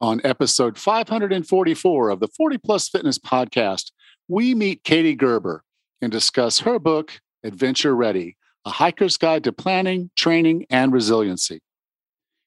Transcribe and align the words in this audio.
On 0.00 0.20
episode 0.24 0.76
544 0.76 2.10
of 2.10 2.20
the 2.20 2.28
40 2.28 2.58
Plus 2.58 2.86
Fitness 2.86 3.18
podcast, 3.18 3.92
we 4.28 4.54
meet 4.54 4.84
Katie 4.84 5.14
Gerber 5.14 5.64
and 6.02 6.12
discuss 6.12 6.60
her 6.60 6.78
book, 6.78 7.18
Adventure 7.42 7.96
Ready 7.96 8.36
A 8.66 8.72
Hiker's 8.72 9.16
Guide 9.16 9.42
to 9.44 9.52
Planning, 9.52 10.10
Training, 10.14 10.66
and 10.68 10.92
Resiliency. 10.92 11.60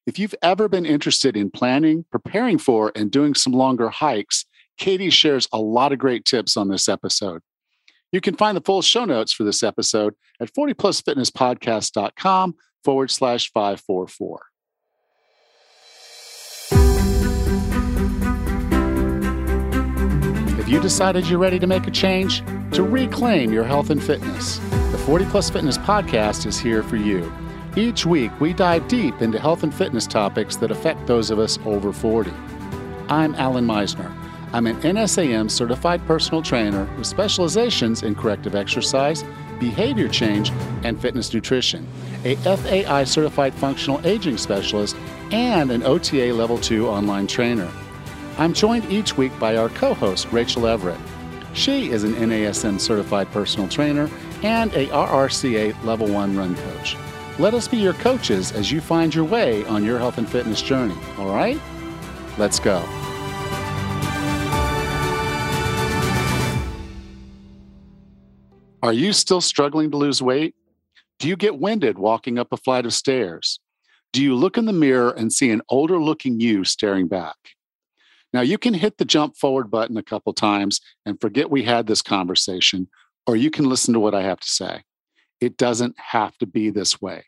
If 0.05 0.19
you've 0.19 0.35
ever 0.43 0.69
been 0.69 0.85
interested 0.85 1.35
in 1.35 1.49
planning, 1.49 2.05
preparing 2.11 2.59
for, 2.59 2.91
and 2.95 3.09
doing 3.09 3.33
some 3.33 3.53
longer 3.53 3.89
hikes, 3.89 4.45
Katie 4.77 5.09
shares 5.09 5.47
a 5.51 5.59
lot 5.59 5.91
of 5.91 5.97
great 5.97 6.25
tips 6.25 6.55
on 6.55 6.69
this 6.69 6.87
episode. 6.87 7.41
You 8.11 8.21
can 8.21 8.35
find 8.35 8.55
the 8.55 8.61
full 8.61 8.83
show 8.83 9.05
notes 9.05 9.33
for 9.33 9.43
this 9.43 9.63
episode 9.63 10.13
at 10.39 10.53
40plusfitnesspodcast.com 10.53 12.55
forward 12.83 13.09
slash 13.09 13.51
544. 13.51 14.48
You 20.69 20.79
decided 20.79 21.27
you're 21.27 21.39
ready 21.39 21.57
to 21.57 21.65
make 21.65 21.87
a 21.87 21.91
change? 21.91 22.43
To 22.73 22.83
reclaim 22.83 23.51
your 23.51 23.63
health 23.63 23.89
and 23.89 24.01
fitness? 24.01 24.59
The 24.91 25.01
40 25.03 25.25
Plus 25.25 25.49
Fitness 25.49 25.79
podcast 25.79 26.45
is 26.45 26.59
here 26.59 26.83
for 26.83 26.95
you. 26.95 27.33
Each 27.75 28.05
week, 28.05 28.39
we 28.39 28.53
dive 28.53 28.87
deep 28.87 29.19
into 29.19 29.39
health 29.39 29.63
and 29.63 29.73
fitness 29.73 30.05
topics 30.05 30.57
that 30.57 30.69
affect 30.69 31.07
those 31.07 31.31
of 31.31 31.39
us 31.39 31.57
over 31.65 31.91
40. 31.91 32.31
I'm 33.07 33.33
Allan 33.33 33.65
Misner. 33.65 34.13
I'm 34.53 34.67
an 34.67 34.79
NSAM 34.81 35.49
certified 35.49 36.05
personal 36.05 36.43
trainer 36.43 36.87
with 36.99 37.07
specializations 37.07 38.03
in 38.03 38.13
corrective 38.13 38.53
exercise, 38.53 39.23
behavior 39.59 40.07
change, 40.07 40.51
and 40.83 41.01
fitness 41.01 41.33
nutrition, 41.33 41.87
a 42.23 42.35
FAI 42.35 43.05
certified 43.05 43.55
functional 43.55 44.05
aging 44.05 44.37
specialist, 44.37 44.95
and 45.31 45.71
an 45.71 45.81
OTA 45.81 46.31
Level 46.31 46.59
2 46.59 46.87
online 46.87 47.25
trainer. 47.25 47.67
I'm 48.39 48.53
joined 48.53 48.89
each 48.89 49.17
week 49.17 49.37
by 49.37 49.57
our 49.57 49.67
co 49.67 49.93
host, 49.93 50.31
Rachel 50.31 50.65
Everett. 50.65 50.97
She 51.53 51.91
is 51.91 52.05
an 52.05 52.13
NASM 52.13 52.79
certified 52.79 53.29
personal 53.31 53.67
trainer 53.67 54.09
and 54.43 54.73
a 54.75 54.85
RRCA 54.87 55.83
Level 55.83 56.07
1 56.07 56.37
run 56.37 56.55
coach. 56.55 56.95
Let 57.37 57.53
us 57.53 57.67
be 57.67 57.75
your 57.75 57.95
coaches 57.95 58.53
as 58.53 58.71
you 58.71 58.79
find 58.79 59.13
your 59.13 59.25
way 59.25 59.65
on 59.65 59.83
your 59.83 59.97
health 59.97 60.19
and 60.19 60.29
fitness 60.29 60.61
journey, 60.61 60.95
all 61.17 61.35
right? 61.35 61.59
Let's 62.37 62.61
go. 62.61 62.77
Are 68.81 68.93
you 68.93 69.11
still 69.11 69.41
struggling 69.41 69.91
to 69.91 69.97
lose 69.97 70.21
weight? 70.21 70.55
Do 71.19 71.27
you 71.27 71.35
get 71.35 71.59
winded 71.59 71.99
walking 71.99 72.39
up 72.39 72.53
a 72.53 72.57
flight 72.57 72.85
of 72.85 72.93
stairs? 72.93 73.59
Do 74.13 74.23
you 74.23 74.33
look 74.33 74.57
in 74.57 74.63
the 74.63 74.71
mirror 74.71 75.11
and 75.11 75.33
see 75.33 75.51
an 75.51 75.61
older 75.67 75.99
looking 75.99 76.39
you 76.39 76.63
staring 76.63 77.09
back? 77.09 77.35
Now, 78.33 78.41
you 78.41 78.57
can 78.57 78.73
hit 78.73 78.97
the 78.97 79.05
jump 79.05 79.35
forward 79.37 79.71
button 79.71 79.97
a 79.97 80.03
couple 80.03 80.33
times 80.33 80.81
and 81.05 81.19
forget 81.19 81.49
we 81.49 81.63
had 81.63 81.87
this 81.87 82.01
conversation, 82.01 82.87
or 83.25 83.35
you 83.35 83.49
can 83.49 83.67
listen 83.67 83.93
to 83.93 83.99
what 83.99 84.13
I 84.13 84.21
have 84.21 84.39
to 84.39 84.49
say. 84.49 84.83
It 85.41 85.57
doesn't 85.57 85.95
have 85.97 86.37
to 86.37 86.45
be 86.45 86.69
this 86.69 87.01
way. 87.01 87.25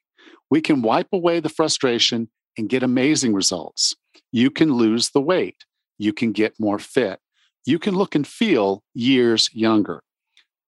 We 0.49 0.61
can 0.61 0.81
wipe 0.81 1.07
away 1.11 1.39
the 1.39 1.49
frustration 1.49 2.29
and 2.57 2.69
get 2.69 2.83
amazing 2.83 3.33
results. 3.33 3.95
You 4.31 4.51
can 4.51 4.73
lose 4.73 5.09
the 5.09 5.21
weight. 5.21 5.65
You 5.97 6.13
can 6.13 6.33
get 6.33 6.59
more 6.59 6.79
fit. 6.79 7.19
You 7.65 7.79
can 7.79 7.95
look 7.95 8.15
and 8.15 8.27
feel 8.27 8.83
years 8.93 9.49
younger. 9.53 10.03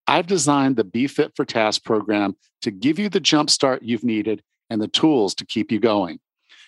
I've 0.07 0.27
designed 0.27 0.75
the 0.75 0.83
Be 0.83 1.07
Fit 1.07 1.33
for 1.35 1.45
Task 1.45 1.83
program 1.83 2.35
to 2.61 2.71
give 2.71 2.99
you 2.99 3.09
the 3.09 3.19
jump 3.19 3.49
start 3.49 3.83
you've 3.83 4.03
needed 4.03 4.43
and 4.69 4.81
the 4.81 4.87
tools 4.87 5.33
to 5.35 5.45
keep 5.45 5.71
you 5.71 5.79
going. 5.79 6.19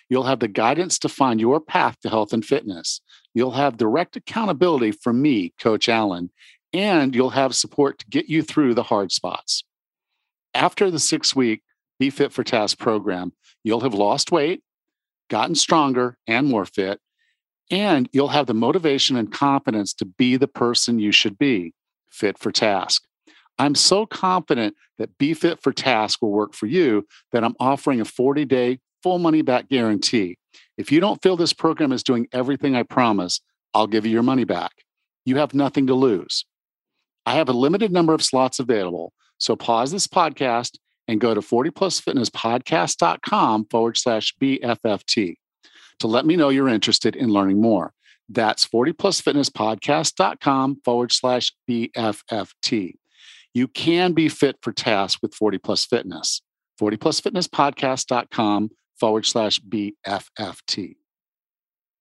You'll 0.08 0.24
have 0.24 0.40
the 0.40 0.48
guidance 0.48 0.98
to 1.00 1.08
find 1.08 1.40
your 1.40 1.60
path 1.60 1.96
to 2.02 2.08
health 2.08 2.32
and 2.32 2.44
fitness. 2.44 3.00
You'll 3.36 3.50
have 3.50 3.76
direct 3.76 4.16
accountability 4.16 4.92
from 4.92 5.20
me, 5.20 5.52
Coach 5.60 5.90
Allan, 5.90 6.30
and 6.72 7.14
you'll 7.14 7.28
have 7.28 7.54
support 7.54 7.98
to 7.98 8.06
get 8.06 8.30
you 8.30 8.40
through 8.40 8.72
the 8.72 8.84
hard 8.84 9.12
spots. 9.12 9.62
After 10.54 10.90
the 10.90 10.98
six 10.98 11.36
week 11.36 11.62
Be 11.98 12.08
Fit 12.08 12.32
for 12.32 12.42
Task 12.42 12.78
program, 12.78 13.34
you'll 13.62 13.82
have 13.82 13.92
lost 13.92 14.32
weight, 14.32 14.62
gotten 15.28 15.54
stronger 15.54 16.16
and 16.26 16.46
more 16.46 16.64
fit, 16.64 16.98
and 17.70 18.08
you'll 18.10 18.28
have 18.28 18.46
the 18.46 18.54
motivation 18.54 19.18
and 19.18 19.30
confidence 19.30 19.92
to 19.92 20.06
be 20.06 20.38
the 20.38 20.48
person 20.48 20.98
you 20.98 21.12
should 21.12 21.36
be, 21.36 21.74
fit 22.08 22.38
for 22.38 22.50
task. 22.50 23.02
I'm 23.58 23.74
so 23.74 24.06
confident 24.06 24.76
that 24.96 25.18
Be 25.18 25.34
Fit 25.34 25.62
for 25.62 25.74
Task 25.74 26.22
will 26.22 26.32
work 26.32 26.54
for 26.54 26.64
you 26.64 27.06
that 27.32 27.44
I'm 27.44 27.56
offering 27.60 28.00
a 28.00 28.06
40 28.06 28.46
day 28.46 28.78
full 29.02 29.18
money 29.18 29.42
back 29.42 29.68
guarantee. 29.68 30.38
If 30.76 30.92
you 30.92 31.00
don't 31.00 31.22
feel 31.22 31.36
this 31.36 31.52
program 31.52 31.92
is 31.92 32.02
doing 32.02 32.26
everything 32.32 32.74
I 32.76 32.82
promise, 32.82 33.40
I'll 33.74 33.86
give 33.86 34.04
you 34.04 34.12
your 34.12 34.22
money 34.22 34.44
back. 34.44 34.72
You 35.24 35.36
have 35.36 35.54
nothing 35.54 35.86
to 35.88 35.94
lose. 35.94 36.44
I 37.24 37.34
have 37.34 37.48
a 37.48 37.52
limited 37.52 37.92
number 37.92 38.12
of 38.14 38.22
slots 38.22 38.58
available. 38.58 39.12
So 39.38 39.56
pause 39.56 39.90
this 39.90 40.06
podcast 40.06 40.76
and 41.08 41.20
go 41.20 41.34
to 41.34 41.40
40plusfitnesspodcast.com 41.40 43.66
forward 43.70 43.96
slash 43.96 44.34
BFFT 44.40 45.36
to 45.98 46.06
let 46.06 46.24
me 46.26 46.36
know 46.36 46.50
you're 46.50 46.68
interested 46.68 47.16
in 47.16 47.30
learning 47.30 47.60
more. 47.60 47.92
That's 48.28 48.64
40plusfitnesspodcast.com 48.66 50.80
forward 50.84 51.10
slash 51.12 51.52
BFFT. 51.68 52.94
You 53.54 53.68
can 53.68 54.12
be 54.12 54.28
fit 54.28 54.56
for 54.62 54.72
tasks 54.72 55.22
with 55.22 55.32
40 55.34 55.58
Plus 55.58 55.86
Fitness. 55.86 56.42
40plusfitnesspodcast.com 56.80 58.70
forward 58.98 59.26
slash 59.26 59.60
BFFT. 59.60 60.96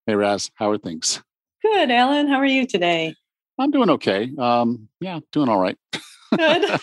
Hey, 0.06 0.16
Raz, 0.16 0.52
how 0.56 0.70
are 0.70 0.78
things? 0.78 1.22
Good, 1.62 1.92
Allan. 1.92 2.28
How 2.28 2.38
are 2.38 2.46
you 2.46 2.66
today? 2.66 3.16
I'm 3.58 3.72
doing 3.72 3.90
okay. 3.92 4.32
Um, 4.38 4.90
yeah, 5.00 5.20
doing 5.32 5.50
all 5.50 5.60
right. 5.60 5.78
good. 5.92 6.02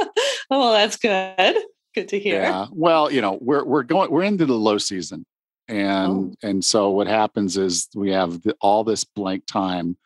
well, 0.50 0.72
that's 0.72 0.96
good. 0.96 1.56
Good 1.94 2.08
to 2.08 2.18
hear. 2.18 2.42
Yeah. 2.42 2.66
Well, 2.72 3.10
you 3.10 3.20
know, 3.20 3.38
we're 3.40 3.64
we're 3.64 3.82
going 3.82 4.10
we're 4.10 4.22
into 4.22 4.46
the 4.46 4.54
low 4.54 4.78
season, 4.78 5.26
and 5.68 6.12
oh. 6.12 6.48
and 6.48 6.64
so 6.64 6.90
what 6.90 7.06
happens 7.06 7.56
is 7.56 7.88
we 7.94 8.10
have 8.10 8.42
the, 8.42 8.56
all 8.60 8.84
this 8.84 9.04
blank 9.04 9.46
time 9.46 9.96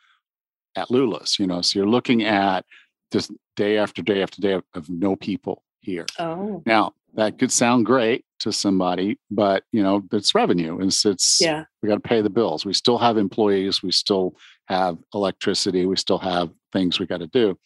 at 0.75 0.89
Lula's. 0.91 1.37
You 1.39 1.47
know, 1.47 1.61
so 1.61 1.79
you're 1.79 1.87
looking 1.87 2.23
at 2.23 2.65
just 3.11 3.31
day 3.55 3.77
after 3.77 4.01
day 4.01 4.21
after 4.21 4.41
day 4.41 4.53
of, 4.53 4.63
of 4.73 4.89
no 4.89 5.15
people 5.15 5.63
here. 5.79 6.05
Oh. 6.19 6.63
Now 6.65 6.93
that 7.13 7.37
could 7.37 7.51
sound 7.51 7.85
great 7.85 8.24
to 8.39 8.51
somebody, 8.51 9.17
but 9.31 9.63
you 9.71 9.81
know, 9.81 10.03
it's 10.11 10.35
revenue. 10.35 10.79
It's 10.81 11.05
it's 11.05 11.39
yeah. 11.39 11.65
we 11.81 11.89
got 11.89 11.95
to 11.95 12.01
pay 12.01 12.21
the 12.21 12.29
bills. 12.29 12.65
We 12.65 12.73
still 12.73 12.97
have 12.97 13.17
employees, 13.17 13.81
we 13.81 13.91
still 13.91 14.35
have 14.67 14.97
electricity, 15.13 15.85
we 15.85 15.95
still 15.95 16.19
have 16.19 16.49
things 16.73 16.99
we 16.99 17.05
got 17.05 17.19
to 17.19 17.27
do. 17.27 17.57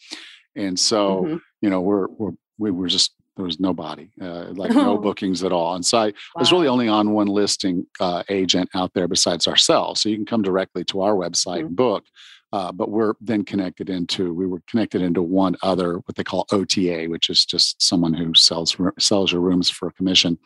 And 0.56 0.78
so, 0.78 1.24
mm-hmm. 1.24 1.38
you 1.62 1.70
know, 1.70 1.82
we're 1.82 2.08
we're 2.08 2.32
we 2.58 2.72
were 2.72 2.88
just 2.88 3.14
there 3.36 3.46
was 3.46 3.60
nobody, 3.60 4.10
uh, 4.22 4.48
like 4.52 4.72
no 4.72 4.98
bookings 5.02 5.46
at 5.46 5.54
all. 5.54 5.76
And 5.76 5.86
so 5.86 5.98
I, 5.98 6.06
wow. 6.08 6.14
Was 6.40 6.52
really 6.52 6.68
only 6.68 6.90
on 6.90 7.12
one 7.12 7.28
listing 7.28 7.86
uh, 8.02 8.24
agent 8.28 8.70
out 8.76 8.92
there 8.94 9.08
besides 9.08 9.48
ourselves. 9.48 10.02
So 10.02 10.10
you 10.10 10.18
can 10.18 10.26
come 10.26 10.42
directly 10.42 10.84
to 10.86 11.02
our 11.02 11.14
website 11.14 11.60
mm-hmm. 11.60 11.68
and 11.68 11.76
book. 11.76 12.06
Uh, 12.52 12.72
but 12.72 12.90
we're 12.90 13.14
then 13.22 13.46
connected 13.46 13.90
into 13.90 14.34
we 14.34 14.48
were 14.48 14.62
connected 14.68 15.02
into 15.02 15.22
one 15.22 15.56
other 15.62 15.98
what 16.06 16.16
they 16.16 16.24
call 16.24 16.48
OTA, 16.52 17.06
which 17.06 17.30
is 17.30 17.46
just 17.46 17.82
someone 17.82 18.14
who 18.14 18.34
sells 18.34 18.76
sells 18.98 19.32
your 19.32 19.42
rooms 19.42 19.70
for 19.70 19.88
a 19.88 19.94
commission. 19.94 20.38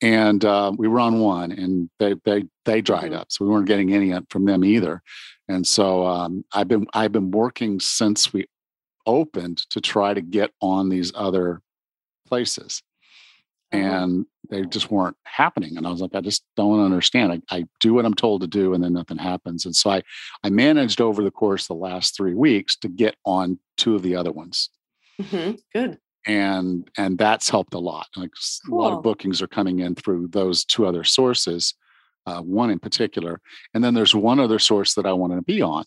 And 0.00 0.44
uh, 0.44 0.72
we 0.76 0.88
were 0.88 1.00
on 1.00 1.20
one, 1.20 1.52
and 1.52 1.90
they 1.98 2.14
they 2.24 2.44
they 2.64 2.80
dried 2.80 3.10
mm-hmm. 3.10 3.20
up, 3.20 3.32
so 3.32 3.44
we 3.44 3.50
weren't 3.50 3.66
getting 3.66 3.92
any 3.92 4.14
from 4.30 4.46
them 4.46 4.64
either. 4.64 5.02
And 5.48 5.66
so 5.66 6.06
um, 6.06 6.44
I've 6.52 6.68
been 6.68 6.86
I've 6.94 7.12
been 7.12 7.30
working 7.30 7.80
since 7.80 8.32
we 8.32 8.46
opened 9.04 9.58
to 9.70 9.80
try 9.80 10.14
to 10.14 10.20
get 10.20 10.52
on 10.60 10.88
these 10.88 11.12
other 11.14 11.60
places. 12.26 12.82
Uh-huh. 13.70 13.84
and 13.84 14.26
they 14.50 14.62
just 14.62 14.90
weren't 14.90 15.16
happening. 15.24 15.76
And 15.76 15.86
I 15.86 15.90
was 15.90 16.00
like, 16.00 16.14
I 16.14 16.20
just 16.20 16.44
don't 16.56 16.84
understand. 16.84 17.32
I, 17.32 17.56
I, 17.56 17.64
do 17.80 17.94
what 17.94 18.04
I'm 18.04 18.14
told 18.14 18.40
to 18.40 18.46
do, 18.46 18.74
and 18.74 18.82
then 18.82 18.92
nothing 18.92 19.18
happens. 19.18 19.64
And 19.64 19.74
so 19.74 19.90
I, 19.90 20.02
I 20.42 20.50
managed 20.50 21.00
over 21.00 21.22
the 21.22 21.30
course 21.30 21.64
of 21.64 21.68
the 21.68 21.74
last 21.74 22.16
three 22.16 22.34
weeks 22.34 22.76
to 22.76 22.88
get 22.88 23.16
on 23.24 23.58
two 23.76 23.94
of 23.94 24.02
the 24.02 24.16
other 24.16 24.32
ones. 24.32 24.70
Mm-hmm. 25.20 25.56
Good. 25.72 25.98
And 26.26 26.90
and 26.96 27.16
that's 27.16 27.48
helped 27.48 27.74
a 27.74 27.78
lot. 27.78 28.08
Like 28.16 28.30
cool. 28.66 28.78
a 28.78 28.82
lot 28.82 28.92
of 28.92 29.02
bookings 29.02 29.40
are 29.40 29.46
coming 29.46 29.78
in 29.78 29.94
through 29.94 30.28
those 30.28 30.64
two 30.64 30.86
other 30.86 31.04
sources, 31.04 31.74
uh, 32.26 32.40
one 32.40 32.70
in 32.70 32.78
particular, 32.78 33.40
and 33.72 33.82
then 33.82 33.94
there's 33.94 34.14
one 34.14 34.40
other 34.40 34.58
source 34.58 34.94
that 34.94 35.06
I 35.06 35.12
wanted 35.12 35.36
to 35.36 35.42
be 35.42 35.62
on. 35.62 35.84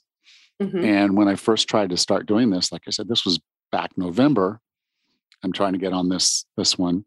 Mm-hmm. 0.61 0.83
And 0.83 1.17
when 1.17 1.27
I 1.27 1.35
first 1.35 1.67
tried 1.67 1.89
to 1.89 1.97
start 1.97 2.27
doing 2.27 2.49
this, 2.49 2.71
like 2.71 2.83
I 2.87 2.91
said, 2.91 3.07
this 3.07 3.25
was 3.25 3.39
back 3.71 3.91
November. 3.97 4.59
I'm 5.43 5.51
trying 5.51 5.73
to 5.73 5.79
get 5.79 5.93
on 5.93 6.09
this 6.09 6.45
this 6.57 6.77
one 6.77 7.05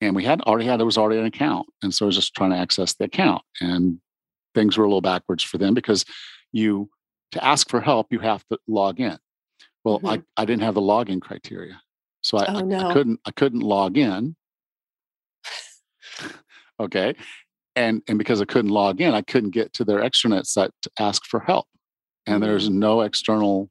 and 0.00 0.14
we 0.14 0.24
had 0.24 0.40
already 0.42 0.66
had 0.66 0.78
there 0.78 0.86
was 0.86 0.98
already 0.98 1.20
an 1.20 1.26
account 1.26 1.66
and 1.82 1.94
so 1.94 2.04
i 2.04 2.08
was 2.08 2.16
just 2.16 2.34
trying 2.34 2.50
to 2.50 2.56
access 2.56 2.94
the 2.94 3.04
account 3.04 3.42
and 3.60 3.98
things 4.54 4.76
were 4.76 4.84
a 4.84 4.88
little 4.88 5.00
backwards 5.00 5.42
for 5.42 5.58
them 5.58 5.74
because 5.74 6.04
you 6.52 6.88
to 7.32 7.44
ask 7.44 7.68
for 7.68 7.80
help 7.80 8.06
you 8.10 8.18
have 8.18 8.44
to 8.50 8.58
log 8.68 9.00
in 9.00 9.18
well 9.84 9.98
mm-hmm. 9.98 10.08
I, 10.08 10.22
I 10.36 10.44
didn't 10.44 10.62
have 10.62 10.74
the 10.74 10.80
login 10.80 11.20
criteria 11.20 11.80
so 12.22 12.38
I, 12.38 12.46
oh, 12.54 12.60
no. 12.60 12.88
I 12.88 12.92
couldn't 12.92 13.20
i 13.26 13.30
couldn't 13.30 13.60
log 13.60 13.96
in 13.96 14.36
okay 16.80 17.14
and 17.76 18.02
and 18.08 18.18
because 18.18 18.40
I 18.40 18.46
couldn't 18.46 18.70
log 18.70 19.00
in, 19.00 19.14
I 19.14 19.22
couldn't 19.22 19.50
get 19.50 19.72
to 19.74 19.84
their 19.84 20.00
extranet 20.00 20.46
site 20.46 20.70
to 20.82 20.90
ask 20.98 21.24
for 21.26 21.40
help. 21.40 21.66
And 22.26 22.42
there's 22.42 22.68
no 22.68 23.02
external 23.02 23.70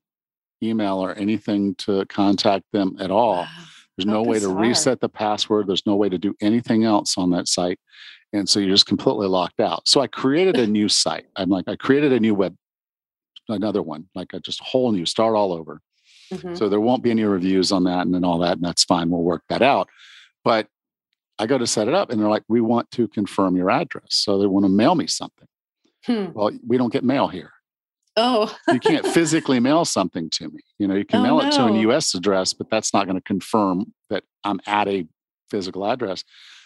email 0.63 1.03
or 1.03 1.13
anything 1.15 1.75
to 1.79 2.05
contact 2.05 2.63
them 2.71 2.95
at 3.01 3.11
all. 3.11 3.41
Wow. 3.41 3.47
There's 3.97 4.05
no 4.05 4.23
way 4.23 4.39
to 4.39 4.49
reset 4.49 4.99
the 4.99 5.09
password. 5.09 5.67
There's 5.67 5.85
no 5.85 5.95
way 5.95 6.09
to 6.09 6.17
do 6.17 6.35
anything 6.41 6.83
else 6.83 7.17
on 7.17 7.29
that 7.31 7.47
site. 7.47 7.79
And 8.33 8.47
so 8.49 8.59
you're 8.59 8.69
just 8.73 8.85
completely 8.87 9.27
locked 9.27 9.59
out. 9.61 9.87
So 9.87 10.01
I 10.01 10.07
created 10.07 10.57
a 10.57 10.67
new 10.77 10.89
site. 10.89 11.25
I'm 11.35 11.49
like, 11.49 11.65
I 11.67 11.75
created 11.77 12.11
a 12.11 12.19
new 12.19 12.35
web, 12.35 12.55
another 13.47 13.81
one, 13.81 14.09
like 14.13 14.33
a 14.33 14.39
just 14.39 14.59
whole 14.61 14.91
new 14.91 15.05
start 15.05 15.35
all 15.35 15.53
over. 15.53 15.81
Mhm. 16.33 16.57
So 16.57 16.67
there 16.67 16.81
won't 16.81 17.03
be 17.03 17.11
any 17.11 17.23
reviews 17.23 17.71
on 17.71 17.83
that 17.85 18.05
and 18.05 18.13
then 18.13 18.25
all 18.25 18.39
that. 18.39 18.53
And 18.53 18.63
that's 18.63 18.83
fine. 18.83 19.09
We'll 19.09 19.21
work 19.21 19.43
that 19.49 19.61
out. 19.61 19.89
But 20.43 20.67
I 21.39 21.45
go 21.45 21.57
to 21.57 21.67
set 21.67 21.87
it 21.87 21.93
up 21.93 22.09
and 22.09 22.19
they're 22.19 22.29
like, 22.29 22.43
we 22.47 22.61
want 22.61 22.89
to 22.91 23.07
confirm 23.07 23.55
your 23.55 23.69
address. 23.69 24.07
So 24.09 24.39
they 24.39 24.47
want 24.47 24.65
to 24.65 24.69
mail 24.69 24.95
me 24.95 25.07
something. 25.07 25.47
Hmm. 26.05 26.27
Well, 26.33 26.51
we 26.67 26.77
don't 26.77 26.91
get 26.93 27.03
mail 27.03 27.27
here. 27.27 27.51
Oh, 28.17 28.55
You 28.71 28.79
can't 28.79 29.05
physically 29.13 29.59
mail 29.59 29.85
something 29.85 30.29
to 30.31 30.49
me. 30.49 30.61
You 30.79 30.87
know, 30.87 30.95
you 30.95 31.05
can 31.05 31.19
Oh, 31.19 31.23
mail 31.23 31.39
it 31.41 31.51
to 31.53 31.63
no. 31.63 31.67
a 31.75 31.79
US 31.91 32.13
address, 32.13 32.53
but 32.53 32.69
that's 32.69 32.93
not 32.93 33.05
going 33.07 33.17
to 33.17 33.23
confirm 33.23 33.93
that 34.09 34.23
I'm 34.43 34.59
at 34.65 34.87
a 34.87 35.07
physical 35.49 35.85
address. 35.85 36.23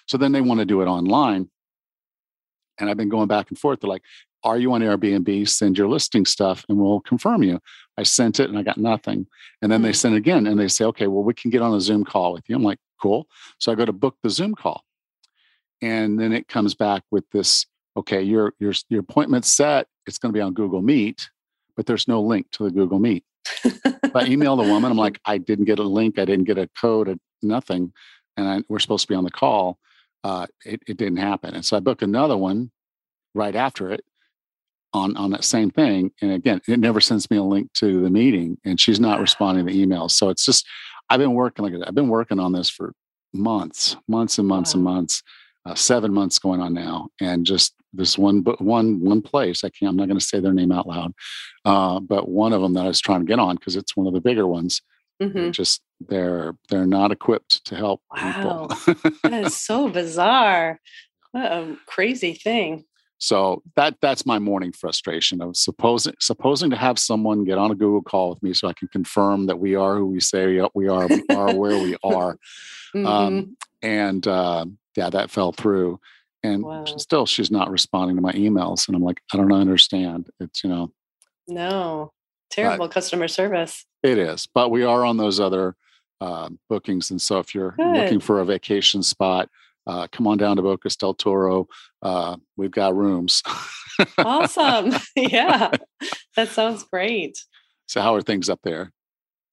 So 0.07 0.17
then 0.17 0.31
they 0.31 0.41
want 0.41 0.59
to 0.59 0.65
do 0.65 0.81
it 0.81 0.85
online. 0.85 1.49
And 2.79 2.89
I've 2.89 2.97
been 2.97 3.09
going 3.09 3.27
back 3.27 3.49
and 3.49 3.57
forth. 3.59 3.79
They're 3.81 3.89
like, 3.89 4.03
are 4.43 4.57
you 4.57 4.71
on 4.73 4.81
Airbnb? 4.81 5.49
Send 5.49 5.77
your 5.77 5.89
listing 5.89 6.25
stuff 6.25 6.63
and 6.69 6.77
we'll 6.77 7.01
confirm 7.01 7.43
you. 7.43 7.59
I 7.97 8.03
sent 8.03 8.39
it 8.39 8.49
and 8.49 8.57
I 8.57 8.63
got 8.63 8.77
nothing. 8.77 9.27
And 9.61 9.69
then 9.71 9.81
they 9.81 9.89
Hmm. 9.89 9.93
send 9.95 10.15
it 10.15 10.19
again 10.19 10.47
and 10.47 10.57
they 10.59 10.69
say, 10.69 10.85
okay, 10.85 11.07
well, 11.07 11.23
we 11.23 11.33
can 11.33 11.51
get 11.51 11.61
on 11.61 11.73
a 11.73 11.81
Zoom 11.81 12.05
call 12.05 12.31
with 12.33 12.43
you. 12.47 12.55
I'm 12.55 12.63
like, 12.63 12.79
cool. 13.01 13.27
So 13.59 13.71
I 13.71 13.75
go 13.75 13.85
to 13.85 13.91
book 13.91 14.15
the 14.23 14.29
Zoom 14.29 14.55
call. 14.55 14.83
And 15.81 16.19
then 16.19 16.31
it 16.31 16.47
comes 16.47 16.73
back 16.75 17.03
with 17.11 17.25
this, 17.31 17.65
okay, 17.97 18.21
your 18.21 18.53
your 18.59 18.73
your 18.89 18.99
appointment's 19.01 19.49
set. 19.49 19.87
It's 20.05 20.17
going 20.17 20.33
to 20.33 20.37
be 20.37 20.41
on 20.41 20.53
Google 20.53 20.81
Meet, 20.81 21.29
but 21.79 21.85
there's 21.85 22.09
no 22.09 22.19
link 22.19 22.51
to 22.51 22.65
the 22.65 22.71
Google 22.71 22.99
Meet. 22.99 23.23
I 24.13 24.25
email 24.25 24.57
the 24.57 24.63
woman. 24.63 24.91
I'm 24.91 24.97
like, 24.97 25.17
I 25.25 25.37
didn't 25.37 25.63
get 25.63 25.79
a 25.79 25.83
link. 25.83 26.19
I 26.19 26.25
didn't 26.25 26.43
get 26.43 26.57
a 26.57 26.67
code. 26.77 27.07
uh, 27.07 27.15
Nothing. 27.41 27.93
And 28.35 28.49
I, 28.49 28.61
we're 28.67 28.79
supposed 28.79 29.03
to 29.03 29.07
be 29.07 29.15
on 29.15 29.23
the 29.23 29.31
call. 29.31 29.79
Uh, 30.25 30.45
it, 30.65 30.81
it 30.89 30.97
didn't 30.97 31.19
happen. 31.19 31.55
And 31.55 31.63
so 31.63 31.77
I 31.77 31.79
book 31.79 32.01
another 32.01 32.35
one 32.35 32.71
right 33.33 33.55
after 33.55 33.93
it 33.93 34.03
on 34.91 35.15
on 35.15 35.31
that 35.31 35.45
same 35.45 35.69
thing. 35.71 36.11
And 36.21 36.33
again, 36.33 36.59
it 36.67 36.81
never 36.81 36.99
sends 36.99 37.31
me 37.31 37.37
a 37.37 37.43
link 37.43 37.71
to 37.75 38.01
the 38.01 38.09
meeting, 38.09 38.57
and 38.65 38.77
she's 38.77 38.99
not 38.99 39.21
responding 39.21 39.65
to 39.65 39.71
emails. 39.71 40.11
So 40.11 40.27
it's 40.27 40.43
just 40.43 40.67
I've 41.09 41.19
been 41.21 41.33
working 41.33 41.63
like 41.63 41.75
I've 41.87 41.95
been 41.95 42.09
working 42.09 42.39
on 42.39 42.51
this 42.51 42.69
for 42.69 42.91
months, 43.33 43.95
months 44.05 44.37
and 44.37 44.49
months 44.49 44.73
and 44.73 44.83
months. 44.83 45.23
Uh, 45.69 45.75
seven 45.75 46.11
months 46.11 46.39
going 46.39 46.59
on 46.61 46.73
now, 46.73 47.09
and 47.21 47.45
just 47.45 47.75
this 47.93 48.17
one, 48.17 48.41
but 48.41 48.59
one 48.59 48.99
one 49.01 49.21
place. 49.21 49.63
I 49.63 49.69
can't. 49.69 49.91
I'm 49.91 49.95
not 49.97 50.07
going 50.07 50.17
to 50.17 50.25
say 50.25 50.39
their 50.39 50.53
name 50.53 50.71
out 50.71 50.87
loud, 50.87 51.13
uh, 51.63 51.99
but 51.99 52.27
one 52.27 52.53
of 52.53 52.61
them 52.63 52.73
that 52.73 52.85
I 52.85 52.87
was 52.87 52.99
trying 52.99 53.19
to 53.19 53.25
get 53.27 53.37
on 53.37 53.55
because 53.55 53.75
it's 53.75 53.95
one 53.95 54.07
of 54.07 54.13
the 54.13 54.21
bigger 54.21 54.47
ones. 54.47 54.81
Mhm. 55.21 55.33
They're 55.33 55.51
just 55.51 55.81
they're 56.07 56.55
they're 56.69 56.87
not 56.87 57.11
equipped 57.11 57.65
to 57.65 57.75
help 57.75 58.01
people. 58.15 58.67
that 59.23 59.43
is 59.45 59.57
so 59.57 59.89
bizarre. 59.89 60.79
What 61.33 61.51
a 61.51 61.77
crazy 61.85 62.33
thing. 62.33 62.85
So 63.19 63.61
that 63.75 63.97
that's 64.01 64.25
my 64.25 64.39
morning 64.39 64.71
frustration 64.71 65.39
of 65.39 65.55
supposing 65.55 66.13
supposing 66.19 66.71
to 66.71 66.77
have 66.77 66.97
someone 66.97 67.43
get 67.43 67.59
on 67.59 67.69
a 67.69 67.75
Google 67.75 68.01
call 68.01 68.31
with 68.31 68.41
me 68.41 68.53
so 68.53 68.67
I 68.67 68.73
can 68.73 68.87
confirm 68.87 69.45
that 69.47 69.59
we 69.59 69.75
are 69.75 69.97
who 69.97 70.07
we 70.07 70.19
say 70.19 70.47
we 70.47 70.59
are, 70.59 70.71
we 70.73 70.87
are, 71.35 71.53
where 71.53 71.77
we 71.77 71.95
are. 72.03 72.37
Mhm. 72.95 73.05
Um, 73.05 73.57
and 73.81 74.25
uh, 74.27 74.65
yeah, 74.99 75.09
that 75.09 75.31
fell 75.31 75.53
through. 75.53 75.97
And 76.43 76.63
Wow. 76.63 76.83
still, 76.97 77.25
she's 77.25 77.49
not 77.51 77.71
responding 77.71 78.17
to 78.17 78.21
my 78.21 78.33
emails, 78.33 78.87
and 78.87 78.95
I'm 78.95 79.03
like, 79.03 79.21
I 79.33 79.37
don't 79.37 79.51
understand. 79.53 80.29
It's 80.41 80.61
you 80.63 80.69
know, 80.69 80.91
no, 81.47 82.11
terrible 82.51 82.89
customer 82.89 83.27
service. 83.29 83.85
it 84.03 84.17
is, 84.17 84.47
but 84.53 84.69
we 84.71 84.83
are 84.83 85.05
on 85.05 85.15
those 85.17 85.39
other 85.39 85.75
uh, 86.21 86.49
bookings, 86.69 87.11
and 87.11 87.21
so 87.21 87.39
if 87.39 87.55
you're 87.55 87.75
looking 87.79 88.19
for 88.19 88.39
a 88.41 88.45
vacation 88.45 89.01
spot. 89.03 89.49
Uh, 89.87 90.05
come 90.11 90.27
on 90.27 90.37
down 90.37 90.55
to 90.55 90.61
Bocas 90.61 90.95
del 90.95 91.15
Toro. 91.15 91.67
Uh, 92.03 92.35
we've 92.57 92.69
got 92.69 92.95
rooms. 92.95 93.41
Awesome. 94.19 94.93
yeah, 95.15 95.71
that 96.35 96.49
sounds 96.49 96.83
great. 96.83 97.39
so, 97.87 97.99
how 98.01 98.13
are 98.13 98.21
things 98.21 98.49
up 98.49 98.59
there? 98.63 98.91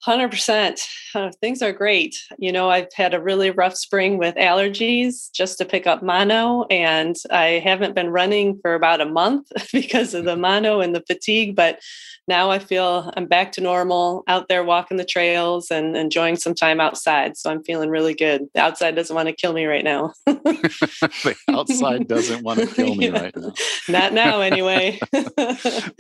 100%. 0.05 0.81
Uh, 1.15 1.31
things 1.41 1.63
are 1.63 1.73
great. 1.73 2.17
You 2.39 2.53
know, 2.53 2.71
I've 2.71 2.93
had 2.95 3.15
a 3.15 3.21
really 3.23 3.51
rough 3.51 3.77
spring 3.77 4.19
with 4.19 4.35
allergies 4.37 5.31
just 5.33 5.59
to 5.59 5.65
pick 5.65 5.87
up 5.87 6.03
mono, 6.03 6.65
and 6.71 7.17
I 7.31 7.61
haven't 7.65 7.95
been 7.95 8.11
running 8.11 8.59
for 8.63 8.75
about 8.75 9.01
a 9.01 9.07
month 9.07 9.51
because 9.73 10.15
of 10.15 10.25
the 10.25 10.37
mono 10.37 10.81
and 10.81 10.95
the 10.95 11.03
fatigue. 11.07 11.57
But 11.57 11.81
now 12.29 12.51
I 12.51 12.59
feel 12.59 13.13
I'm 13.17 13.27
back 13.27 13.53
to 13.53 13.61
normal 13.61 14.25
out 14.27 14.49
there 14.49 14.65
walking 14.65 14.97
the 14.97 15.05
trails 15.05 15.71
and 15.71 15.97
enjoying 15.97 16.35
some 16.37 16.55
time 16.55 16.81
outside. 16.81 17.37
So 17.37 17.51
I'm 17.51 17.63
feeling 17.63 17.89
really 17.89 18.15
good. 18.15 18.43
The 18.53 18.61
outside 18.61 18.97
doesn't 18.97 19.15
want 19.15 19.29
to 19.29 19.33
kill 19.35 19.53
me 19.53 19.65
right 19.65 19.85
now. 19.85 20.13
the 20.27 21.37
outside 21.49 22.09
doesn't 22.09 22.43
want 22.43 22.59
to 22.61 22.67
kill 22.75 22.97
me 22.97 23.07
Yeah. 23.07 23.23
right 23.23 23.37
now. 23.37 23.53
Not 23.89 24.13
now, 24.13 24.41
anyway. 24.41 24.99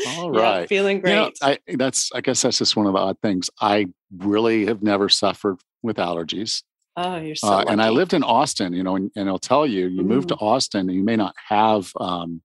all 0.06 0.30
right 0.32 0.60
Yeah, 0.62 0.66
feeling 0.66 0.96
You 0.96 1.02
great. 1.02 1.14
know, 1.14 1.30
I 1.42 1.58
that's 1.76 2.10
I 2.12 2.20
guess 2.20 2.42
that's 2.42 2.58
just 2.58 2.76
one 2.76 2.86
of 2.86 2.92
the 2.92 2.98
odd 2.98 3.18
things. 3.22 3.48
I 3.60 3.85
really 4.16 4.66
have 4.66 4.82
never 4.82 5.08
suffered 5.08 5.58
with 5.82 5.96
allergies. 5.96 6.62
oh, 6.96 7.16
you're 7.18 7.36
so 7.36 7.48
Uh, 7.48 7.64
and 7.68 7.82
I 7.82 7.90
lived 7.90 8.14
in 8.14 8.22
Austin, 8.22 8.72
you 8.72 8.82
know, 8.82 8.96
and, 8.96 9.10
and 9.16 9.28
I'll 9.28 9.38
tell 9.38 9.66
you, 9.66 9.86
you 9.88 10.02
move 10.02 10.26
to 10.28 10.34
Mm. 10.36 10.42
Austin 10.42 10.88
you 10.88 11.02
may 11.02 11.16
not 11.16 11.34
have 11.48 11.92
um, 12.00 12.40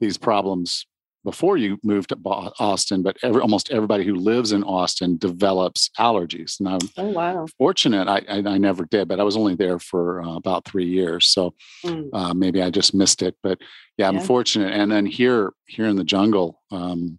these 0.00 0.18
problems 0.18 0.86
before 1.24 1.56
you 1.56 1.78
move 1.82 2.06
to 2.08 2.16
Austin, 2.60 3.02
but 3.02 3.16
every, 3.22 3.40
almost 3.40 3.70
everybody 3.70 4.04
who 4.04 4.14
lives 4.14 4.52
in 4.52 4.62
Austin 4.62 5.16
develops 5.16 5.88
allergies. 5.98 6.60
And 6.60 6.68
I'm 6.68 6.80
Oh, 6.98 7.08
wow. 7.08 7.46
fortunate, 7.56 8.08
I, 8.08 8.18
I, 8.28 8.38
I 8.54 8.58
never 8.58 8.84
did, 8.84 9.08
but 9.08 9.18
I 9.20 9.22
was 9.22 9.34
only 9.36 9.54
there 9.54 9.78
for 9.78 10.22
uh, 10.22 10.36
about 10.36 10.66
three 10.66 10.86
years. 10.86 11.26
So 11.26 11.54
Mm. 11.84 12.10
uh, 12.12 12.34
maybe 12.34 12.60
I 12.62 12.68
just 12.70 12.92
missed 12.94 13.22
it, 13.22 13.36
but 13.42 13.58
yeah, 13.96 14.08
I'm 14.08 14.20
fortunate. 14.20 14.72
And 14.74 14.90
then 14.92 15.06
here, 15.06 15.52
here 15.66 15.86
in 15.86 15.96
the 15.96 16.04
jungle, 16.04 16.60
um, 16.70 17.18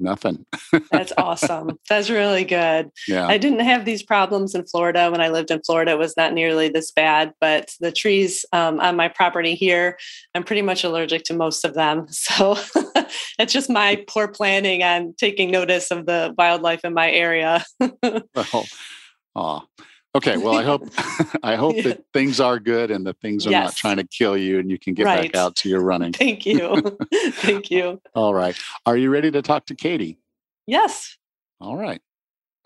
nothing. 0.00 0.46
That's 0.90 1.12
awesome. 1.16 1.78
That's 1.88 2.10
really 2.10 2.44
good. 2.44 2.90
Yeah. 3.06 3.26
I 3.26 3.38
didn't 3.38 3.60
have 3.60 3.84
these 3.84 4.02
problems 4.02 4.54
in 4.54 4.64
Florida. 4.66 5.10
When 5.10 5.20
I 5.20 5.28
lived 5.28 5.50
in 5.50 5.60
Florida, 5.62 5.92
it 5.92 5.98
was 5.98 6.16
not 6.16 6.32
nearly 6.32 6.68
this 6.68 6.90
bad, 6.90 7.32
but 7.40 7.74
the 7.80 7.92
trees 7.92 8.44
um, 8.52 8.80
on 8.80 8.96
my 8.96 9.08
property 9.08 9.54
here, 9.54 9.98
I'm 10.34 10.44
pretty 10.44 10.62
much 10.62 10.84
allergic 10.84 11.24
to 11.24 11.34
most 11.34 11.64
of 11.64 11.74
them. 11.74 12.06
So 12.30 12.56
it's 13.38 13.52
just 13.52 13.68
my 13.68 14.04
poor 14.06 14.28
planning 14.28 14.84
on 14.84 15.14
taking 15.18 15.50
notice 15.50 15.90
of 15.90 16.06
the 16.06 16.32
wildlife 16.38 16.84
in 16.84 16.94
my 16.94 17.10
area. 17.10 17.64
well, 17.80 18.66
aw. 19.34 19.62
Okay. 20.14 20.36
Well, 20.36 20.56
I 20.56 20.62
hope 20.64 20.88
I 21.42 21.56
hope 21.56 21.76
Yeah. 21.76 21.82
that 21.82 22.04
things 22.12 22.40
are 22.40 22.58
good 22.58 22.90
and 22.90 23.06
that 23.06 23.20
things 23.20 23.46
are 23.46 23.50
not 23.50 23.74
trying 23.76 23.96
to 23.98 24.06
kill 24.06 24.36
you 24.36 24.58
and 24.58 24.70
you 24.70 24.78
can 24.78 24.94
get 24.94 25.04
Right. 25.06 25.32
back 25.32 25.36
out 25.40 25.56
to 25.56 25.68
your 25.68 25.80
running. 25.80 26.12
Thank 26.12 26.46
you. 26.46 26.98
Thank 27.32 27.70
you. 27.70 28.00
All 28.14 28.34
right. 28.34 28.56
Are 28.86 28.96
you 28.96 29.10
ready 29.10 29.30
to 29.30 29.42
talk 29.42 29.66
to 29.66 29.74
Katie? 29.74 30.18
Yes. 30.66 31.16
All 31.60 31.76
right. 31.76 32.00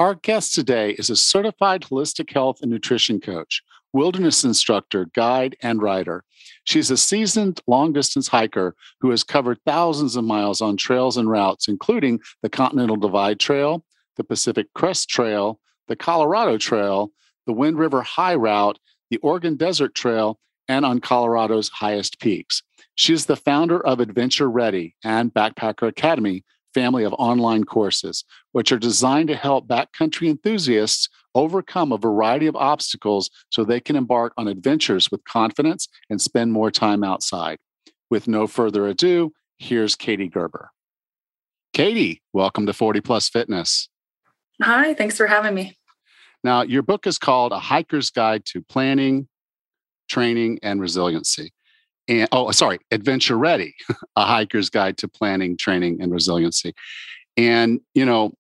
Our 0.01 0.15
guest 0.17 0.55
today 0.55 0.91
is 0.93 1.09
a 1.11 1.17
certified 1.17 1.83
holistic 1.83 2.33
health 2.33 2.59
and 2.63 2.71
nutrition 2.71 3.21
coach, 3.21 3.63
wilderness 3.93 4.43
instructor, 4.45 5.07
guide, 5.15 5.57
and 5.63 5.81
writer. 5.81 6.25
She's 6.65 6.91
a 6.91 6.97
seasoned 6.97 7.61
long 7.69 7.93
distance 7.93 8.27
hiker 8.29 8.75
who 9.01 9.11
has 9.11 9.23
covered 9.23 9.59
thousands 9.65 10.17
of 10.17 10.25
miles 10.25 10.61
on 10.61 10.77
trails 10.77 11.17
and 11.17 11.31
routes, 11.31 11.69
including 11.69 12.19
the 12.43 12.49
Continental 12.51 12.97
Divide 12.97 13.39
Trail, 13.39 13.85
the 14.17 14.25
Pacific 14.25 14.67
Crest 14.75 15.09
Trail, 15.09 15.61
the 15.87 15.97
Colorado 15.97 16.59
Trail, 16.59 17.13
the 17.47 17.53
Wind 17.53 17.79
River 17.79 18.03
High 18.03 18.35
Route, 18.35 18.79
the 19.11 19.19
Oregon 19.19 19.57
Desert 19.57 19.95
Trail, 19.95 20.39
and 20.69 20.85
on 20.85 21.01
Colorado's 21.01 21.69
highest 21.69 22.21
peaks. 22.21 22.63
She 22.95 23.13
is 23.13 23.27
the 23.27 23.37
founder 23.37 23.85
of 23.85 24.01
Adventure 24.01 24.51
Ready 24.51 24.95
and 25.05 25.33
Backpacker 25.33 25.89
Academy, 25.89 26.45
family 26.73 27.05
of 27.05 27.13
online 27.15 27.65
courses, 27.65 28.25
which 28.53 28.73
are 28.73 28.79
designed 28.79 29.29
to 29.29 29.37
help 29.37 29.67
backcountry 29.67 30.29
enthusiasts 30.29 31.09
overcome 31.35 31.93
a 31.93 31.99
variety 31.99 32.47
of 32.47 32.57
obstacles 32.57 33.31
so 33.51 33.65
they 33.65 33.81
can 33.81 33.97
embark 33.97 34.33
on 34.37 34.49
adventures 34.49 35.11
with 35.11 35.25
confidence 35.25 35.89
and 36.11 36.21
spend 36.21 36.53
more 36.53 36.71
time 36.71 37.03
outside. 37.05 37.59
With 38.11 38.29
no 38.29 38.47
further 38.47 38.87
ado, 38.87 39.33
here's 39.59 39.97
Katie 39.97 40.29
Gerber. 40.29 40.71
Katie, 41.73 42.23
welcome 42.33 42.67
to 42.67 42.73
40 42.73 43.01
Plus 43.01 43.29
Fitness. 43.29 43.89
Hi, 44.63 44.95
thanks 44.95 45.17
for 45.17 45.27
having 45.27 45.55
me. 45.55 45.77
Now, 46.45 46.63
your 46.63 46.83
book 46.83 47.07
is 47.07 47.19
called 47.19 47.53
A 47.53 47.59
Hiker's 47.59 48.11
Guide 48.11 48.45
to 48.47 48.61
Planning, 48.61 49.27
Training, 50.09 50.61
and 50.63 50.81
Resiliency. 50.81 51.53
And 52.07 52.29
oh, 52.33 52.51
sorry, 52.51 52.79
Adventure 52.91 53.39
Ready, 53.39 53.75
A 54.17 54.25
Hiker's 54.25 54.69
Guide 54.69 54.99
to 54.99 55.09
Planning, 55.09 55.57
Training, 55.57 56.03
and 56.03 56.13
Resiliency. 56.13 56.75
And, 57.39 57.81
you 57.95 58.05
know, 58.05 58.35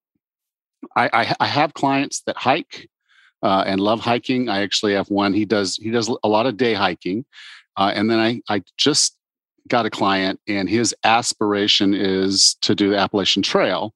I, 0.94 1.08
I, 1.12 1.36
I 1.40 1.46
have 1.46 1.72
clients 1.72 2.20
that 2.26 2.36
hike 2.36 2.88
uh, 3.42 3.64
and 3.66 3.80
love 3.80 4.00
hiking. 4.00 4.48
I 4.48 4.62
actually 4.62 4.94
have 4.94 5.10
one. 5.10 5.32
He 5.32 5.44
does 5.44 5.76
he 5.76 5.90
does 5.90 6.08
a 6.22 6.28
lot 6.28 6.46
of 6.46 6.56
day 6.56 6.74
hiking, 6.74 7.24
uh, 7.76 7.92
and 7.94 8.10
then 8.10 8.18
I 8.18 8.40
I 8.48 8.62
just 8.76 9.16
got 9.68 9.86
a 9.86 9.90
client, 9.90 10.40
and 10.46 10.68
his 10.68 10.94
aspiration 11.04 11.94
is 11.94 12.56
to 12.62 12.74
do 12.74 12.90
the 12.90 12.98
Appalachian 12.98 13.42
Trail. 13.42 13.94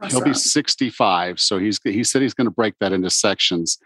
Awesome. 0.00 0.16
He'll 0.16 0.32
be 0.32 0.34
65, 0.34 1.40
so 1.40 1.58
he's 1.58 1.78
he 1.84 2.04
said 2.04 2.22
he's 2.22 2.34
going 2.34 2.46
to 2.46 2.50
break 2.52 2.74
that 2.80 2.92
into 2.92 3.10
sections. 3.10 3.78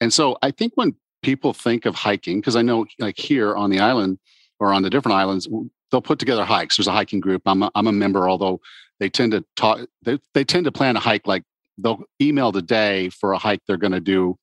And 0.00 0.12
so 0.12 0.38
I 0.42 0.50
think 0.50 0.72
when 0.76 0.94
people 1.22 1.52
think 1.52 1.84
of 1.84 1.94
hiking, 1.94 2.40
because 2.40 2.56
I 2.56 2.62
know 2.62 2.86
like 2.98 3.18
here 3.18 3.54
on 3.54 3.70
the 3.70 3.80
island 3.80 4.18
or 4.60 4.72
on 4.72 4.82
the 4.82 4.90
different 4.90 5.16
islands, 5.16 5.48
they'll 5.90 6.00
put 6.00 6.18
together 6.18 6.44
hikes. 6.44 6.76
There's 6.76 6.88
a 6.88 6.92
hiking 6.92 7.20
group. 7.20 7.42
I'm 7.46 7.62
a, 7.62 7.70
I'm 7.74 7.86
a 7.86 7.92
member, 7.92 8.28
although 8.28 8.60
they 9.00 9.10
tend 9.10 9.32
to 9.32 9.44
talk. 9.56 9.80
They 10.02 10.18
they 10.34 10.44
tend 10.44 10.64
to 10.64 10.72
plan 10.72 10.96
a 10.96 11.00
hike 11.00 11.26
like 11.26 11.42
they'll 11.76 12.02
email 12.20 12.50
the 12.52 12.62
day 12.62 13.08
for 13.10 13.32
a 13.32 13.38
hike 13.38 13.60
they're 13.66 13.76
going 13.76 13.92
to 13.92 14.00
do 14.00 14.36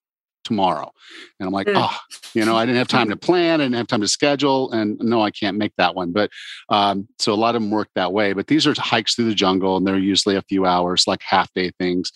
tomorrow. 0.45 0.91
And 1.39 1.47
I'm 1.47 1.53
like, 1.53 1.67
mm. 1.67 1.73
oh, 1.75 1.97
you 2.33 2.45
know, 2.45 2.55
I 2.55 2.65
didn't 2.65 2.77
have 2.77 2.87
time 2.87 3.09
to 3.09 3.17
plan, 3.17 3.59
I 3.59 3.65
didn't 3.65 3.75
have 3.75 3.87
time 3.87 4.01
to 4.01 4.07
schedule, 4.07 4.71
and 4.71 4.97
no, 4.99 5.21
I 5.21 5.31
can't 5.31 5.57
make 5.57 5.73
that 5.77 5.95
one. 5.95 6.13
But 6.13 6.31
um, 6.69 7.07
so 7.19 7.33
a 7.33 7.35
lot 7.35 7.55
of 7.55 7.61
them 7.61 7.71
work 7.71 7.89
that 7.95 8.13
way. 8.13 8.31
But 8.33 8.47
these 8.47 8.65
are 8.65 8.73
hikes 8.77 9.15
through 9.15 9.25
the 9.25 9.35
jungle, 9.35 9.75
and 9.75 9.85
they're 9.85 9.97
usually 9.97 10.37
a 10.37 10.41
few 10.43 10.65
hours, 10.65 11.07
like 11.07 11.21
half 11.21 11.53
day 11.53 11.71
things. 11.77 12.11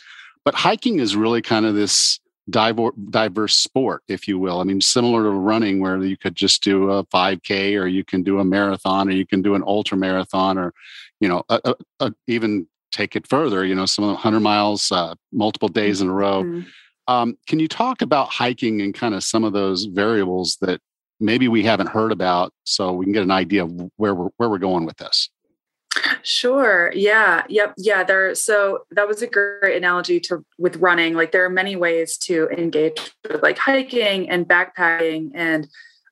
But 0.45 0.55
hiking 0.55 0.99
is 0.99 1.15
really 1.15 1.41
kind 1.41 1.65
of 1.65 1.75
this 1.75 2.19
diverse 2.49 3.55
sport, 3.55 4.03
if 4.07 4.27
you 4.27 4.39
will. 4.39 4.59
I 4.59 4.63
mean, 4.63 4.81
similar 4.81 5.23
to 5.23 5.29
running, 5.29 5.79
where 5.79 6.01
you 6.03 6.17
could 6.17 6.35
just 6.35 6.63
do 6.63 6.89
a 6.89 7.05
5K, 7.05 7.79
or 7.79 7.87
you 7.87 8.03
can 8.03 8.23
do 8.23 8.39
a 8.39 8.43
marathon, 8.43 9.09
or 9.09 9.11
you 9.11 9.25
can 9.25 9.41
do 9.41 9.55
an 9.55 9.63
ultra 9.65 9.97
marathon, 9.97 10.57
or 10.57 10.73
you 11.19 11.27
know, 11.27 11.43
a, 11.49 11.59
a, 11.65 11.75
a, 11.99 12.13
even 12.27 12.67
take 12.91 13.15
it 13.15 13.27
further. 13.27 13.65
You 13.65 13.75
know, 13.75 13.85
some 13.85 14.03
of 14.03 14.09
the 14.09 14.15
100 14.15 14.39
miles, 14.39 14.91
uh, 14.91 15.15
multiple 15.31 15.69
days 15.69 16.01
in 16.01 16.09
a 16.09 16.13
row. 16.13 16.43
Mm-hmm. 16.43 16.67
Um, 17.09 17.39
can 17.47 17.57
you 17.57 17.67
talk 17.67 18.03
about 18.03 18.29
hiking 18.29 18.81
and 18.83 18.93
kind 18.93 19.15
of 19.15 19.23
some 19.23 19.43
of 19.43 19.51
those 19.51 19.85
variables 19.85 20.57
that 20.61 20.79
maybe 21.19 21.47
we 21.47 21.63
haven't 21.63 21.87
heard 21.87 22.11
about, 22.11 22.53
so 22.65 22.93
we 22.93 23.03
can 23.03 23.13
get 23.13 23.23
an 23.23 23.31
idea 23.31 23.63
of 23.63 23.71
where 23.97 24.13
we're 24.13 24.29
where 24.37 24.47
we're 24.47 24.59
going 24.59 24.85
with 24.85 24.97
this? 24.97 25.27
Sure. 26.21 26.91
Yeah. 26.93 27.45
Yep. 27.49 27.73
Yeah. 27.77 28.03
There. 28.03 28.35
So 28.35 28.81
that 28.91 29.07
was 29.07 29.23
a 29.23 29.27
great 29.27 29.75
analogy 29.75 30.19
to 30.21 30.45
with 30.59 30.75
running. 30.77 31.15
Like 31.15 31.31
there 31.31 31.43
are 31.43 31.49
many 31.49 31.75
ways 31.75 32.15
to 32.19 32.47
engage 32.55 32.99
with 33.27 33.41
like 33.41 33.57
hiking 33.57 34.29
and 34.29 34.47
backpacking 34.47 35.31
and 35.33 35.67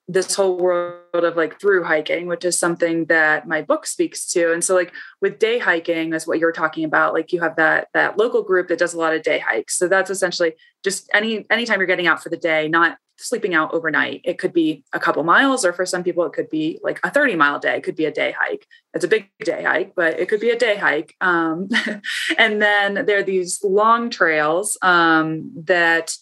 this 0.07 0.35
whole 0.35 0.57
world 0.57 1.01
of 1.13 1.35
like 1.35 1.59
through 1.59 1.83
hiking, 1.83 2.27
which 2.27 2.45
is 2.45 2.57
something 2.57 3.05
that 3.05 3.47
my 3.47 3.61
book 3.61 3.85
speaks 3.85 4.25
to. 4.27 4.53
And 4.53 4.63
so 4.63 4.73
like 4.73 4.93
with 5.21 5.37
day 5.37 5.59
hiking, 5.59 6.13
is 6.13 6.25
what 6.25 6.39
you're 6.39 6.53
talking 6.53 6.85
about. 6.85 7.13
Like 7.13 7.33
you 7.33 7.41
have 7.41 7.57
that 7.57 7.89
that 7.93 8.17
local 8.17 8.41
group 8.41 8.69
that 8.69 8.79
does 8.79 8.93
a 8.93 8.97
lot 8.97 9.13
of 9.13 9.21
day 9.21 9.39
hikes. 9.39 9.77
So 9.77 9.87
that's 9.87 10.09
essentially 10.09 10.53
just 10.83 11.09
any 11.13 11.45
anytime 11.49 11.79
you're 11.79 11.87
getting 11.87 12.07
out 12.07 12.23
for 12.23 12.29
the 12.29 12.37
day, 12.37 12.69
not 12.69 12.97
sleeping 13.17 13.53
out 13.53 13.73
overnight. 13.73 14.21
It 14.23 14.37
could 14.37 14.53
be 14.53 14.85
a 14.93 14.99
couple 14.99 15.23
miles, 15.23 15.65
or 15.65 15.73
for 15.73 15.85
some 15.85 16.03
people, 16.03 16.25
it 16.25 16.33
could 16.33 16.49
be 16.49 16.79
like 16.83 16.99
a 17.03 17.11
30 17.11 17.35
mile 17.35 17.59
day. 17.59 17.75
It 17.75 17.83
could 17.83 17.95
be 17.95 18.05
a 18.05 18.11
day 18.11 18.33
hike. 18.37 18.65
It's 18.93 19.03
a 19.03 19.07
big 19.07 19.29
day 19.43 19.63
hike, 19.63 19.93
but 19.95 20.19
it 20.19 20.29
could 20.29 20.39
be 20.39 20.51
a 20.51 20.57
day 20.57 20.77
hike. 20.77 21.15
Um, 21.19 21.67
and 22.37 22.61
then 22.61 23.05
there 23.05 23.19
are 23.19 23.23
these 23.23 23.63
long 23.63 24.09
trails 24.09 24.77
um, 24.81 25.51
that 25.65 26.15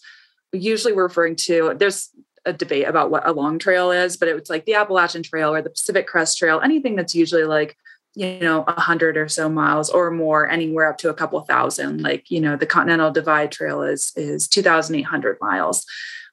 usually 0.52 0.92
we're 0.92 1.04
referring 1.04 1.36
to. 1.36 1.74
There's 1.76 2.10
a 2.46 2.52
debate 2.52 2.88
about 2.88 3.10
what 3.10 3.26
a 3.26 3.32
long 3.32 3.58
trail 3.58 3.90
is, 3.90 4.16
but 4.16 4.28
it's 4.28 4.48
like 4.48 4.64
the 4.64 4.74
Appalachian 4.74 5.22
Trail 5.22 5.52
or 5.52 5.60
the 5.60 5.70
Pacific 5.70 6.06
Crest 6.06 6.38
Trail, 6.38 6.60
anything 6.62 6.96
that's 6.96 7.14
usually 7.14 7.44
like 7.44 7.76
you 8.14 8.38
know 8.40 8.64
a 8.66 8.80
hundred 8.80 9.18
or 9.18 9.28
so 9.28 9.48
miles 9.48 9.90
or 9.90 10.10
more, 10.10 10.48
anywhere 10.48 10.88
up 10.88 10.98
to 10.98 11.10
a 11.10 11.14
couple 11.14 11.40
thousand. 11.42 12.02
Like 12.02 12.30
you 12.30 12.40
know 12.40 12.56
the 12.56 12.66
Continental 12.66 13.10
Divide 13.10 13.52
Trail 13.52 13.82
is 13.82 14.12
is 14.16 14.48
two 14.48 14.62
thousand 14.62 14.94
eight 14.96 15.02
hundred 15.02 15.38
miles. 15.40 15.84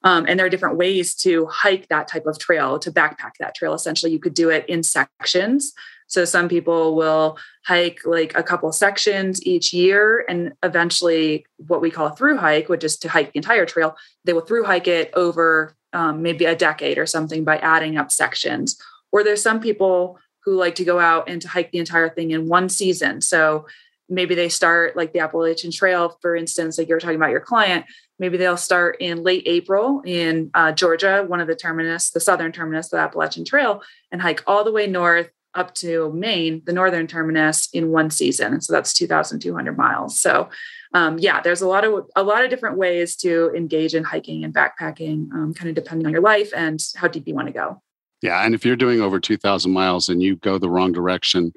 Um, 0.04 0.26
and 0.28 0.38
there 0.38 0.46
are 0.46 0.50
different 0.50 0.76
ways 0.76 1.14
to 1.16 1.46
hike 1.46 1.88
that 1.88 2.08
type 2.08 2.26
of 2.26 2.38
trail, 2.38 2.78
to 2.78 2.92
backpack 2.92 3.32
that 3.40 3.54
trail. 3.54 3.72
Essentially, 3.72 4.12
you 4.12 4.18
could 4.18 4.34
do 4.34 4.50
it 4.50 4.68
in 4.68 4.82
sections. 4.82 5.72
So 6.06 6.26
some 6.26 6.48
people 6.48 6.94
will 6.94 7.38
hike 7.64 8.00
like 8.04 8.36
a 8.36 8.42
couple 8.42 8.70
sections 8.72 9.44
each 9.46 9.72
year, 9.72 10.24
and 10.28 10.52
eventually, 10.62 11.46
what 11.56 11.80
we 11.80 11.90
call 11.90 12.06
a 12.06 12.14
through 12.14 12.36
hike, 12.36 12.68
which 12.68 12.84
is 12.84 12.98
to 12.98 13.08
hike 13.08 13.32
the 13.32 13.38
entire 13.38 13.66
trail, 13.66 13.96
they 14.24 14.34
will 14.34 14.42
through 14.42 14.64
hike 14.64 14.86
it 14.86 15.10
over 15.14 15.74
um, 15.94 16.22
maybe 16.22 16.44
a 16.44 16.56
decade 16.56 16.98
or 16.98 17.06
something 17.06 17.44
by 17.44 17.58
adding 17.58 17.96
up 17.96 18.12
sections. 18.12 18.76
Or 19.12 19.24
there's 19.24 19.42
some 19.42 19.60
people 19.60 20.18
who 20.44 20.56
like 20.56 20.74
to 20.74 20.84
go 20.84 20.98
out 20.98 21.28
and 21.28 21.40
to 21.40 21.48
hike 21.48 21.70
the 21.70 21.78
entire 21.78 22.10
thing 22.10 22.32
in 22.32 22.48
one 22.48 22.68
season. 22.68 23.20
So 23.20 23.66
maybe 24.08 24.34
they 24.34 24.48
start 24.48 24.96
like 24.96 25.12
the 25.12 25.20
Appalachian 25.20 25.70
Trail, 25.70 26.18
for 26.20 26.36
instance, 26.36 26.76
like 26.76 26.88
you're 26.88 27.00
talking 27.00 27.16
about 27.16 27.30
your 27.30 27.40
client. 27.40 27.86
Maybe 28.18 28.36
they'll 28.36 28.56
start 28.56 28.98
in 29.00 29.22
late 29.22 29.44
April 29.46 30.02
in 30.04 30.50
uh, 30.54 30.72
Georgia, 30.72 31.24
one 31.26 31.40
of 31.40 31.48
the 31.48 31.56
terminus, 31.56 32.10
the 32.10 32.20
southern 32.20 32.52
terminus 32.52 32.86
of 32.86 32.98
the 32.98 32.98
Appalachian 32.98 33.44
Trail, 33.44 33.82
and 34.12 34.20
hike 34.20 34.42
all 34.46 34.64
the 34.64 34.72
way 34.72 34.86
north 34.86 35.30
up 35.54 35.74
to 35.74 36.12
Maine, 36.12 36.62
the 36.64 36.72
northern 36.72 37.06
terminus, 37.06 37.68
in 37.72 37.90
one 37.90 38.10
season. 38.10 38.52
And 38.52 38.62
so 38.62 38.72
that's 38.72 38.92
2,200 38.92 39.76
miles. 39.76 40.18
So 40.18 40.48
um, 40.94 41.18
yeah, 41.18 41.40
there's 41.40 41.60
a 41.60 41.66
lot 41.66 41.84
of 41.84 42.06
a 42.14 42.22
lot 42.22 42.44
of 42.44 42.50
different 42.50 42.78
ways 42.78 43.16
to 43.16 43.52
engage 43.54 43.94
in 43.94 44.04
hiking 44.04 44.44
and 44.44 44.54
backpacking, 44.54 45.30
um, 45.32 45.52
kind 45.52 45.68
of 45.68 45.74
depending 45.74 46.06
on 46.06 46.12
your 46.12 46.22
life 46.22 46.52
and 46.56 46.80
how 46.94 47.08
deep 47.08 47.26
you 47.26 47.34
want 47.34 47.48
to 47.48 47.52
go. 47.52 47.82
Yeah, 48.22 48.44
and 48.44 48.54
if 48.54 48.64
you're 48.64 48.76
doing 48.76 49.02
over 49.02 49.20
2,000 49.20 49.70
miles 49.70 50.08
and 50.08 50.22
you 50.22 50.36
go 50.36 50.56
the 50.56 50.70
wrong 50.70 50.92
direction, 50.92 51.52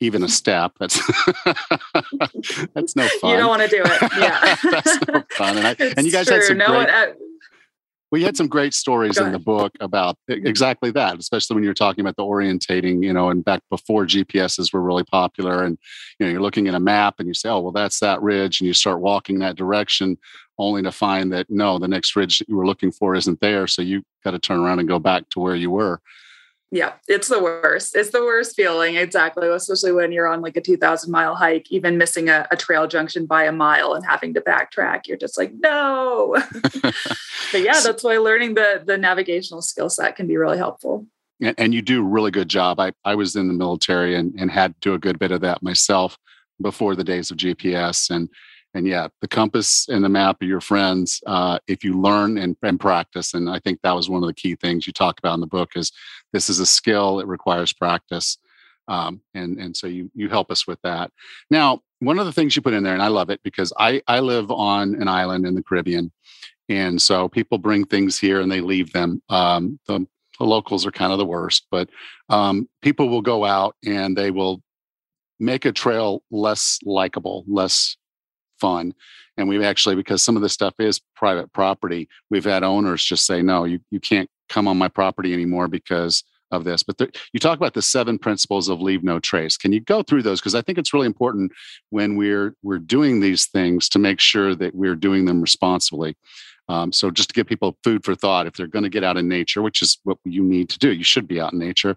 even 0.00 0.22
a 0.22 0.28
step, 0.40 0.72
that's 0.78 1.00
that's 2.74 2.94
no 2.94 3.08
fun. 3.20 3.30
You 3.30 3.36
don't 3.38 3.48
want 3.48 3.62
to 3.62 3.68
do 3.68 3.82
it. 3.82 4.12
Yeah, 4.18 4.56
that's 4.62 5.08
no 5.08 5.24
fun. 5.32 5.56
And, 5.56 5.66
I, 5.66 5.76
and 5.96 6.06
you 6.06 6.12
guys 6.12 6.26
true. 6.26 6.36
had 6.36 6.44
some 6.44 6.58
no 6.58 6.66
great. 6.66 6.88
One, 6.88 7.14
we 8.12 8.22
had 8.22 8.36
some 8.36 8.46
great 8.46 8.74
stories 8.74 9.16
in 9.16 9.32
the 9.32 9.38
book 9.38 9.72
about 9.80 10.18
exactly 10.28 10.90
that, 10.90 11.18
especially 11.18 11.54
when 11.54 11.64
you're 11.64 11.72
talking 11.72 12.02
about 12.02 12.14
the 12.16 12.22
orientating, 12.22 13.02
you 13.02 13.10
know, 13.10 13.30
and 13.30 13.42
back 13.42 13.62
before 13.70 14.04
GPSs 14.04 14.70
were 14.70 14.82
really 14.82 15.02
popular. 15.02 15.64
And, 15.64 15.78
you 16.18 16.26
know, 16.26 16.32
you're 16.32 16.42
looking 16.42 16.68
at 16.68 16.74
a 16.74 16.80
map 16.80 17.14
and 17.18 17.26
you 17.26 17.32
say, 17.32 17.48
oh, 17.48 17.60
well, 17.60 17.72
that's 17.72 18.00
that 18.00 18.20
ridge. 18.20 18.60
And 18.60 18.68
you 18.68 18.74
start 18.74 19.00
walking 19.00 19.38
that 19.38 19.56
direction 19.56 20.18
only 20.58 20.82
to 20.82 20.92
find 20.92 21.32
that 21.32 21.48
no, 21.48 21.78
the 21.78 21.88
next 21.88 22.14
ridge 22.14 22.38
that 22.38 22.50
you 22.50 22.56
were 22.56 22.66
looking 22.66 22.92
for 22.92 23.14
isn't 23.14 23.40
there. 23.40 23.66
So 23.66 23.80
you 23.80 24.02
got 24.22 24.32
to 24.32 24.38
turn 24.38 24.60
around 24.60 24.78
and 24.78 24.88
go 24.88 24.98
back 24.98 25.30
to 25.30 25.40
where 25.40 25.56
you 25.56 25.70
were 25.70 26.02
yeah, 26.72 26.94
it's 27.06 27.28
the 27.28 27.40
worst. 27.40 27.94
It's 27.94 28.10
the 28.10 28.22
worst 28.22 28.56
feeling, 28.56 28.96
exactly. 28.96 29.46
Especially 29.46 29.92
when 29.92 30.10
you're 30.10 30.26
on 30.26 30.40
like 30.40 30.56
a 30.56 30.60
2,000 30.62 31.12
mile 31.12 31.34
hike, 31.34 31.70
even 31.70 31.98
missing 31.98 32.30
a, 32.30 32.48
a, 32.50 32.56
trail 32.56 32.88
junction 32.88 33.26
by 33.26 33.44
a 33.44 33.52
mile 33.52 33.92
and 33.92 34.06
having 34.06 34.32
to 34.32 34.40
backtrack. 34.40 35.06
You're 35.06 35.18
just 35.18 35.36
like, 35.36 35.52
no. 35.52 36.34
but 36.82 37.60
yeah, 37.60 37.78
that's 37.84 38.02
why 38.02 38.16
learning 38.16 38.54
the 38.54 38.82
the 38.86 38.96
navigational 38.96 39.60
skill 39.60 39.90
set 39.90 40.16
can 40.16 40.26
be 40.26 40.38
really 40.38 40.56
helpful. 40.56 41.06
And, 41.42 41.54
and 41.58 41.74
you 41.74 41.82
do 41.82 42.00
a 42.00 42.08
really 42.08 42.30
good 42.30 42.48
job. 42.48 42.80
I, 42.80 42.92
I 43.04 43.16
was 43.16 43.36
in 43.36 43.48
the 43.48 43.54
military 43.54 44.16
and, 44.16 44.34
and 44.38 44.50
had 44.50 44.74
to 44.74 44.80
do 44.80 44.94
a 44.94 44.98
good 44.98 45.18
bit 45.18 45.30
of 45.30 45.42
that 45.42 45.62
myself 45.62 46.16
before 46.62 46.96
the 46.96 47.04
days 47.04 47.30
of 47.30 47.36
GPS. 47.36 48.08
And 48.08 48.30
and 48.74 48.86
yeah, 48.86 49.08
the 49.20 49.28
compass 49.28 49.86
and 49.88 50.02
the 50.02 50.08
map 50.08 50.40
are 50.40 50.46
your 50.46 50.62
friends 50.62 51.22
uh, 51.26 51.58
if 51.66 51.84
you 51.84 52.00
learn 52.00 52.38
and, 52.38 52.56
and 52.62 52.80
practice. 52.80 53.34
And 53.34 53.50
I 53.50 53.58
think 53.58 53.80
that 53.82 53.92
was 53.92 54.08
one 54.08 54.22
of 54.22 54.26
the 54.26 54.34
key 54.34 54.54
things 54.54 54.86
you 54.86 54.94
talked 54.94 55.18
about 55.18 55.34
in 55.34 55.40
the 55.40 55.46
book 55.46 55.72
is 55.76 55.92
this 56.32 56.48
is 56.48 56.58
a 56.58 56.66
skill 56.66 57.20
it 57.20 57.26
requires 57.26 57.72
practice, 57.72 58.38
um, 58.88 59.20
and 59.34 59.58
and 59.58 59.76
so 59.76 59.86
you 59.86 60.10
you 60.14 60.28
help 60.28 60.50
us 60.50 60.66
with 60.66 60.80
that. 60.82 61.10
Now, 61.50 61.80
one 62.00 62.18
of 62.18 62.26
the 62.26 62.32
things 62.32 62.56
you 62.56 62.62
put 62.62 62.74
in 62.74 62.82
there, 62.82 62.94
and 62.94 63.02
I 63.02 63.08
love 63.08 63.30
it 63.30 63.40
because 63.42 63.72
I 63.78 64.02
I 64.06 64.20
live 64.20 64.50
on 64.50 64.94
an 64.94 65.08
island 65.08 65.46
in 65.46 65.54
the 65.54 65.62
Caribbean, 65.62 66.12
and 66.68 67.00
so 67.00 67.28
people 67.28 67.58
bring 67.58 67.84
things 67.84 68.18
here 68.18 68.40
and 68.40 68.50
they 68.50 68.60
leave 68.60 68.92
them. 68.92 69.22
Um, 69.28 69.78
the, 69.86 70.06
the 70.38 70.44
locals 70.44 70.86
are 70.86 70.92
kind 70.92 71.12
of 71.12 71.18
the 71.18 71.26
worst, 71.26 71.66
but 71.70 71.90
um, 72.28 72.68
people 72.80 73.08
will 73.08 73.22
go 73.22 73.44
out 73.44 73.76
and 73.84 74.16
they 74.16 74.30
will 74.30 74.62
make 75.38 75.64
a 75.64 75.72
trail 75.72 76.22
less 76.30 76.78
likable, 76.84 77.44
less 77.46 77.96
fun. 78.60 78.94
And 79.36 79.48
we've 79.48 79.62
actually, 79.62 79.96
because 79.96 80.22
some 80.22 80.36
of 80.36 80.42
this 80.42 80.52
stuff 80.52 80.74
is 80.78 81.00
private 81.16 81.52
property, 81.52 82.08
we've 82.30 82.44
had 82.44 82.62
owners 82.62 83.04
just 83.04 83.26
say, 83.26 83.42
no, 83.42 83.64
you, 83.64 83.80
you 83.90 84.00
can't 84.00 84.30
come 84.52 84.68
on 84.68 84.76
my 84.78 84.88
property 84.88 85.32
anymore 85.32 85.68
because 85.68 86.22
of 86.52 86.64
this. 86.64 86.82
But 86.82 86.98
there, 86.98 87.08
you 87.32 87.40
talk 87.40 87.56
about 87.58 87.74
the 87.74 87.82
seven 87.82 88.18
principles 88.18 88.68
of 88.68 88.80
leave 88.80 89.02
no 89.02 89.18
trace. 89.18 89.56
Can 89.56 89.72
you 89.72 89.80
go 89.80 90.02
through 90.02 90.22
those? 90.22 90.40
Because 90.40 90.54
I 90.54 90.62
think 90.62 90.78
it's 90.78 90.92
really 90.92 91.06
important 91.06 91.52
when 91.90 92.16
we're 92.16 92.54
we're 92.62 92.78
doing 92.78 93.20
these 93.20 93.46
things 93.46 93.88
to 93.90 93.98
make 93.98 94.20
sure 94.20 94.54
that 94.54 94.74
we're 94.74 94.94
doing 94.94 95.24
them 95.24 95.40
responsibly. 95.40 96.14
Um, 96.68 96.92
so 96.92 97.10
just 97.10 97.30
to 97.30 97.34
give 97.34 97.46
people 97.46 97.76
food 97.82 98.04
for 98.04 98.14
thought, 98.14 98.46
if 98.46 98.54
they're 98.54 98.66
going 98.66 98.84
to 98.84 98.88
get 98.88 99.02
out 99.02 99.16
in 99.16 99.28
nature, 99.28 99.62
which 99.62 99.82
is 99.82 99.98
what 100.04 100.18
you 100.24 100.44
need 100.44 100.68
to 100.70 100.78
do, 100.78 100.92
you 100.92 101.04
should 101.04 101.26
be 101.26 101.40
out 101.40 101.52
in 101.52 101.58
nature. 101.58 101.96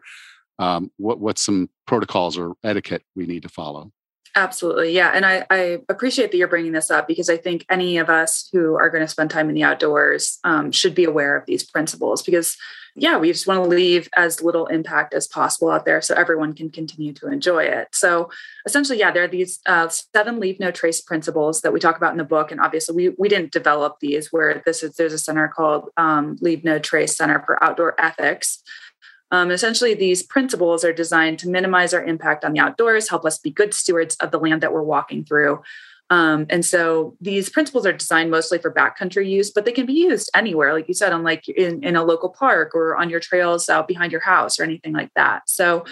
Um, 0.57 0.89
what 0.97 1.19
what's 1.19 1.45
some 1.45 1.69
protocols 1.85 2.37
or 2.37 2.53
etiquette 2.63 3.03
we 3.15 3.25
need 3.25 3.43
to 3.43 3.49
follow? 3.49 3.91
Absolutely. 4.37 4.91
Yeah. 4.91 5.11
And 5.13 5.25
I, 5.25 5.45
I, 5.49 5.79
appreciate 5.87 6.31
that 6.31 6.37
you're 6.37 6.49
bringing 6.49 6.73
this 6.73 6.91
up 6.91 7.07
because 7.07 7.29
I 7.29 7.37
think 7.37 7.65
any 7.69 7.97
of 7.97 8.09
us 8.09 8.49
who 8.51 8.75
are 8.75 8.89
going 8.89 9.03
to 9.03 9.07
spend 9.07 9.29
time 9.29 9.47
in 9.47 9.55
the 9.55 9.63
outdoors 9.63 10.39
um, 10.43 10.73
should 10.73 10.93
be 10.93 11.05
aware 11.05 11.37
of 11.37 11.45
these 11.45 11.63
principles 11.63 12.21
because, 12.21 12.57
yeah, 12.97 13.17
we 13.17 13.31
just 13.31 13.47
want 13.47 13.63
to 13.63 13.69
leave 13.69 14.09
as 14.17 14.41
little 14.41 14.67
impact 14.67 15.13
as 15.13 15.25
possible 15.25 15.69
out 15.69 15.85
there 15.85 16.01
so 16.01 16.15
everyone 16.15 16.53
can 16.53 16.69
continue 16.69 17.13
to 17.13 17.27
enjoy 17.27 17.63
it. 17.63 17.87
So 17.93 18.29
essentially, 18.65 18.99
yeah, 18.99 19.11
there 19.11 19.23
are 19.23 19.29
these 19.29 19.59
uh, 19.67 19.87
seven 19.87 20.41
leave 20.41 20.59
no 20.59 20.69
trace 20.69 20.99
principles 20.99 21.61
that 21.61 21.71
we 21.71 21.79
talk 21.79 21.95
about 21.95 22.11
in 22.11 22.17
the 22.17 22.25
book. 22.25 22.51
And 22.51 22.59
obviously, 22.59 22.93
we, 22.93 23.15
we 23.17 23.29
didn't 23.29 23.53
develop 23.53 24.01
these 24.01 24.33
where 24.33 24.61
this 24.65 24.83
is, 24.83 24.97
there's 24.97 25.13
a 25.13 25.17
center 25.17 25.47
called 25.47 25.91
um, 25.95 26.35
Leave 26.41 26.65
No 26.65 26.77
Trace 26.77 27.15
Center 27.15 27.41
for 27.45 27.63
Outdoor 27.63 27.95
Ethics 27.97 28.61
Um, 29.31 29.51
essentially, 29.51 29.93
these 29.93 30.23
principles 30.23 30.83
are 30.83 30.93
designed 30.93 31.39
to 31.39 31.49
minimize 31.49 31.93
our 31.93 32.03
impact 32.03 32.45
on 32.45 32.53
the 32.53 32.59
outdoors, 32.59 33.09
help 33.09 33.25
us 33.25 33.39
be 33.39 33.49
good 33.49 33.73
stewards 33.73 34.15
of 34.17 34.31
the 34.31 34.39
land 34.39 34.61
that 34.61 34.71
we're 34.71 34.83
walking 34.83 35.25
through. 35.25 35.61
Um, 36.11 36.45
and 36.49 36.63
so 36.63 37.17
these 37.19 37.49
principles 37.49 37.85
are 37.85 37.93
designed 37.93 38.29
mostly 38.29 38.59
for 38.59 38.71
backcountry 38.71 39.27
use, 39.27 39.49
but 39.49 39.65
they 39.65 39.71
can 39.71 39.87
be 39.87 39.93
used 39.93 40.29
anywhere, 40.35 40.73
like 40.73 40.87
you 40.87 40.93
said, 40.93 41.11
on 41.11 41.23
like 41.23 41.47
in, 41.49 41.83
in 41.83 41.95
a 41.95 42.03
local 42.03 42.29
park 42.29 42.75
or 42.75 42.95
on 42.95 43.09
your 43.09 43.19
trails 43.19 43.69
out 43.69 43.87
behind 43.87 44.11
your 44.11 44.21
house 44.21 44.59
or 44.59 44.63
anything 44.63 44.93
like 44.93 45.11
that. 45.15 45.49
So 45.49 45.85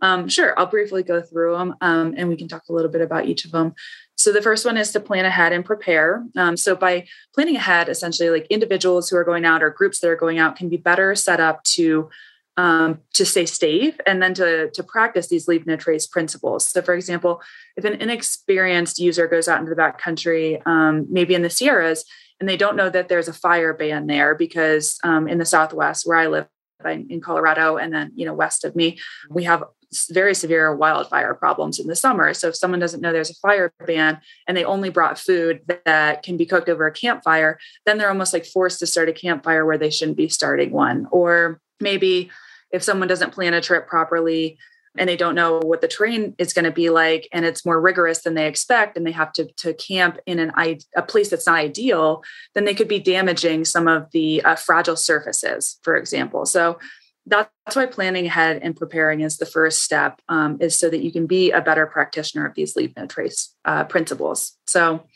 um, 0.00 0.28
sure, 0.28 0.58
I'll 0.58 0.66
briefly 0.66 1.02
go 1.02 1.22
through 1.22 1.56
them 1.56 1.76
um, 1.80 2.14
and 2.16 2.28
we 2.28 2.36
can 2.36 2.48
talk 2.48 2.64
a 2.68 2.72
little 2.72 2.90
bit 2.90 3.00
about 3.00 3.26
each 3.26 3.44
of 3.44 3.52
them. 3.52 3.74
So 4.16 4.32
the 4.32 4.42
first 4.42 4.64
one 4.64 4.76
is 4.76 4.92
to 4.92 5.00
plan 5.00 5.24
ahead 5.24 5.52
and 5.52 5.64
prepare. 5.64 6.24
Um, 6.36 6.56
so 6.56 6.74
by 6.74 7.06
planning 7.32 7.56
ahead, 7.56 7.88
essentially, 7.88 8.30
like 8.30 8.46
individuals 8.48 9.08
who 9.08 9.16
are 9.16 9.24
going 9.24 9.44
out 9.44 9.62
or 9.62 9.70
groups 9.70 10.00
that 10.00 10.10
are 10.10 10.16
going 10.16 10.38
out 10.38 10.56
can 10.56 10.68
be 10.68 10.76
better 10.76 11.14
set 11.14 11.40
up 11.40 11.62
to 11.64 12.10
um, 12.56 13.00
to 13.14 13.24
stay 13.24 13.46
safe 13.46 13.96
and 14.06 14.22
then 14.22 14.34
to, 14.34 14.70
to 14.70 14.82
practice 14.82 15.28
these 15.28 15.48
leave 15.48 15.66
no 15.66 15.76
trace 15.76 16.06
principles. 16.06 16.68
So, 16.68 16.82
for 16.82 16.94
example, 16.94 17.42
if 17.76 17.84
an 17.84 18.00
inexperienced 18.00 18.98
user 18.98 19.26
goes 19.26 19.48
out 19.48 19.60
into 19.60 19.74
the 19.74 19.80
backcountry, 19.80 20.64
um, 20.66 21.06
maybe 21.10 21.34
in 21.34 21.42
the 21.42 21.50
Sierras, 21.50 22.04
and 22.40 22.48
they 22.48 22.56
don't 22.56 22.76
know 22.76 22.90
that 22.90 23.08
there's 23.08 23.28
a 23.28 23.32
fire 23.32 23.72
ban 23.72 24.06
there 24.06 24.34
because 24.34 24.98
um, 25.04 25.28
in 25.28 25.38
the 25.38 25.44
Southwest 25.44 26.06
where 26.06 26.18
I 26.18 26.26
live, 26.26 26.46
in 26.84 27.20
Colorado, 27.22 27.78
and 27.78 27.94
then 27.94 28.12
you 28.14 28.26
know 28.26 28.34
west 28.34 28.62
of 28.62 28.76
me, 28.76 28.98
we 29.30 29.44
have 29.44 29.64
very 30.10 30.34
severe 30.34 30.74
wildfire 30.74 31.34
problems 31.34 31.78
in 31.78 31.86
the 31.86 31.96
summer. 31.96 32.34
So 32.34 32.48
if 32.48 32.56
someone 32.56 32.80
doesn't 32.80 33.00
know 33.00 33.12
there's 33.12 33.30
a 33.30 33.34
fire 33.34 33.72
ban 33.86 34.20
and 34.46 34.56
they 34.56 34.64
only 34.64 34.90
brought 34.90 35.18
food 35.18 35.60
that 35.86 36.22
can 36.22 36.36
be 36.36 36.46
cooked 36.46 36.68
over 36.68 36.86
a 36.86 36.92
campfire, 36.92 37.58
then 37.86 37.96
they're 37.96 38.08
almost 38.08 38.32
like 38.32 38.44
forced 38.44 38.80
to 38.80 38.86
start 38.86 39.08
a 39.08 39.12
campfire 39.12 39.64
where 39.64 39.78
they 39.78 39.90
shouldn't 39.90 40.16
be 40.16 40.28
starting 40.28 40.72
one. 40.72 41.06
Or 41.10 41.60
maybe 41.80 42.30
if 42.74 42.82
someone 42.82 43.06
doesn't 43.06 43.30
plan 43.30 43.54
a 43.54 43.60
trip 43.60 43.86
properly 43.86 44.58
and 44.98 45.08
they 45.08 45.16
don't 45.16 45.36
know 45.36 45.58
what 45.58 45.80
the 45.80 45.88
terrain 45.88 46.34
is 46.38 46.52
going 46.52 46.64
to 46.64 46.72
be 46.72 46.90
like 46.90 47.28
and 47.32 47.44
it's 47.44 47.64
more 47.64 47.80
rigorous 47.80 48.22
than 48.22 48.34
they 48.34 48.48
expect 48.48 48.96
and 48.96 49.06
they 49.06 49.12
have 49.12 49.32
to, 49.32 49.46
to 49.56 49.72
camp 49.74 50.18
in 50.26 50.40
an 50.40 50.52
a 50.96 51.02
place 51.02 51.30
that's 51.30 51.46
not 51.46 51.56
ideal 51.56 52.22
then 52.54 52.64
they 52.64 52.74
could 52.74 52.88
be 52.88 52.98
damaging 52.98 53.64
some 53.64 53.86
of 53.86 54.10
the 54.10 54.42
uh, 54.42 54.56
fragile 54.56 54.96
surfaces 54.96 55.78
for 55.82 55.96
example. 55.96 56.44
So 56.46 56.78
that's 57.26 57.48
why 57.72 57.86
planning 57.86 58.26
ahead 58.26 58.60
and 58.62 58.76
preparing 58.76 59.20
is 59.20 59.38
the 59.38 59.46
first 59.46 59.82
step 59.82 60.20
um, 60.28 60.58
is 60.60 60.76
so 60.76 60.90
that 60.90 61.02
you 61.02 61.10
can 61.10 61.26
be 61.26 61.52
a 61.52 61.62
better 61.62 61.86
practitioner 61.86 62.44
of 62.44 62.54
these 62.54 62.76
leave 62.76 62.94
no 62.96 63.06
trace 63.06 63.54
uh, 63.64 63.84
principles. 63.84 64.52
So 64.66 65.06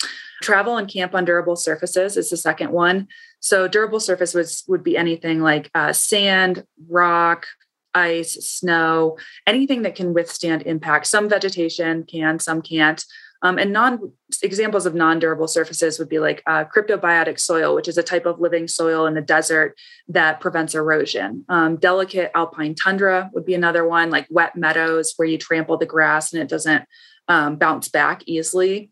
travel 0.41 0.77
and 0.79 0.89
camp 0.89 1.15
on 1.15 1.25
durable 1.25 1.57
surfaces 1.57 2.17
is 2.17 2.31
the 2.31 2.37
second 2.37 2.71
one 2.71 3.09
so 3.41 3.69
durable 3.69 4.01
surface 4.01 4.35
was, 4.35 4.65
would 4.69 4.83
be 4.83 4.97
anything 4.97 5.41
like 5.41 5.71
uh, 5.75 5.93
sand, 5.93 6.65
rock, 6.89 7.47
ice, 7.95 8.35
snow, 8.35 9.19
anything 9.47 9.83
that 9.83 9.95
can 9.95 10.15
withstand 10.15 10.63
impact. 10.63 11.07
Some 11.07 11.29
vegetation 11.29 12.05
can, 12.05 12.39
some 12.39 12.63
can't. 12.63 13.05
Um, 13.41 13.57
and 13.57 13.73
non 13.73 14.13
examples 14.43 14.85
of 14.85 14.97
non-durable 14.97 15.47
surfaces 15.47 15.99
would 15.99 16.09
be 16.09 16.19
like 16.19 16.43
uh, 16.47 16.65
cryptobiotic 16.65 17.39
soil, 17.39 17.75
which 17.75 17.87
is 17.87 17.97
a 17.97 18.03
type 18.03 18.27
of 18.27 18.41
living 18.41 18.67
soil 18.67 19.07
in 19.07 19.15
the 19.15 19.21
desert 19.21 19.79
that 20.09 20.41
prevents 20.41 20.75
erosion. 20.75 21.45
Um, 21.49 21.77
delicate 21.77 22.33
alpine 22.35 22.75
tundra 22.75 23.31
would 23.33 23.47
be 23.47 23.55
another 23.55 23.87
one, 23.87 24.11
like 24.11 24.27
wet 24.29 24.57
meadows 24.57 25.13
where 25.17 25.29
you 25.29 25.39
trample 25.39 25.77
the 25.77 25.87
grass 25.87 26.33
and 26.33 26.43
it 26.43 26.49
doesn't 26.49 26.85
um, 27.29 27.57
bounce 27.57 27.89
back 27.89 28.23
easily. 28.27 28.91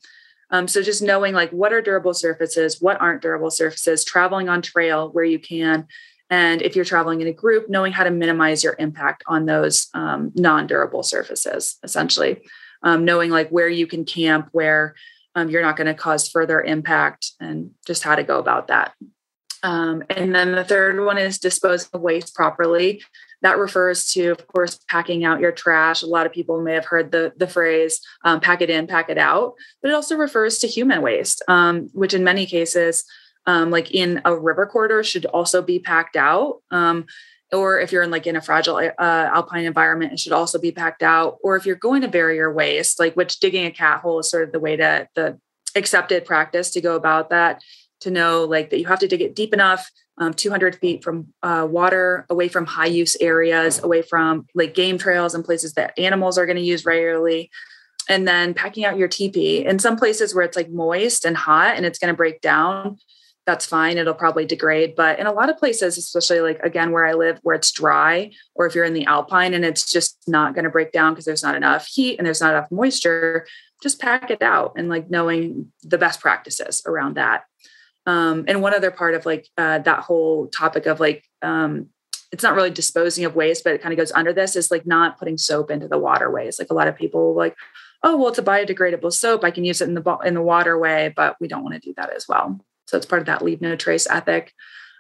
Um, 0.50 0.68
so 0.68 0.82
just 0.82 1.02
knowing 1.02 1.34
like 1.34 1.50
what 1.50 1.72
are 1.72 1.82
durable 1.82 2.14
surfaces, 2.14 2.80
what 2.80 3.00
aren't 3.00 3.22
durable 3.22 3.50
surfaces, 3.50 4.04
traveling 4.04 4.48
on 4.48 4.62
trail 4.62 5.10
where 5.10 5.24
you 5.24 5.38
can, 5.38 5.86
and 6.28 6.60
if 6.62 6.74
you're 6.74 6.84
traveling 6.84 7.20
in 7.20 7.28
a 7.28 7.32
group, 7.32 7.68
knowing 7.68 7.92
how 7.92 8.04
to 8.04 8.10
minimize 8.10 8.64
your 8.64 8.74
impact 8.78 9.22
on 9.26 9.46
those 9.46 9.88
um, 9.94 10.32
non-durable 10.34 11.02
surfaces, 11.02 11.76
essentially, 11.82 12.42
um, 12.82 13.04
knowing 13.04 13.30
like 13.30 13.48
where 13.50 13.68
you 13.68 13.86
can 13.86 14.04
camp, 14.04 14.48
where 14.52 14.94
um, 15.34 15.50
you're 15.50 15.62
not 15.62 15.76
going 15.76 15.86
to 15.86 15.94
cause 15.94 16.28
further 16.28 16.60
impact, 16.60 17.32
and 17.38 17.70
just 17.87 18.02
how 18.02 18.16
to 18.16 18.24
go 18.24 18.38
about 18.38 18.68
that. 18.68 18.94
Um, 19.62 20.02
and 20.11 20.35
then 20.35 20.52
the 20.52 20.64
third 20.64 21.04
one 21.04 21.18
is 21.18 21.38
dispose 21.38 21.88
of 21.92 22.00
waste 22.00 22.35
properly. 22.35 23.02
That 23.42 23.59
refers 23.59 24.12
to, 24.12 24.29
of 24.29 24.46
course, 24.46 24.79
packing 24.88 25.25
out 25.25 25.40
your 25.40 25.53
trash. 25.53 26.03
A 26.03 26.07
lot 26.07 26.27
of 26.27 26.33
people 26.33 26.62
may 26.62 26.75
have 26.75 26.87
heard 26.87 27.12
the, 27.12 27.33
the 27.37 27.46
phrase 27.46 28.01
um, 28.25 28.40
pack 28.40 28.62
it 28.62 28.70
in, 28.70 28.87
pack 28.87 29.11
it 29.11 29.18
out, 29.18 29.55
but 29.83 29.90
it 29.90 29.94
also 29.94 30.16
refers 30.16 30.59
to 30.59 30.66
human 30.66 31.03
waste, 31.03 31.42
um, 31.49 31.88
which 31.92 32.14
in 32.14 32.25
many 32.25 32.46
cases, 32.46 33.05
um, 33.46 33.70
like 33.70 33.90
in 33.92 34.20
a 34.25 34.35
river 34.35 34.66
corridor, 34.66 35.05
should 35.05 35.27
also 35.27 35.62
be 35.62 35.79
packed 35.79 36.16
out. 36.16 36.62
Um, 36.70 37.07
or 37.53 37.79
if 37.79 37.92
you're 37.92 38.03
in 38.03 38.11
like 38.11 38.27
in 38.27 38.37
a 38.37 38.40
fragile 38.40 38.77
uh, 38.77 38.90
alpine 38.99 39.64
environment, 39.64 40.12
it 40.12 40.18
should 40.18 40.33
also 40.33 40.59
be 40.59 40.72
packed 40.72 41.03
out. 41.03 41.38
Or 41.42 41.57
if 41.57 41.64
you're 41.64 41.77
going 41.77 42.03
to 42.03 42.09
bury 42.09 42.37
your 42.37 42.53
waste, 42.53 42.99
like 42.99 43.14
which 43.14 43.38
digging 43.38 43.66
a 43.66 43.70
cat 43.70 44.01
hole 44.01 44.18
is 44.18 44.29
sort 44.29 44.44
of 44.44 44.53
the 44.53 44.61
way 44.61 44.77
to 44.77 45.09
the 45.14 45.38
accepted 45.77 46.25
practice 46.25 46.70
to 46.70 46.81
go 46.81 46.96
about 46.96 47.31
that 47.31 47.62
to 48.01 48.11
know 48.11 48.44
like 48.44 48.70
that 48.70 48.79
you 48.79 48.87
have 48.87 48.99
to 48.99 49.09
dig 49.09 49.20
it 49.20 49.35
deep 49.35 49.53
enough 49.53 49.90
um, 50.18 50.33
200 50.33 50.76
feet 50.76 51.05
from 51.05 51.33
uh, 51.42 51.66
water, 51.68 52.26
away 52.31 52.48
from 52.48 52.66
high 52.66 52.87
use 52.87 53.16
areas, 53.20 53.83
away 53.83 54.02
from 54.02 54.46
like 54.55 54.74
game 54.74 54.98
trails 54.98 55.35
and 55.35 55.44
places 55.44 55.74
that 55.74 55.98
animals 55.98 56.38
are 56.38 56.46
going 56.46 56.57
to 56.57 56.62
use 56.62 56.85
regularly. 56.85 57.50
And 58.09 58.26
then 58.26 58.55
packing 58.55 58.85
out 58.85 58.96
your 58.96 59.09
TP 59.09 59.64
in 59.64 59.79
some 59.79 59.96
places 59.96 60.35
where 60.35 60.44
it's 60.44 60.57
like 60.57 60.70
moist 60.70 61.24
and 61.24 61.37
hot 61.37 61.76
and 61.76 61.85
it's 61.85 61.98
going 61.98 62.12
to 62.12 62.16
break 62.16 62.40
down. 62.40 62.98
That's 63.46 63.66
fine. 63.66 63.98
It'll 63.98 64.14
probably 64.14 64.44
degrade. 64.44 64.94
But 64.96 65.18
in 65.18 65.26
a 65.26 65.33
lot 65.33 65.50
of 65.50 65.59
places, 65.59 65.98
especially 65.98 66.40
like 66.40 66.61
again 66.61 66.92
where 66.92 67.05
I 67.05 67.14
live, 67.14 67.38
where 67.42 67.57
it's 67.57 67.72
dry, 67.72 68.33
or 68.55 68.66
if 68.66 68.74
you're 68.74 68.85
in 68.85 68.94
the 68.94 69.07
alpine 69.07 69.55
and 69.55 69.64
it's 69.64 69.90
just 69.90 70.18
not 70.26 70.55
going 70.55 70.64
to 70.64 70.70
break 70.70 70.92
down 70.92 71.12
because 71.12 71.24
there's 71.24 71.42
not 71.42 71.57
enough 71.57 71.87
heat 71.87 72.18
and 72.18 72.26
there's 72.26 72.40
not 72.40 72.55
enough 72.55 72.70
moisture, 72.70 73.46
just 73.83 74.00
pack 74.00 74.31
it 74.31 74.42
out 74.42 74.74
and 74.76 74.88
like 74.88 75.11
knowing 75.11 75.72
the 75.83 75.98
best 75.98 76.20
practices 76.20 76.83
around 76.87 77.16
that. 77.16 77.44
Um, 78.07 78.45
and 78.47 78.62
one 78.62 78.75
other 78.75 78.90
part 78.90 79.14
of 79.14 79.27
like 79.27 79.49
uh, 79.59 79.81
that 79.81 80.01
whole 80.01 80.47
topic 80.49 80.87
of 80.87 81.01
like 81.01 81.25
um, 81.42 81.88
it's 82.33 82.42
not 82.42 82.55
really 82.55 82.71
disposing 82.71 83.25
of 83.25 83.35
waste, 83.35 83.64
but 83.64 83.75
it 83.75 83.83
kind 83.83 83.92
of 83.92 83.99
goes 83.99 84.12
under 84.12 84.33
this 84.33 84.57
is 84.57 84.71
like 84.71 84.87
not 84.87 85.19
putting 85.19 85.38
soap 85.38 85.71
into 85.71 85.88
the 85.88 85.99
waterways. 85.99 86.59
Like 86.59 86.71
a 86.71 86.75
lot 86.75 86.88
of 86.88 86.97
people 86.97 87.35
like, 87.35 87.57
oh 88.03 88.16
well, 88.16 88.29
it's 88.29 88.38
a 88.38 88.42
biodegradable 88.42 89.12
soap. 89.12 89.45
I 89.45 89.51
can 89.51 89.64
use 89.64 89.81
it 89.81 89.88
in 89.88 89.95
the 89.95 90.19
in 90.25 90.35
the 90.35 90.42
waterway, 90.42 91.12
but 91.14 91.37
we 91.40 91.49
don't 91.49 91.64
want 91.64 91.75
to 91.75 91.81
do 91.81 91.95
that 91.97 92.12
as 92.12 92.27
well. 92.29 92.61
So 92.87 92.97
it's 92.97 93.07
part 93.07 93.21
of 93.21 93.27
that 93.27 93.42
leave 93.42 93.61
no 93.61 93.75
trace 93.77 94.07
ethic. 94.09 94.53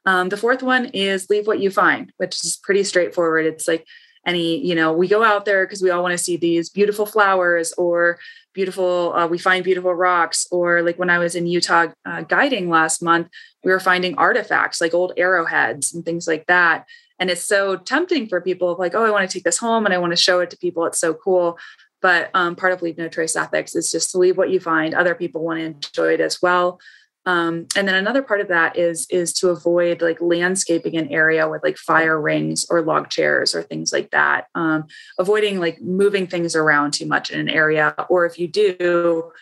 Um, 0.04 0.28
the 0.28 0.36
fourth 0.36 0.62
one 0.62 0.86
is 0.86 1.28
leave 1.28 1.46
what 1.46 1.60
you 1.60 1.70
find, 1.70 2.12
which 2.16 2.44
is 2.44 2.58
pretty 2.62 2.84
straightforward. 2.84 3.46
It's 3.46 3.66
like 3.66 3.86
any, 4.24 4.64
you 4.64 4.74
know, 4.74 4.92
we 4.92 5.08
go 5.08 5.22
out 5.22 5.44
there 5.44 5.64
because 5.64 5.82
we 5.82 5.90
all 5.90 6.02
want 6.02 6.12
to 6.12 6.18
see 6.18 6.36
these 6.36 6.70
beautiful 6.70 7.06
flowers 7.06 7.72
or 7.74 8.18
beautiful 8.56 9.12
uh, 9.14 9.26
we 9.26 9.38
find 9.38 9.62
beautiful 9.62 9.94
rocks 9.94 10.48
or 10.50 10.82
like 10.82 10.98
when 10.98 11.10
i 11.10 11.18
was 11.18 11.34
in 11.34 11.46
utah 11.46 11.86
uh, 12.06 12.22
guiding 12.22 12.70
last 12.70 13.02
month 13.02 13.28
we 13.66 13.72
were 13.72 13.80
finding 13.80 14.14
artifacts 14.16 14.80
like 14.80 14.94
old 14.94 15.12
arrowheads 15.16 15.92
and 15.92 16.04
things 16.04 16.28
like 16.28 16.46
that. 16.46 16.86
And 17.18 17.30
it's 17.30 17.42
so 17.42 17.76
tempting 17.76 18.28
for 18.28 18.40
people 18.40 18.76
like 18.78 18.94
oh 18.94 19.04
i 19.04 19.10
want 19.10 19.28
to 19.28 19.34
take 19.36 19.42
this 19.42 19.58
home 19.58 19.84
and 19.84 19.92
i 19.92 19.98
want 19.98 20.12
to 20.12 20.16
show 20.16 20.38
it 20.38 20.50
to 20.50 20.56
people. 20.56 20.86
It's 20.86 21.00
so 21.00 21.12
cool. 21.12 21.58
But 22.00 22.30
um, 22.34 22.54
part 22.54 22.72
of 22.72 22.82
leave 22.82 22.96
no 22.96 23.08
trace 23.08 23.34
ethics 23.34 23.74
is 23.74 23.90
just 23.90 24.12
to 24.12 24.18
leave 24.18 24.36
what 24.36 24.50
you 24.50 24.60
find. 24.60 24.94
Other 24.94 25.16
people 25.16 25.42
want 25.42 25.58
to 25.58 25.64
enjoy 25.64 26.14
it 26.14 26.20
as 26.20 26.40
well 26.40 26.78
um, 27.26 27.66
and 27.76 27.88
then 27.88 27.96
another 27.96 28.22
part 28.22 28.40
of 28.40 28.48
that 28.48 28.78
is 28.78 29.06
is 29.10 29.32
to 29.34 29.48
avoid 29.48 30.00
like 30.00 30.20
landscaping 30.20 30.96
an 30.96 31.08
area 31.08 31.48
with 31.48 31.62
like 31.64 31.76
fire 31.76 32.20
rings 32.20 32.64
or 32.70 32.82
log 32.82 33.10
chairs 33.10 33.52
or 33.52 33.62
things 33.62 33.92
like 33.92 34.12
that. 34.12 34.46
Um, 34.54 34.84
avoiding 35.18 35.58
like 35.58 35.80
moving 35.82 36.28
things 36.28 36.54
around 36.54 36.92
too 36.92 37.04
much 37.04 37.30
in 37.30 37.40
an 37.40 37.48
area, 37.48 37.94
or 38.08 38.26
if 38.26 38.38
you 38.38 38.46
do, 38.46 39.32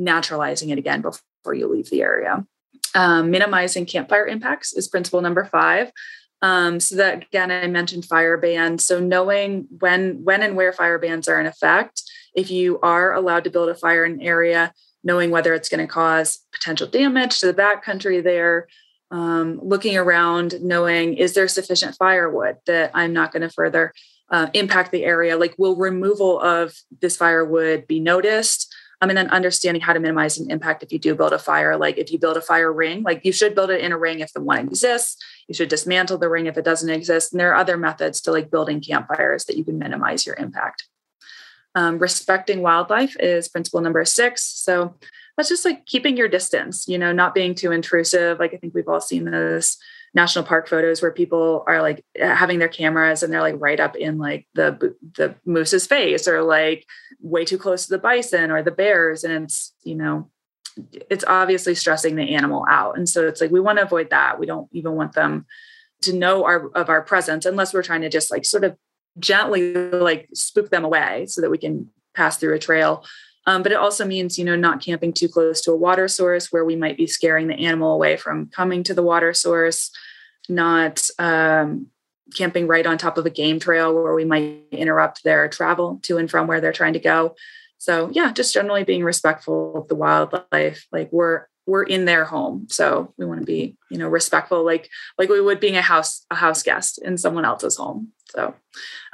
naturalizing 0.00 0.70
it 0.70 0.78
again 0.78 1.00
before 1.00 1.54
you 1.54 1.68
leave 1.68 1.90
the 1.90 2.02
area. 2.02 2.44
Um, 2.96 3.30
minimizing 3.30 3.86
campfire 3.86 4.26
impacts 4.26 4.72
is 4.72 4.88
principle 4.88 5.20
number 5.20 5.44
five. 5.44 5.92
Um, 6.42 6.80
so 6.80 6.96
that 6.96 7.22
again, 7.22 7.52
I 7.52 7.68
mentioned 7.68 8.04
fire 8.04 8.36
bans. 8.36 8.84
So 8.84 8.98
knowing 8.98 9.68
when 9.78 10.24
when 10.24 10.42
and 10.42 10.56
where 10.56 10.72
fire 10.72 10.98
bans 10.98 11.28
are 11.28 11.40
in 11.40 11.46
effect, 11.46 12.02
if 12.34 12.50
you 12.50 12.80
are 12.80 13.14
allowed 13.14 13.44
to 13.44 13.50
build 13.50 13.68
a 13.68 13.76
fire 13.76 14.04
in 14.04 14.14
an 14.14 14.22
area, 14.22 14.72
knowing 15.08 15.30
whether 15.30 15.54
it's 15.54 15.70
going 15.70 15.80
to 15.80 15.90
cause 15.90 16.44
potential 16.52 16.86
damage 16.86 17.40
to 17.40 17.46
the 17.46 17.54
backcountry 17.54 18.22
there, 18.22 18.68
um, 19.10 19.58
looking 19.62 19.96
around, 19.96 20.60
knowing 20.60 21.14
is 21.14 21.32
there 21.32 21.48
sufficient 21.48 21.96
firewood 21.96 22.56
that 22.66 22.90
I'm 22.92 23.14
not 23.14 23.32
going 23.32 23.40
to 23.40 23.48
further 23.48 23.94
uh, 24.30 24.48
impact 24.52 24.92
the 24.92 25.06
area? 25.06 25.38
Like, 25.38 25.54
will 25.56 25.76
removal 25.76 26.38
of 26.38 26.74
this 27.00 27.16
firewood 27.16 27.86
be 27.86 28.00
noticed? 28.00 28.72
Um, 29.00 29.08
and 29.08 29.16
then 29.16 29.30
understanding 29.30 29.80
how 29.80 29.94
to 29.94 30.00
minimize 30.00 30.38
an 30.38 30.50
impact 30.50 30.82
if 30.82 30.92
you 30.92 30.98
do 30.98 31.14
build 31.14 31.32
a 31.32 31.38
fire. 31.38 31.76
Like 31.76 31.98
if 31.98 32.10
you 32.10 32.18
build 32.18 32.36
a 32.36 32.42
fire 32.42 32.72
ring, 32.72 33.04
like 33.04 33.24
you 33.24 33.30
should 33.30 33.54
build 33.54 33.70
it 33.70 33.80
in 33.80 33.92
a 33.92 33.98
ring 33.98 34.18
if 34.20 34.32
the 34.32 34.42
one 34.42 34.58
exists. 34.58 35.16
You 35.46 35.54
should 35.54 35.68
dismantle 35.68 36.18
the 36.18 36.28
ring 36.28 36.46
if 36.46 36.58
it 36.58 36.64
doesn't 36.64 36.90
exist. 36.90 37.32
And 37.32 37.38
there 37.38 37.52
are 37.52 37.60
other 37.60 37.76
methods 37.76 38.20
to 38.22 38.32
like 38.32 38.50
building 38.50 38.80
campfires 38.80 39.44
that 39.44 39.56
you 39.56 39.64
can 39.64 39.78
minimize 39.78 40.26
your 40.26 40.34
impact. 40.34 40.88
Um, 41.74 41.98
respecting 41.98 42.62
wildlife 42.62 43.16
is 43.20 43.48
principle 43.48 43.80
number 43.80 44.04
six. 44.04 44.42
So 44.42 44.94
that's 45.36 45.48
just 45.48 45.64
like 45.64 45.86
keeping 45.86 46.16
your 46.16 46.26
distance, 46.26 46.88
you 46.88 46.98
know, 46.98 47.12
not 47.12 47.34
being 47.34 47.54
too 47.54 47.70
intrusive. 47.70 48.40
Like 48.40 48.52
I 48.52 48.56
think 48.56 48.74
we've 48.74 48.88
all 48.88 49.00
seen 49.00 49.24
those 49.24 49.76
national 50.14 50.44
park 50.44 50.68
photos 50.68 51.02
where 51.02 51.12
people 51.12 51.64
are 51.66 51.82
like 51.82 52.04
having 52.16 52.58
their 52.58 52.68
cameras 52.68 53.22
and 53.22 53.32
they're 53.32 53.40
like 53.40 53.54
right 53.58 53.78
up 53.78 53.94
in 53.96 54.18
like 54.18 54.46
the 54.54 54.94
the 55.16 55.34
moose's 55.44 55.86
face 55.86 56.26
or 56.26 56.42
like 56.42 56.86
way 57.20 57.44
too 57.44 57.58
close 57.58 57.86
to 57.86 57.90
the 57.90 57.98
bison 57.98 58.50
or 58.50 58.62
the 58.62 58.70
bears 58.70 59.22
and 59.22 59.44
it's 59.44 59.74
you 59.84 59.94
know 59.94 60.30
it's 61.10 61.24
obviously 61.26 61.74
stressing 61.74 62.16
the 62.16 62.34
animal 62.34 62.64
out 62.68 62.96
and 62.96 63.08
so 63.08 63.26
it's 63.26 63.40
like 63.40 63.50
we 63.50 63.60
want 63.60 63.78
to 63.78 63.84
avoid 63.84 64.10
that 64.10 64.38
we 64.38 64.46
don't 64.46 64.68
even 64.72 64.92
want 64.92 65.12
them 65.12 65.44
to 66.00 66.12
know 66.12 66.44
our 66.44 66.68
of 66.70 66.88
our 66.88 67.02
presence 67.02 67.44
unless 67.44 67.74
we're 67.74 67.82
trying 67.82 68.02
to 68.02 68.08
just 68.08 68.30
like 68.30 68.44
sort 68.44 68.64
of 68.64 68.76
gently 69.18 69.74
like 69.74 70.28
spook 70.34 70.70
them 70.70 70.84
away 70.84 71.26
so 71.26 71.40
that 71.40 71.50
we 71.50 71.58
can 71.58 71.88
pass 72.14 72.36
through 72.36 72.54
a 72.54 72.58
trail 72.58 73.04
um, 73.48 73.62
but 73.62 73.72
it 73.72 73.76
also 73.76 74.04
means, 74.04 74.38
you 74.38 74.44
know, 74.44 74.56
not 74.56 74.82
camping 74.82 75.14
too 75.14 75.26
close 75.26 75.62
to 75.62 75.72
a 75.72 75.76
water 75.76 76.06
source 76.06 76.52
where 76.52 76.66
we 76.66 76.76
might 76.76 76.98
be 76.98 77.06
scaring 77.06 77.46
the 77.46 77.54
animal 77.54 77.94
away 77.94 78.18
from 78.18 78.48
coming 78.48 78.82
to 78.82 78.92
the 78.92 79.02
water 79.02 79.32
source, 79.32 79.90
not 80.50 81.08
um, 81.18 81.86
camping 82.34 82.66
right 82.66 82.86
on 82.86 82.98
top 82.98 83.16
of 83.16 83.24
a 83.24 83.30
game 83.30 83.58
trail 83.58 83.94
where 83.94 84.12
we 84.12 84.26
might 84.26 84.64
interrupt 84.70 85.24
their 85.24 85.48
travel 85.48 85.98
to 86.02 86.18
and 86.18 86.30
from 86.30 86.46
where 86.46 86.60
they're 86.60 86.74
trying 86.74 86.92
to 86.92 86.98
go. 86.98 87.36
So 87.78 88.10
yeah, 88.12 88.32
just 88.32 88.52
generally 88.52 88.84
being 88.84 89.02
respectful 89.02 89.78
of 89.78 89.88
the 89.88 89.94
wildlife. 89.94 90.86
Like 90.92 91.10
we're 91.10 91.46
we're 91.68 91.82
in 91.82 92.06
their 92.06 92.24
home, 92.24 92.66
so 92.70 93.12
we 93.18 93.26
want 93.26 93.40
to 93.40 93.46
be 93.46 93.76
you 93.90 93.98
know 93.98 94.08
respectful, 94.08 94.64
like 94.64 94.88
like 95.18 95.28
we 95.28 95.40
would 95.40 95.60
being 95.60 95.76
a 95.76 95.82
house 95.82 96.24
a 96.30 96.34
house 96.34 96.62
guest 96.62 96.98
in 96.98 97.18
someone 97.18 97.44
else's 97.44 97.76
home. 97.76 98.12
So, 98.30 98.54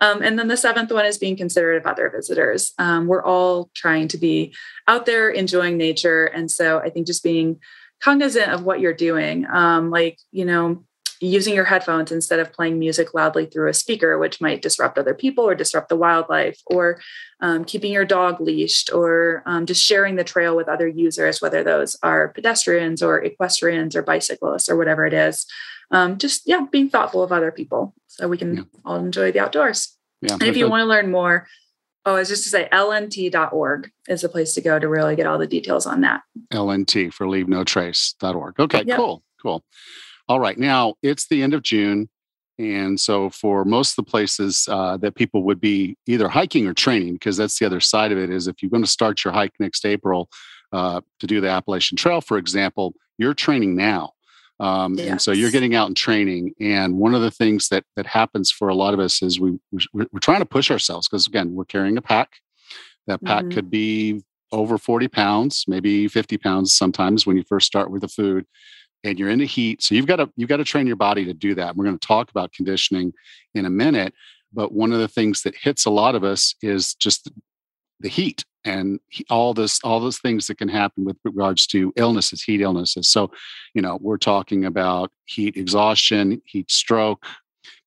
um, 0.01 0.23
and 0.23 0.39
then 0.39 0.49
the 0.49 0.57
seventh 0.57 0.91
one 0.91 1.05
is 1.05 1.19
being 1.19 1.37
considerate 1.37 1.81
of 1.81 1.87
other 1.87 2.11
visitors. 2.11 2.73
Um, 2.79 3.07
we're 3.07 3.25
all 3.25 3.71
trying 3.75 4.09
to 4.09 4.19
be 4.19 4.55
out 4.89 5.07
there 5.07 5.31
enjoying 5.31 5.77
nature. 5.77 6.27
And 6.27 6.51
so 6.51 6.79
I 6.79 6.91
think 6.91 7.07
just 7.07 7.23
being 7.23 7.61
cognizant 8.01 8.51
of 8.51 8.65
what 8.65 8.81
you're 8.81 8.95
doing, 8.95 9.47
um, 9.47 9.91
like, 9.91 10.19
you 10.33 10.45
know, 10.45 10.85
using 11.21 11.55
your 11.55 11.65
headphones 11.65 12.13
instead 12.13 12.39
of 12.39 12.53
playing 12.53 12.79
music 12.79 13.15
loudly 13.15 13.47
through 13.47 13.69
a 13.69 13.75
speaker, 13.75 14.19
which 14.19 14.41
might 14.41 14.63
disrupt 14.63 14.99
other 14.99 15.15
people 15.15 15.45
or 15.45 15.55
disrupt 15.55 15.89
the 15.89 15.97
wildlife, 15.97 16.61
or 16.67 17.01
um, 17.41 17.65
keeping 17.65 17.93
your 17.93 18.05
dog 18.05 18.41
leashed, 18.41 18.93
or 18.93 19.43
um, 19.47 19.67
just 19.67 19.85
sharing 19.85 20.17
the 20.17 20.25
trail 20.25 20.57
with 20.57 20.69
other 20.69 20.89
users, 20.89 21.41
whether 21.41 21.63
those 21.63 21.97
are 22.03 22.29
pedestrians 22.29 23.03
or 23.03 23.23
equestrians 23.23 23.97
or 23.97 24.03
bicyclists 24.03 24.69
or 24.69 24.77
whatever 24.77 25.07
it 25.07 25.15
is. 25.15 25.47
Um, 25.91 26.19
just 26.19 26.43
yeah 26.47 26.67
being 26.71 26.89
thoughtful 26.89 27.23
of 27.23 27.31
other 27.31 27.53
people 27.53 27.95
so 28.07 28.27
we 28.27 28.39
can 28.39 28.57
yeah. 28.57 28.63
all 28.85 28.97
enjoy 28.97 29.33
the 29.33 29.41
outdoors. 29.41 29.97
Yeah 30.23 30.35
and 30.35 30.43
if 30.45 30.57
you 30.57 30.69
want 30.69 30.81
to 30.81 30.87
learn 30.87 31.11
more 31.11 31.47
oh 32.07 32.17
it's 32.17 32.31
just 32.31 32.45
to 32.45 32.49
say 32.49 32.69
lnt.org 32.73 33.91
is 34.09 34.23
the 34.23 34.29
place 34.31 34.55
to 34.55 34.63
go 34.63 34.79
to 34.79 34.89
really 34.89 35.15
get 35.15 35.27
all 35.27 35.39
the 35.39 35.47
details 35.47 35.87
on 35.87 36.01
that. 36.01 36.23
Lnt 36.53 37.13
for 37.13 37.29
leave 37.29 37.49
no 37.49 37.65
trace.org 37.65 38.59
okay 38.59 38.83
yep. 38.87 38.97
cool 38.97 39.23
cool 39.43 39.63
all 40.29 40.41
right 40.41 40.59
now 40.59 40.95
it's 41.03 41.27
the 41.29 41.43
end 41.43 41.55
of 41.55 41.63
june 41.63 42.09
and 42.59 43.01
so, 43.01 43.31
for 43.31 43.65
most 43.65 43.99
of 43.99 44.05
the 44.05 44.11
places 44.11 44.69
uh, 44.71 44.97
that 44.99 45.17
people 45.17 45.43
would 45.43 45.61
be 45.61 45.97
either 46.07 46.29
hiking 46.29 46.67
or 46.69 46.75
training, 46.75 47.15
because 47.15 47.37
that's 47.37 47.59
the 47.59 47.67
other 47.67 47.81
side 47.81 48.13
of 48.13 48.19
it, 48.19 48.31
is 48.31 48.47
if 48.47 48.63
you're 48.63 48.71
going 48.71 48.85
to 48.85 48.91
start 48.91 49.25
your 49.25 49.33
hike 49.33 49.55
next 49.59 49.85
April 49.85 50.29
uh, 50.73 51.01
to 51.19 51.27
do 51.27 51.41
the 51.41 51.49
Appalachian 51.49 51.97
Trail, 51.97 52.21
for 52.21 52.39
example, 52.39 52.95
you're 53.19 53.35
training 53.35 53.75
now. 53.75 54.13
Um, 54.61 54.95
yes. 54.95 55.09
And 55.09 55.21
so 55.21 55.33
you're 55.33 55.51
getting 55.51 55.75
out 55.75 55.89
and 55.89 55.97
training. 55.97 56.55
And 56.61 56.97
one 56.97 57.13
of 57.13 57.23
the 57.23 57.31
things 57.33 57.69
that 57.71 57.85
that 57.97 58.07
happens 58.07 58.53
for 58.53 58.69
a 58.69 58.75
lot 58.75 58.95
of 58.95 59.01
us 59.01 59.21
is 59.21 59.41
we 59.41 59.59
we're, 59.93 60.07
we're 60.13 60.21
trying 60.21 60.39
to 60.39 60.47
push 60.47 60.71
ourselves 60.71 61.09
because 61.09 61.27
again 61.27 61.55
we're 61.55 61.65
carrying 61.65 61.97
a 61.97 62.03
pack. 62.03 62.35
That 63.09 63.23
pack 63.25 63.43
mm-hmm. 63.43 63.53
could 63.53 63.69
be 63.69 64.23
over 64.53 64.79
40 64.79 65.09
pounds, 65.09 65.65
maybe 65.67 66.07
50 66.07 66.39
pounds 66.39 66.73
sometimes 66.73 67.27
when 67.27 67.37
you 67.37 67.43
first 67.43 67.67
start 67.67 67.91
with 67.91 68.03
the 68.03 68.09
food 68.09 68.47
and 69.05 69.19
you're 69.19 69.29
in 69.29 69.39
the 69.39 69.47
heat. 69.47 69.83
So 69.83 69.95
you've 69.95 70.07
got 70.07 70.17
to 70.17 70.31
you've 70.37 70.49
got 70.49 70.57
to 70.57 70.65
train 70.65 70.87
your 70.87 70.97
body 70.97 71.25
to 71.27 71.35
do 71.35 71.55
that. 71.55 71.77
We're 71.77 71.85
going 71.85 71.99
to 71.99 72.07
talk 72.07 72.31
about 72.31 72.53
conditioning 72.53 73.13
in 73.55 73.67
a 73.67 73.71
minute. 73.71 74.15
But 74.53 74.73
one 74.73 74.93
of 74.93 74.99
the 74.99 75.09
things 75.09 75.43
that 75.43 75.55
hits 75.57 75.85
a 75.85 75.91
lot 75.91 76.15
of 76.15 76.25
us 76.25 76.55
is 76.63 76.95
just 76.95 77.31
the 78.01 78.09
heat 78.09 78.45
and 78.65 78.99
all 79.31 79.55
this 79.55 79.81
all 79.85 80.01
those 80.01 80.19
things 80.19 80.47
that 80.47 80.59
can 80.59 80.69
happen 80.69 81.05
with 81.05 81.17
regards 81.25 81.67
to 81.67 81.93
illnesses 81.97 82.43
heat 82.43 82.61
illnesses 82.61 83.09
so 83.09 83.31
you 83.75 83.81
know 83.81 83.99
we're 84.01 84.19
talking 84.19 84.65
about 84.65 85.13
heat 85.27 85.57
exhaustion 85.57 86.41
heat 86.45 86.71
stroke 86.71 87.25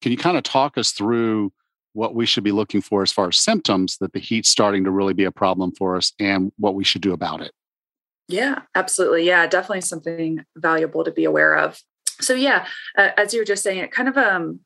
can 0.02 0.12
you 0.12 0.18
kind 0.18 0.38
of 0.38 0.44
talk 0.44 0.78
us 0.78 0.92
through 0.92 1.52
what 1.94 2.16
we 2.16 2.26
should 2.26 2.44
be 2.44 2.52
looking 2.52 2.82
for 2.82 3.02
as 3.02 3.12
far 3.12 3.28
as 3.28 3.38
symptoms 3.38 3.98
that 3.98 4.14
the 4.14 4.20
heat's 4.20 4.50
starting 4.50 4.84
to 4.84 4.92
really 4.92 5.14
be 5.14 5.24
a 5.24 5.32
problem 5.32 5.72
for 5.72 5.98
us 5.98 6.14
and 6.20 6.52
what 6.58 6.76
we 6.76 6.84
should 6.84 7.02
do 7.02 7.14
about 7.14 7.42
it 7.42 7.52
yeah 8.28 8.62
absolutely. 8.76 9.26
Yeah 9.26 9.48
definitely 9.48 9.82
something 9.82 10.44
valuable 10.56 11.04
to 11.04 11.12
be 11.12 11.26
aware 11.26 11.56
of. 11.56 11.80
So 12.20 12.34
yeah 12.34 12.68
uh, 12.98 13.10
as 13.18 13.34
you 13.34 13.42
were 13.42 13.46
just 13.46 13.64
saying 13.64 13.80
it 13.80 13.92
kind 13.92 14.10
of 14.10 14.18
um 14.18 14.60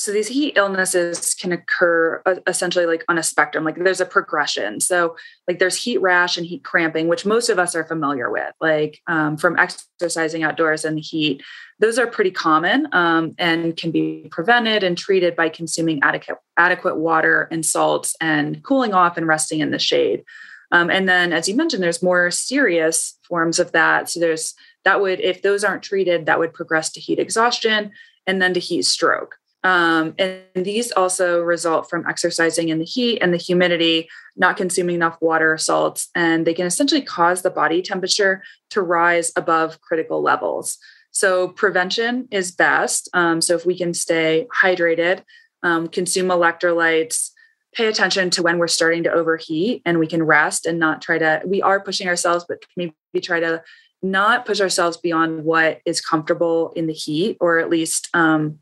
so 0.00 0.12
these 0.12 0.28
heat 0.28 0.56
illnesses 0.56 1.34
can 1.34 1.50
occur 1.50 2.22
uh, 2.24 2.36
essentially 2.46 2.86
like 2.86 3.04
on 3.08 3.18
a 3.18 3.22
spectrum 3.22 3.64
like 3.64 3.76
there's 3.76 4.00
a 4.00 4.06
progression. 4.06 4.80
So 4.80 5.16
like 5.48 5.58
there's 5.58 5.76
heat 5.76 5.98
rash 5.98 6.36
and 6.36 6.46
heat 6.46 6.64
cramping 6.64 7.08
which 7.08 7.26
most 7.26 7.48
of 7.48 7.58
us 7.58 7.74
are 7.74 7.84
familiar 7.84 8.30
with 8.30 8.52
like 8.60 9.00
um, 9.06 9.36
from 9.36 9.58
exercising 9.58 10.42
outdoors 10.42 10.84
in 10.84 10.94
the 10.94 11.00
heat. 11.00 11.42
Those 11.80 11.98
are 11.98 12.06
pretty 12.06 12.30
common 12.30 12.88
um, 12.92 13.34
and 13.38 13.76
can 13.76 13.90
be 13.90 14.28
prevented 14.30 14.82
and 14.82 14.96
treated 14.96 15.36
by 15.36 15.48
consuming 15.48 16.00
adequate 16.02 16.38
adequate 16.56 16.96
water 16.96 17.48
and 17.50 17.64
salts 17.64 18.16
and 18.20 18.62
cooling 18.62 18.94
off 18.94 19.16
and 19.16 19.26
resting 19.26 19.60
in 19.60 19.70
the 19.70 19.78
shade 19.78 20.24
um, 20.72 20.90
and 20.90 21.08
then 21.08 21.32
as 21.32 21.48
you 21.48 21.54
mentioned 21.54 21.82
there's 21.82 22.02
more 22.02 22.30
serious 22.30 23.18
forms 23.22 23.58
of 23.58 23.72
that 23.72 24.08
so 24.08 24.20
there's 24.20 24.54
that 24.84 25.00
would 25.00 25.20
if 25.20 25.42
those 25.42 25.64
aren't 25.64 25.82
treated 25.82 26.26
that 26.26 26.38
would 26.38 26.52
progress 26.54 26.90
to 26.90 27.00
heat 27.00 27.18
exhaustion 27.18 27.90
and 28.26 28.40
then 28.40 28.54
to 28.54 28.60
heat 28.60 28.82
stroke 28.82 29.38
um, 29.64 30.14
and 30.18 30.44
these 30.54 30.92
also 30.92 31.42
result 31.42 31.90
from 31.90 32.06
exercising 32.06 32.68
in 32.68 32.78
the 32.78 32.84
heat 32.84 33.18
and 33.20 33.34
the 33.34 33.38
humidity, 33.38 34.08
not 34.36 34.56
consuming 34.56 34.94
enough 34.94 35.20
water 35.20 35.52
or 35.52 35.58
salts, 35.58 36.08
and 36.14 36.46
they 36.46 36.54
can 36.54 36.66
essentially 36.66 37.02
cause 37.02 37.42
the 37.42 37.50
body 37.50 37.82
temperature 37.82 38.42
to 38.70 38.82
rise 38.82 39.32
above 39.34 39.80
critical 39.80 40.22
levels. 40.22 40.78
So, 41.10 41.48
prevention 41.48 42.28
is 42.30 42.52
best. 42.52 43.08
Um, 43.12 43.40
so, 43.40 43.56
if 43.56 43.66
we 43.66 43.76
can 43.76 43.94
stay 43.94 44.46
hydrated, 44.62 45.22
um, 45.64 45.88
consume 45.88 46.28
electrolytes, 46.28 47.30
pay 47.74 47.86
attention 47.86 48.30
to 48.30 48.42
when 48.42 48.58
we're 48.58 48.68
starting 48.68 49.02
to 49.04 49.12
overheat, 49.12 49.82
and 49.84 49.98
we 49.98 50.06
can 50.06 50.22
rest 50.22 50.66
and 50.66 50.78
not 50.78 51.02
try 51.02 51.18
to, 51.18 51.42
we 51.44 51.62
are 51.62 51.80
pushing 51.80 52.08
ourselves, 52.08 52.44
but 52.48 52.62
maybe 52.76 52.94
try 53.20 53.40
to 53.40 53.62
not 54.02 54.46
push 54.46 54.60
ourselves 54.60 54.96
beyond 54.96 55.44
what 55.44 55.80
is 55.84 56.00
comfortable 56.00 56.72
in 56.76 56.86
the 56.86 56.92
heat, 56.92 57.36
or 57.40 57.58
at 57.58 57.68
least 57.68 58.08
um, 58.14 58.58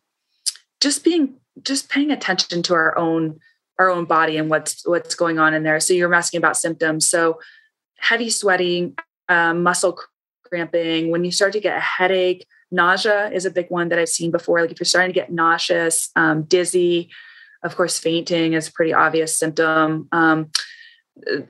just 0.81 1.05
being 1.05 1.35
just 1.62 1.88
paying 1.88 2.11
attention 2.11 2.62
to 2.62 2.75
our 2.75 2.97
own 2.99 3.38
our 3.79 3.90
own 3.90 4.05
body 4.05 4.37
and 4.37 4.51
what's 4.51 4.87
what's 4.87 5.14
going 5.14 5.38
on 5.38 5.55
in 5.55 5.62
there. 5.62 5.81
So 5.81 5.95
you're 5.95 6.14
asking 6.14 6.38
about 6.38 6.57
symptoms. 6.57 7.07
So 7.07 7.40
heavy 7.99 8.31
sweating 8.31 8.97
um, 9.29 9.62
muscle 9.62 9.99
cramping 10.45 11.11
when 11.11 11.25
you 11.25 11.33
start 11.33 11.53
to 11.53 11.61
get 11.61 11.77
a 11.77 11.81
headache 11.81 12.47
nausea 12.71 13.31
is 13.31 13.45
a 13.45 13.51
big 13.51 13.71
one 13.71 13.88
that 13.88 13.99
i've 13.99 14.09
seen 14.09 14.31
before. 14.31 14.61
Like 14.61 14.71
if 14.71 14.81
you're 14.81 14.85
starting 14.87 15.12
to 15.12 15.21
get 15.21 15.33
nauseous 15.33 16.11
um, 16.16 16.45
dizzy 16.45 17.11
of 17.62 17.77
course 17.77 17.99
fainting 17.99 18.53
is 18.53 18.69
a 18.69 18.73
pretty 18.73 18.92
obvious 18.92 19.38
symptom 19.38 20.09
um, 20.12 20.51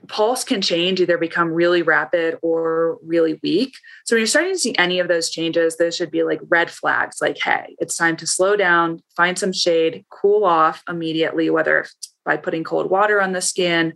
pulse 0.07 0.43
can 0.43 0.61
change, 0.61 1.01
either 1.01 1.17
become 1.17 1.51
really 1.51 1.81
rapid 1.81 2.37
or 2.41 2.97
really 3.03 3.39
weak. 3.43 3.75
So 4.05 4.15
when 4.15 4.21
you're 4.21 4.27
starting 4.27 4.53
to 4.53 4.59
see 4.59 4.75
any 4.77 4.99
of 4.99 5.07
those 5.07 5.29
changes, 5.29 5.77
those 5.77 5.95
should 5.95 6.11
be 6.11 6.23
like 6.23 6.39
red 6.47 6.71
flags 6.71 7.17
like, 7.21 7.37
hey, 7.37 7.75
it's 7.79 7.97
time 7.97 8.15
to 8.17 8.27
slow 8.27 8.55
down, 8.55 9.01
find 9.15 9.37
some 9.37 9.51
shade, 9.51 10.05
cool 10.09 10.45
off 10.45 10.83
immediately, 10.87 11.49
whether 11.49 11.85
by 12.25 12.37
putting 12.37 12.63
cold 12.63 12.89
water 12.89 13.21
on 13.21 13.33
the 13.33 13.41
skin, 13.41 13.93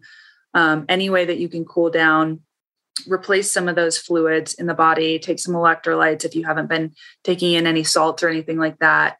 um, 0.53 0.85
any 0.89 1.09
way 1.09 1.25
that 1.25 1.39
you 1.39 1.47
can 1.47 1.65
cool 1.65 1.89
down. 1.89 2.41
Replace 3.07 3.49
some 3.49 3.69
of 3.69 3.75
those 3.75 3.97
fluids 3.97 4.53
in 4.53 4.67
the 4.67 4.73
body, 4.73 5.17
take 5.17 5.39
some 5.39 5.55
electrolytes 5.55 6.25
if 6.25 6.35
you 6.35 6.43
haven't 6.43 6.67
been 6.67 6.93
taking 7.23 7.53
in 7.53 7.65
any 7.65 7.83
salts 7.83 8.21
or 8.21 8.29
anything 8.29 8.57
like 8.57 8.77
that. 8.79 9.17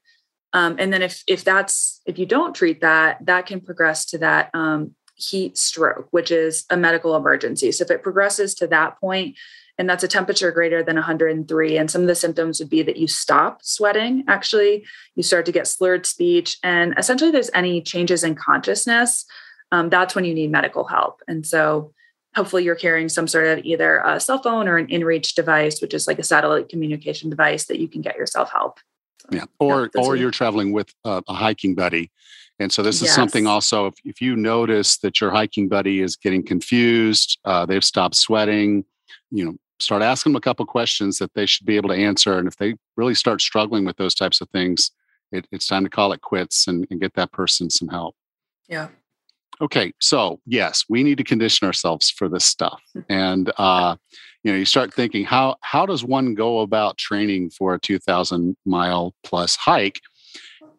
Um, 0.53 0.75
and 0.79 0.91
then 0.91 1.01
if 1.01 1.23
if 1.27 1.43
that's 1.43 2.01
if 2.05 2.19
you 2.19 2.25
don't 2.25 2.55
treat 2.55 2.81
that, 2.81 3.25
that 3.25 3.45
can 3.45 3.61
progress 3.61 4.05
to 4.07 4.17
that 4.19 4.49
um, 4.53 4.95
heat 5.15 5.57
stroke, 5.57 6.07
which 6.11 6.31
is 6.31 6.65
a 6.69 6.77
medical 6.77 7.15
emergency. 7.15 7.71
So 7.71 7.83
if 7.83 7.91
it 7.91 8.03
progresses 8.03 8.53
to 8.55 8.67
that 8.67 8.99
point, 8.99 9.37
and 9.77 9.89
that's 9.89 10.03
a 10.03 10.07
temperature 10.07 10.51
greater 10.51 10.83
than 10.83 10.95
103, 10.95 11.77
and 11.77 11.89
some 11.89 12.01
of 12.01 12.07
the 12.07 12.15
symptoms 12.15 12.59
would 12.59 12.69
be 12.69 12.83
that 12.83 12.97
you 12.97 13.07
stop 13.07 13.63
sweating, 13.63 14.23
actually, 14.27 14.85
you 15.15 15.23
start 15.23 15.45
to 15.45 15.51
get 15.51 15.67
slurred 15.67 16.05
speech, 16.05 16.57
and 16.63 16.93
essentially 16.97 17.31
there's 17.31 17.51
any 17.53 17.81
changes 17.81 18.23
in 18.23 18.35
consciousness, 18.35 19.25
um, 19.71 19.89
that's 19.89 20.15
when 20.15 20.25
you 20.25 20.33
need 20.33 20.51
medical 20.51 20.85
help. 20.85 21.21
And 21.27 21.45
so 21.45 21.93
hopefully 22.35 22.63
you're 22.63 22.75
carrying 22.75 23.09
some 23.09 23.27
sort 23.27 23.45
of 23.45 23.65
either 23.65 24.01
a 24.05 24.19
cell 24.19 24.41
phone 24.41 24.67
or 24.67 24.77
an 24.77 24.87
inReach 24.87 25.33
device, 25.33 25.81
which 25.81 25.93
is 25.93 26.07
like 26.07 26.19
a 26.19 26.23
satellite 26.23 26.69
communication 26.69 27.29
device 27.29 27.65
that 27.65 27.79
you 27.79 27.87
can 27.87 28.01
get 28.01 28.17
yourself 28.17 28.51
help. 28.51 28.79
Yeah, 29.29 29.45
or 29.59 29.89
or 29.97 30.15
you're 30.15 30.31
traveling 30.31 30.71
with 30.71 30.93
a, 31.05 31.21
a 31.27 31.33
hiking 31.33 31.75
buddy 31.75 32.11
and 32.61 32.71
so 32.71 32.83
this 32.83 32.97
is 32.97 33.07
yes. 33.07 33.15
something 33.15 33.47
also, 33.47 33.87
if, 33.87 33.95
if 34.05 34.21
you 34.21 34.35
notice 34.35 34.99
that 34.99 35.19
your 35.19 35.31
hiking 35.31 35.67
buddy 35.67 36.01
is 36.01 36.15
getting 36.15 36.43
confused, 36.43 37.39
uh, 37.43 37.65
they've 37.65 37.83
stopped 37.83 38.15
sweating, 38.15 38.85
you 39.31 39.43
know, 39.43 39.55
start 39.79 40.03
asking 40.03 40.31
them 40.31 40.37
a 40.37 40.41
couple 40.41 40.63
questions 40.67 41.17
that 41.17 41.33
they 41.33 41.47
should 41.47 41.65
be 41.65 41.75
able 41.75 41.89
to 41.89 41.95
answer. 41.95 42.37
And 42.37 42.47
if 42.47 42.57
they 42.57 42.75
really 42.95 43.15
start 43.15 43.41
struggling 43.41 43.83
with 43.83 43.97
those 43.97 44.13
types 44.13 44.41
of 44.41 44.49
things, 44.49 44.91
it, 45.31 45.47
it's 45.51 45.65
time 45.65 45.83
to 45.83 45.89
call 45.89 46.11
it 46.11 46.21
quits 46.21 46.67
and, 46.67 46.85
and 46.91 47.01
get 47.01 47.15
that 47.15 47.31
person 47.31 47.67
some 47.71 47.87
help. 47.87 48.15
Yeah. 48.69 48.89
Okay, 49.59 49.93
so 49.99 50.39
yes, 50.45 50.85
we 50.87 51.03
need 51.03 51.17
to 51.17 51.23
condition 51.23 51.65
ourselves 51.65 52.09
for 52.09 52.27
this 52.27 52.43
stuff, 52.43 52.81
and 53.09 53.51
uh, 53.57 53.95
you 54.43 54.51
know, 54.51 54.57
you 54.57 54.65
start 54.65 54.93
thinking 54.93 55.23
how 55.23 55.57
how 55.61 55.85
does 55.85 56.03
one 56.03 56.33
go 56.33 56.59
about 56.59 56.97
training 56.97 57.51
for 57.51 57.73
a 57.75 57.79
two 57.79 57.99
thousand 57.99 58.57
mile 58.65 59.13
plus 59.23 59.55
hike? 59.55 60.01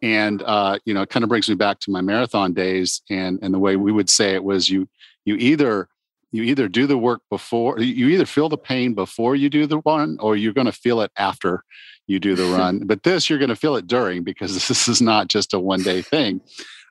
And 0.02 0.42
uh, 0.42 0.78
you 0.84 0.94
know, 0.94 1.02
it 1.02 1.10
kind 1.10 1.22
of 1.22 1.28
brings 1.28 1.48
me 1.48 1.54
back 1.54 1.78
to 1.80 1.90
my 1.90 2.00
marathon 2.00 2.52
days, 2.52 3.02
and 3.08 3.38
and 3.42 3.54
the 3.54 3.58
way 3.58 3.76
we 3.76 3.92
would 3.92 4.10
say 4.10 4.34
it 4.34 4.42
was 4.42 4.68
you 4.68 4.88
you 5.24 5.36
either 5.36 5.88
you 6.32 6.42
either 6.42 6.66
do 6.66 6.86
the 6.86 6.98
work 6.98 7.20
before 7.30 7.78
you 7.78 8.08
either 8.08 8.26
feel 8.26 8.48
the 8.48 8.58
pain 8.58 8.94
before 8.94 9.36
you 9.36 9.48
do 9.48 9.66
the 9.66 9.80
run 9.84 10.16
or 10.20 10.34
you're 10.34 10.54
going 10.54 10.66
to 10.66 10.72
feel 10.72 11.00
it 11.02 11.12
after 11.16 11.62
you 12.06 12.18
do 12.18 12.34
the 12.34 12.56
run 12.56 12.80
but 12.86 13.02
this 13.02 13.28
you're 13.28 13.38
going 13.38 13.48
to 13.48 13.56
feel 13.56 13.76
it 13.76 13.86
during 13.86 14.24
because 14.24 14.54
this 14.68 14.88
is 14.88 15.00
not 15.00 15.28
just 15.28 15.54
a 15.54 15.60
one 15.60 15.82
day 15.82 16.02
thing 16.02 16.40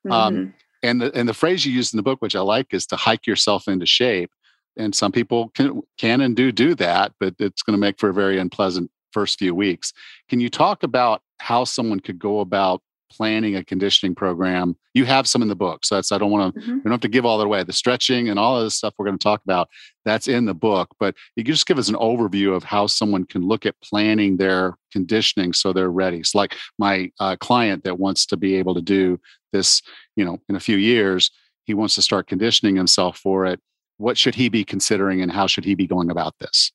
um, 0.10 0.12
mm-hmm. 0.12 0.14
um, 0.14 0.54
and 0.84 1.02
the 1.02 1.14
and 1.16 1.28
the 1.28 1.34
phrase 1.34 1.66
you 1.66 1.74
use 1.74 1.92
in 1.92 1.98
the 1.98 2.04
book 2.04 2.22
which 2.22 2.36
i 2.36 2.40
like 2.40 2.74
is 2.74 2.86
to 2.86 2.96
hike 2.96 3.28
yourself 3.28 3.68
into 3.68 3.86
shape 3.86 4.32
and 4.78 4.96
some 4.96 5.12
people 5.12 5.50
can 5.50 5.82
can 5.98 6.22
and 6.22 6.36
do 6.36 6.52
do 6.52 6.76
that 6.76 7.14
but 7.20 7.36
it's 7.40 7.62
going 7.62 7.76
to 7.76 7.80
make 7.80 8.00
for 8.00 8.10
a 8.10 8.14
very 8.14 8.38
unpleasant 8.38 8.90
first 9.12 9.40
few 9.40 9.54
weeks 9.54 9.94
can 10.30 10.40
you 10.40 10.50
talk 10.50 10.84
about 10.84 11.22
how 11.40 11.64
someone 11.64 12.00
could 12.00 12.20
go 12.20 12.40
about 12.40 12.82
planning 13.12 13.58
a 13.58 13.64
conditioning 13.64 14.16
program. 14.16 14.76
You 14.94 15.06
have 15.06 15.28
some 15.28 15.42
in 15.42 15.48
the 15.48 15.56
book. 15.56 15.84
So 15.84 15.96
that's, 15.96 16.12
I 16.12 16.18
don't 16.18 16.32
want 16.32 16.56
to, 16.56 16.62
mm-hmm. 16.62 16.76
we 16.76 16.82
don't 16.84 16.94
have 16.94 17.02
to 17.02 17.08
give 17.08 17.26
all 17.26 17.38
that 17.38 17.46
away. 17.46 17.64
The 17.64 17.74
stretching 17.74 18.30
and 18.30 18.40
all 18.40 18.58
of 18.58 18.64
the 18.64 18.72
stuff 18.72 18.94
we're 18.98 19.06
going 19.06 19.18
to 19.18 19.24
talk 19.24 19.44
about, 19.44 19.70
that's 20.06 20.28
in 20.28 20.46
the 20.46 20.54
book. 20.54 20.90
But 21.00 21.16
you 21.36 21.44
can 21.44 21.54
just 21.54 21.68
give 21.68 21.78
us 21.78 21.90
an 21.90 21.96
overview 21.96 22.56
of 22.56 22.64
how 22.64 22.88
someone 22.88 23.26
can 23.26 23.42
look 23.42 23.66
at 23.66 23.80
planning 23.82 24.38
their 24.38 24.78
conditioning 24.92 25.54
so 25.54 25.74
they're 25.74 25.92
ready. 25.92 26.24
So, 26.24 26.38
like 26.38 26.56
my 26.80 27.12
uh, 27.20 27.36
client 27.40 27.84
that 27.84 28.00
wants 28.00 28.26
to 28.28 28.38
be 28.38 28.56
able 28.56 28.76
to 28.76 28.82
do 28.82 29.20
this, 29.52 29.82
you 30.16 30.24
know, 30.24 30.40
in 30.48 30.56
a 30.56 30.60
few 30.62 30.78
years, 30.78 31.32
he 31.66 31.74
wants 31.74 31.96
to 31.96 32.02
start 32.02 32.28
conditioning 32.28 32.76
himself 32.76 33.18
for 33.18 33.46
it. 33.46 33.60
What 34.02 34.18
should 34.18 34.36
he 34.36 34.50
be 34.50 34.64
considering 34.66 35.22
and 35.22 35.32
how 35.32 35.48
should 35.48 35.64
he 35.64 35.76
be 35.76 35.88
going 35.88 36.10
about 36.10 36.38
this? 36.40 36.72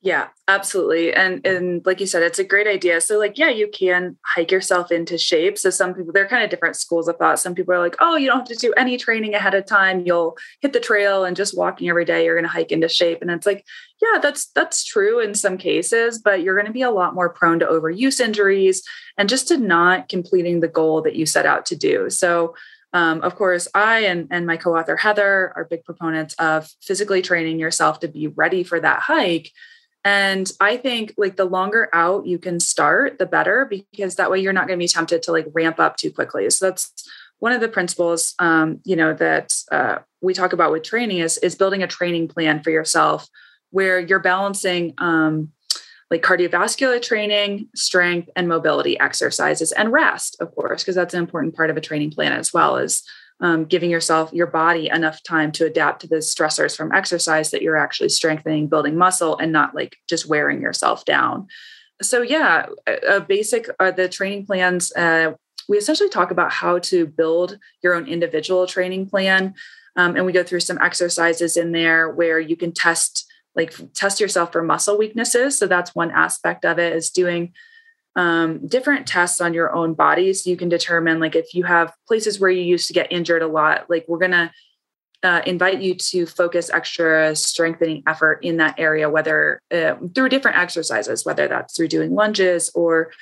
Yeah, 0.00 0.28
absolutely. 0.46 1.12
And 1.12 1.44
and 1.44 1.84
like 1.84 1.98
you 1.98 2.06
said, 2.06 2.22
it's 2.22 2.38
a 2.38 2.44
great 2.44 2.68
idea. 2.68 3.00
So 3.00 3.18
like, 3.18 3.36
yeah, 3.36 3.48
you 3.48 3.68
can 3.68 4.16
hike 4.24 4.52
yourself 4.52 4.92
into 4.92 5.18
shape. 5.18 5.58
So 5.58 5.70
some 5.70 5.92
people, 5.92 6.12
they're 6.12 6.28
kind 6.28 6.44
of 6.44 6.50
different 6.50 6.76
schools 6.76 7.08
of 7.08 7.16
thought. 7.16 7.40
Some 7.40 7.52
people 7.52 7.74
are 7.74 7.80
like, 7.80 7.96
oh, 7.98 8.14
you 8.14 8.28
don't 8.28 8.38
have 8.38 8.48
to 8.48 8.54
do 8.54 8.72
any 8.76 8.96
training 8.96 9.34
ahead 9.34 9.54
of 9.54 9.66
time. 9.66 10.04
You'll 10.06 10.36
hit 10.60 10.72
the 10.72 10.78
trail 10.78 11.24
and 11.24 11.36
just 11.36 11.58
walking 11.58 11.88
every 11.88 12.04
day, 12.04 12.24
you're 12.24 12.36
going 12.36 12.44
to 12.44 12.48
hike 12.48 12.70
into 12.70 12.88
shape. 12.88 13.22
And 13.22 13.30
it's 13.30 13.46
like, 13.46 13.64
yeah, 14.00 14.20
that's 14.20 14.46
that's 14.52 14.84
true 14.84 15.18
in 15.18 15.34
some 15.34 15.58
cases, 15.58 16.20
but 16.20 16.42
you're 16.42 16.54
going 16.54 16.66
to 16.66 16.72
be 16.72 16.82
a 16.82 16.92
lot 16.92 17.16
more 17.16 17.28
prone 17.30 17.58
to 17.58 17.66
overuse 17.66 18.20
injuries 18.20 18.84
and 19.16 19.28
just 19.28 19.48
to 19.48 19.58
not 19.58 20.08
completing 20.08 20.60
the 20.60 20.68
goal 20.68 21.02
that 21.02 21.16
you 21.16 21.26
set 21.26 21.44
out 21.44 21.66
to 21.66 21.76
do. 21.76 22.08
So 22.08 22.54
um, 22.92 23.20
of 23.22 23.34
course, 23.36 23.68
I 23.74 24.00
and, 24.00 24.28
and 24.30 24.46
my 24.46 24.56
co 24.56 24.76
author 24.76 24.96
Heather 24.96 25.52
are 25.54 25.66
big 25.68 25.84
proponents 25.84 26.34
of 26.38 26.68
physically 26.82 27.22
training 27.22 27.58
yourself 27.58 28.00
to 28.00 28.08
be 28.08 28.28
ready 28.28 28.64
for 28.64 28.80
that 28.80 29.00
hike. 29.00 29.52
And 30.04 30.50
I 30.60 30.76
think 30.78 31.12
like 31.18 31.36
the 31.36 31.44
longer 31.44 31.90
out 31.92 32.26
you 32.26 32.38
can 32.38 32.60
start, 32.60 33.18
the 33.18 33.26
better, 33.26 33.70
because 33.70 34.14
that 34.14 34.30
way 34.30 34.40
you're 34.40 34.52
not 34.54 34.66
going 34.66 34.78
to 34.78 34.82
be 34.82 34.88
tempted 34.88 35.22
to 35.24 35.32
like 35.32 35.46
ramp 35.52 35.78
up 35.78 35.96
too 35.96 36.10
quickly. 36.10 36.48
So 36.50 36.66
that's 36.66 36.92
one 37.40 37.52
of 37.52 37.60
the 37.60 37.68
principles, 37.68 38.34
um, 38.38 38.80
you 38.84 38.96
know, 38.96 39.12
that 39.14 39.54
uh, 39.70 39.98
we 40.22 40.34
talk 40.34 40.52
about 40.52 40.72
with 40.72 40.82
training 40.82 41.18
is 41.18 41.36
is 41.38 41.54
building 41.54 41.82
a 41.82 41.86
training 41.86 42.28
plan 42.28 42.62
for 42.62 42.70
yourself 42.70 43.28
where 43.70 44.00
you're 44.00 44.18
balancing 44.18 44.94
um, 44.98 45.52
like 46.10 46.22
cardiovascular 46.22 47.00
training, 47.02 47.68
strength, 47.74 48.30
and 48.34 48.48
mobility 48.48 48.98
exercises, 48.98 49.72
and 49.72 49.92
rest, 49.92 50.36
of 50.40 50.54
course, 50.54 50.82
because 50.82 50.94
that's 50.94 51.14
an 51.14 51.20
important 51.20 51.54
part 51.54 51.70
of 51.70 51.76
a 51.76 51.82
training 51.82 52.10
plan 52.10 52.32
as 52.32 52.52
well 52.52 52.76
as 52.76 53.02
um, 53.40 53.66
giving 53.66 53.90
yourself 53.90 54.32
your 54.32 54.46
body 54.46 54.88
enough 54.88 55.22
time 55.22 55.52
to 55.52 55.66
adapt 55.66 56.00
to 56.00 56.08
the 56.08 56.16
stressors 56.16 56.76
from 56.76 56.92
exercise 56.92 57.50
that 57.50 57.62
you're 57.62 57.76
actually 57.76 58.08
strengthening 58.08 58.66
building 58.66 58.96
muscle 58.96 59.38
and 59.38 59.52
not 59.52 59.74
like 59.74 59.96
just 60.08 60.26
wearing 60.26 60.60
yourself 60.60 61.04
down. 61.04 61.46
So 62.02 62.22
yeah 62.22 62.66
a, 62.86 63.20
basic 63.20 63.68
uh, 63.78 63.90
the 63.90 64.08
training 64.08 64.46
plans 64.46 64.92
uh, 64.94 65.32
we 65.68 65.76
essentially 65.76 66.08
talk 66.08 66.30
about 66.30 66.52
how 66.52 66.78
to 66.78 67.06
build 67.06 67.58
your 67.82 67.94
own 67.94 68.06
individual 68.06 68.66
training 68.66 69.08
plan 69.08 69.54
um, 69.96 70.14
and 70.16 70.24
we 70.24 70.32
go 70.32 70.44
through 70.44 70.60
some 70.60 70.78
exercises 70.78 71.56
in 71.56 71.72
there 71.72 72.08
where 72.08 72.38
you 72.38 72.56
can 72.56 72.72
test 72.72 73.27
like 73.54 73.74
test 73.94 74.20
yourself 74.20 74.52
for 74.52 74.62
muscle 74.62 74.98
weaknesses. 74.98 75.58
So 75.58 75.66
that's 75.66 75.94
one 75.94 76.10
aspect 76.10 76.64
of 76.64 76.78
it 76.78 76.94
is 76.94 77.10
doing 77.10 77.52
um, 78.18 78.66
different 78.66 79.06
tests 79.06 79.40
on 79.40 79.54
your 79.54 79.72
own 79.72 79.94
body 79.94 80.32
so 80.32 80.50
you 80.50 80.56
can 80.56 80.68
determine 80.68 81.20
like 81.20 81.36
if 81.36 81.54
you 81.54 81.62
have 81.62 81.94
places 82.06 82.40
where 82.40 82.50
you 82.50 82.62
used 82.62 82.88
to 82.88 82.92
get 82.92 83.12
injured 83.12 83.42
a 83.42 83.46
lot 83.46 83.88
like 83.88 84.04
we're 84.08 84.18
going 84.18 84.32
to 84.32 84.50
uh, 85.22 85.40
invite 85.46 85.80
you 85.80 85.94
to 85.94 86.26
focus 86.26 86.68
extra 86.68 87.36
strengthening 87.36 88.02
effort 88.08 88.40
in 88.42 88.56
that 88.56 88.74
area 88.76 89.08
whether 89.08 89.60
uh, 89.72 89.94
through 90.16 90.28
different 90.28 90.56
exercises 90.56 91.24
whether 91.24 91.46
that's 91.46 91.76
through 91.76 91.86
doing 91.86 92.12
lunges 92.12 92.70
or 92.74 93.12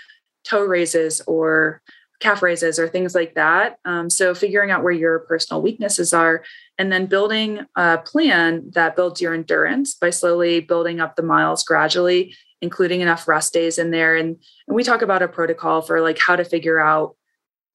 toe 0.45 0.65
raises 0.65 1.21
or 1.27 1.83
calf 2.20 2.42
raises 2.42 2.79
or 2.79 2.88
things 2.88 3.14
like 3.14 3.35
that 3.35 3.79
um, 3.85 4.09
so 4.09 4.35
figuring 4.35 4.70
out 4.70 4.83
where 4.83 4.92
your 4.92 5.20
personal 5.20 5.61
weaknesses 5.61 6.14
are 6.14 6.42
and 6.79 6.90
then 6.90 7.07
building 7.07 7.61
a 7.76 7.98
plan 7.98 8.70
that 8.74 8.96
builds 8.96 9.20
your 9.20 9.35
endurance 9.35 9.94
by 9.94 10.11
slowly 10.11 10.61
building 10.61 11.00
up 11.00 11.16
the 11.16 11.22
miles 11.22 11.62
gradually 11.62 12.35
including 12.62 13.00
enough 13.00 13.29
rest 13.29 13.52
days 13.52 13.79
in 13.79 13.90
there. 13.90 14.16
And, 14.16 14.37
and 14.66 14.76
we 14.76 14.83
talk 14.83 15.02
about 15.02 15.22
a 15.22 15.29
protocol 15.29 15.83
for 15.83 16.00
like 16.00 16.18
how 16.18 16.37
to 16.37 16.44
figure 16.44 16.81
out 16.81 17.16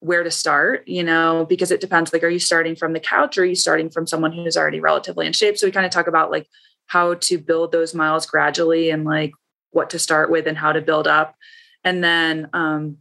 where 0.00 0.24
to 0.24 0.30
start, 0.30 0.86
you 0.88 1.04
know, 1.04 1.46
because 1.48 1.70
it 1.70 1.80
depends. 1.80 2.12
Like, 2.12 2.24
are 2.24 2.28
you 2.28 2.40
starting 2.40 2.74
from 2.74 2.92
the 2.92 3.00
couch 3.00 3.38
or 3.38 3.42
are 3.42 3.46
you 3.46 3.54
starting 3.54 3.88
from 3.88 4.06
someone 4.06 4.32
who's 4.32 4.56
already 4.56 4.80
relatively 4.80 5.26
in 5.26 5.32
shape? 5.32 5.56
So 5.56 5.66
we 5.66 5.72
kind 5.72 5.86
of 5.86 5.92
talk 5.92 6.08
about 6.08 6.30
like 6.30 6.48
how 6.86 7.14
to 7.14 7.38
build 7.38 7.70
those 7.70 7.94
miles 7.94 8.26
gradually 8.26 8.90
and 8.90 9.04
like 9.04 9.32
what 9.70 9.90
to 9.90 9.98
start 9.98 10.30
with 10.30 10.46
and 10.46 10.58
how 10.58 10.72
to 10.72 10.80
build 10.80 11.06
up. 11.06 11.36
And 11.84 12.02
then 12.02 12.48
um, 12.52 12.98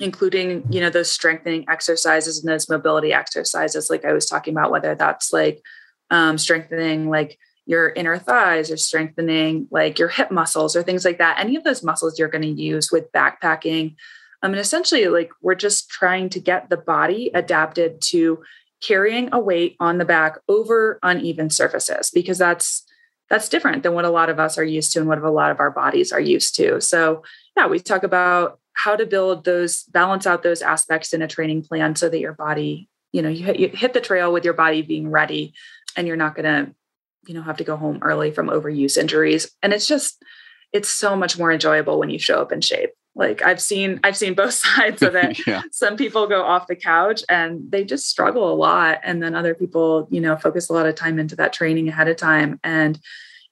including, 0.00 0.64
you 0.70 0.80
know, 0.80 0.90
those 0.90 1.10
strengthening 1.10 1.64
exercises 1.68 2.40
and 2.42 2.52
those 2.52 2.68
mobility 2.68 3.12
exercises, 3.12 3.90
like 3.90 4.04
I 4.04 4.12
was 4.12 4.26
talking 4.26 4.54
about, 4.54 4.70
whether 4.70 4.94
that's 4.94 5.32
like 5.32 5.62
um, 6.10 6.38
strengthening 6.38 7.08
like 7.08 7.38
your 7.66 7.90
inner 7.90 8.18
thighs 8.18 8.70
or 8.70 8.76
strengthening 8.76 9.68
like 9.70 9.98
your 9.98 10.08
hip 10.08 10.30
muscles 10.30 10.76
or 10.76 10.82
things 10.82 11.04
like 11.04 11.18
that. 11.18 11.38
Any 11.38 11.56
of 11.56 11.64
those 11.64 11.82
muscles 11.82 12.18
you're 12.18 12.28
going 12.28 12.42
to 12.42 12.62
use 12.62 12.90
with 12.92 13.10
backpacking. 13.12 13.96
I 14.42 14.48
mean, 14.48 14.58
essentially, 14.58 15.06
like 15.06 15.30
we're 15.40 15.54
just 15.54 15.88
trying 15.88 16.28
to 16.30 16.40
get 16.40 16.68
the 16.68 16.76
body 16.76 17.30
adapted 17.32 18.02
to 18.02 18.42
carrying 18.82 19.30
a 19.32 19.38
weight 19.38 19.76
on 19.80 19.96
the 19.98 20.04
back 20.04 20.38
over 20.48 20.98
uneven 21.02 21.48
surfaces 21.48 22.10
because 22.10 22.36
that's 22.36 22.84
that's 23.30 23.48
different 23.48 23.82
than 23.82 23.94
what 23.94 24.04
a 24.04 24.10
lot 24.10 24.28
of 24.28 24.38
us 24.38 24.58
are 24.58 24.64
used 24.64 24.92
to 24.92 24.98
and 24.98 25.08
what 25.08 25.18
a 25.18 25.30
lot 25.30 25.50
of 25.50 25.58
our 25.58 25.70
bodies 25.70 26.12
are 26.12 26.20
used 26.20 26.54
to. 26.56 26.78
So, 26.82 27.22
yeah, 27.56 27.66
we 27.66 27.80
talk 27.80 28.02
about 28.02 28.60
how 28.74 28.96
to 28.96 29.06
build 29.06 29.44
those 29.44 29.84
balance 29.84 30.26
out 30.26 30.42
those 30.42 30.62
aspects 30.62 31.12
in 31.12 31.22
a 31.22 31.28
training 31.28 31.62
plan 31.62 31.96
so 31.96 32.08
that 32.08 32.20
your 32.20 32.32
body, 32.32 32.88
you 33.12 33.22
know, 33.22 33.28
you 33.28 33.44
hit, 33.44 33.58
you 33.58 33.68
hit 33.68 33.94
the 33.94 34.00
trail 34.00 34.32
with 34.32 34.44
your 34.44 34.54
body 34.54 34.82
being 34.82 35.10
ready 35.10 35.54
and 35.96 36.06
you're 36.06 36.16
not 36.16 36.34
going 36.34 36.44
to 36.44 36.74
you 37.26 37.34
know 37.34 37.42
have 37.42 37.56
to 37.56 37.64
go 37.64 37.76
home 37.76 37.98
early 38.02 38.30
from 38.30 38.48
overuse 38.48 38.96
injuries. 38.96 39.50
And 39.62 39.72
it's 39.72 39.86
just 39.86 40.22
it's 40.72 40.90
so 40.90 41.16
much 41.16 41.38
more 41.38 41.52
enjoyable 41.52 41.98
when 41.98 42.10
you 42.10 42.18
show 42.18 42.40
up 42.40 42.52
in 42.52 42.60
shape. 42.60 42.90
Like 43.14 43.42
i've 43.42 43.60
seen 43.60 44.00
i've 44.02 44.16
seen 44.16 44.34
both 44.34 44.54
sides 44.66 45.02
of 45.02 45.14
it. 45.14 45.38
Yeah. 45.46 45.62
some 45.70 45.96
people 45.96 46.26
go 46.26 46.42
off 46.42 46.66
the 46.66 46.76
couch 46.76 47.22
and 47.28 47.70
they 47.70 47.84
just 47.84 48.08
struggle 48.08 48.52
a 48.52 48.56
lot. 48.56 49.00
And 49.04 49.22
then 49.22 49.34
other 49.34 49.54
people 49.54 50.08
you 50.10 50.20
know 50.20 50.36
focus 50.36 50.68
a 50.68 50.72
lot 50.72 50.86
of 50.86 50.94
time 50.94 51.18
into 51.18 51.36
that 51.36 51.52
training 51.52 51.88
ahead 51.88 52.08
of 52.08 52.16
time. 52.16 52.60
And 52.64 52.98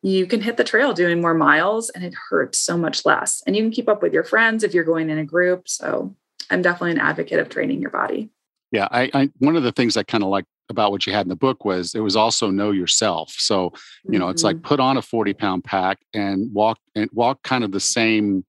you 0.03 0.27
can 0.27 0.41
hit 0.41 0.57
the 0.57 0.65
trail 0.65 0.93
doing 0.93 1.21
more 1.21 1.35
miles 1.35 1.89
and 1.91 2.05
it 2.05 2.15
hurts 2.29 2.59
so 2.59 2.77
much 2.77 3.05
less 3.05 3.43
and 3.47 3.57
you 3.57 3.63
can 3.63 3.71
keep 3.71 3.89
up 3.89 4.03
with 4.03 4.13
your 4.13 4.25
friends 4.25 4.65
if 4.65 4.75
you're 4.75 4.85
going 4.85 5.11
in 5.11 5.19
a 5.19 5.25
group 5.25 5.69
so 5.69 6.15
i'm 6.51 6.63
definitely 6.63 6.93
an 6.93 6.99
advocate 6.99 7.39
of 7.39 7.49
training 7.49 7.81
your 7.81 7.91
body 7.91 8.31
yeah 8.71 8.89
I, 8.91 9.11
I 9.15 9.31
one 9.39 9.57
of 9.57 9.63
the 9.63 9.73
things 9.73 9.97
i 9.97 10.03
kind 10.03 10.25
of 10.25 10.31
like 10.31 10.45
about 10.73 10.91
what 10.91 11.07
you 11.07 11.13
had 11.13 11.27
in 11.27 11.29
the 11.29 11.37
book 11.37 11.65
was 11.65 11.95
it 11.95 12.01
was 12.01 12.17
also 12.17 12.51
know 12.51 12.73
yourself. 12.73 13.33
So, 13.39 13.73
you 14.05 14.19
know, 14.19 14.25
mm-hmm. 14.25 14.33
it's 14.33 14.43
like 14.43 14.57
mm-hmm. 14.57 14.67
put 14.67 14.81
on 14.81 14.97
a 14.97 15.03
40 15.03 15.35
pound 15.35 15.65
pack 15.65 15.99
and 16.13 16.53
walk 16.53 16.79
and 16.97 17.09
walk 17.13 17.43
kind 17.43 17.63
of 17.63 17.71
the 17.71 17.81
same 17.81 18.45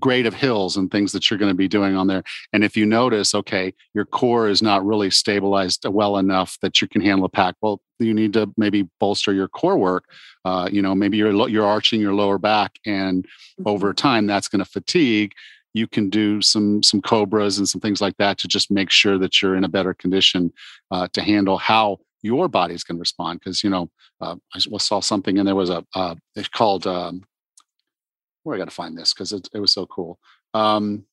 grade 0.00 0.26
of 0.26 0.34
hills 0.34 0.76
and 0.76 0.90
things 0.90 1.12
that 1.12 1.30
you're 1.30 1.38
going 1.38 1.50
to 1.50 1.56
be 1.56 1.68
doing 1.68 1.96
on 1.96 2.06
there. 2.06 2.22
And 2.52 2.64
if 2.64 2.76
you 2.76 2.86
notice, 2.86 3.34
okay, 3.34 3.72
your 3.94 4.04
core 4.04 4.48
is 4.48 4.62
not 4.62 4.84
really 4.84 5.10
stabilized 5.10 5.86
well 5.86 6.16
enough 6.18 6.58
that 6.62 6.80
you 6.80 6.88
can 6.88 7.00
handle 7.00 7.26
a 7.26 7.28
pack. 7.28 7.54
Well, 7.60 7.80
you 7.98 8.14
need 8.14 8.32
to 8.32 8.52
maybe 8.56 8.88
bolster 8.98 9.32
your 9.32 9.48
core 9.48 9.78
work. 9.78 10.04
Uh, 10.44 10.68
you 10.70 10.82
know, 10.82 10.94
maybe 10.94 11.16
you're 11.16 11.48
you're 11.48 11.66
arching 11.66 12.00
your 12.00 12.14
lower 12.14 12.38
back, 12.38 12.72
and 12.84 13.24
mm-hmm. 13.24 13.68
over 13.68 13.94
time 13.94 14.26
that's 14.26 14.48
going 14.48 14.64
to 14.64 14.70
fatigue 14.70 15.32
you 15.74 15.88
can 15.88 16.08
do 16.08 16.40
some 16.40 16.82
some 16.82 17.02
cobras 17.02 17.58
and 17.58 17.68
some 17.68 17.80
things 17.80 18.00
like 18.00 18.16
that 18.16 18.38
to 18.38 18.48
just 18.48 18.70
make 18.70 18.90
sure 18.90 19.18
that 19.18 19.42
you're 19.42 19.56
in 19.56 19.64
a 19.64 19.68
better 19.68 19.92
condition 19.92 20.52
uh, 20.90 21.08
to 21.12 21.20
handle 21.20 21.58
how 21.58 21.98
your 22.22 22.48
body's 22.48 22.84
going 22.84 22.96
to 22.96 23.00
respond 23.00 23.40
because 23.40 23.62
you 23.62 23.68
know 23.68 23.90
uh, 24.20 24.36
i 24.54 24.78
saw 24.78 25.00
something 25.00 25.38
and 25.38 25.46
there 25.46 25.54
was 25.54 25.70
a 25.70 25.84
uh, 25.94 26.14
it's 26.36 26.48
called 26.48 26.86
um, 26.86 27.22
where 28.44 28.54
I 28.54 28.58
got 28.58 28.68
to 28.68 28.74
find 28.74 28.96
this 28.96 29.12
because 29.12 29.32
it, 29.32 29.48
it, 29.52 29.58
was 29.58 29.72
so 29.72 29.86
cool. 29.86 30.18
Um, 30.52 31.04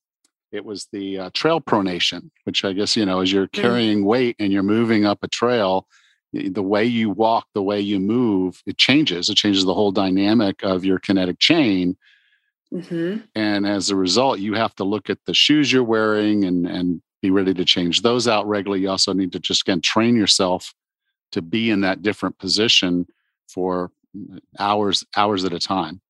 it 0.52 0.64
was 0.64 0.88
the 0.92 1.18
uh, 1.18 1.30
trail 1.34 1.60
pronation, 1.60 2.30
which 2.44 2.64
I 2.64 2.74
guess 2.74 2.96
you 2.96 3.06
know, 3.06 3.22
as 3.22 3.32
you're 3.32 3.48
mm. 3.48 3.54
carrying 3.54 4.06
weight 4.06 4.36
and 4.38 4.52
you're 4.54 4.64
moving 4.64 5.06
up 5.06 5.20
a 5.24 5.28
trail, 5.28 5.88
the 6.34 6.64
way 6.64 6.86
you 6.86 7.10
walk, 7.10 7.48
the 7.54 7.64
way 7.64 7.80
you 7.80 8.00
move, 8.00 8.62
it 8.66 8.78
changes. 8.78 9.30
It 9.30 9.36
changes 9.36 9.66
the 9.66 9.74
whole 9.74 9.92
dynamic 9.92 10.64
of 10.64 10.86
your 10.86 11.00
kinetic 11.00 11.40
chain. 11.40 11.98
Mm-hmm. 12.74 13.22
And 13.36 13.68
as 13.68 13.90
a 13.90 13.96
result, 13.96 14.40
you 14.40 14.54
have 14.54 14.74
to 14.76 14.86
look 14.86 15.10
at 15.10 15.20
the 15.26 15.34
shoes 15.34 15.72
you're 15.72 15.84
wearing 15.84 16.46
and 16.46 16.66
and 16.66 17.02
be 17.22 17.30
ready 17.30 17.54
to 17.54 17.66
change 17.66 18.02
those 18.02 18.28
out 18.28 18.48
regularly. 18.48 18.82
You 18.82 18.90
also 18.90 19.14
need 19.14 19.32
to 19.34 19.40
just 19.40 19.62
again 19.62 19.82
train 19.82 20.16
yourself 20.16 20.74
to 21.34 21.42
be 21.42 21.70
in 21.70 21.82
that 21.82 22.02
different 22.02 22.38
position 22.40 23.08
for 23.48 23.92
hours 24.58 25.06
hours 25.16 25.46
at 25.46 25.54
a 25.54 25.60
time. 25.60 26.02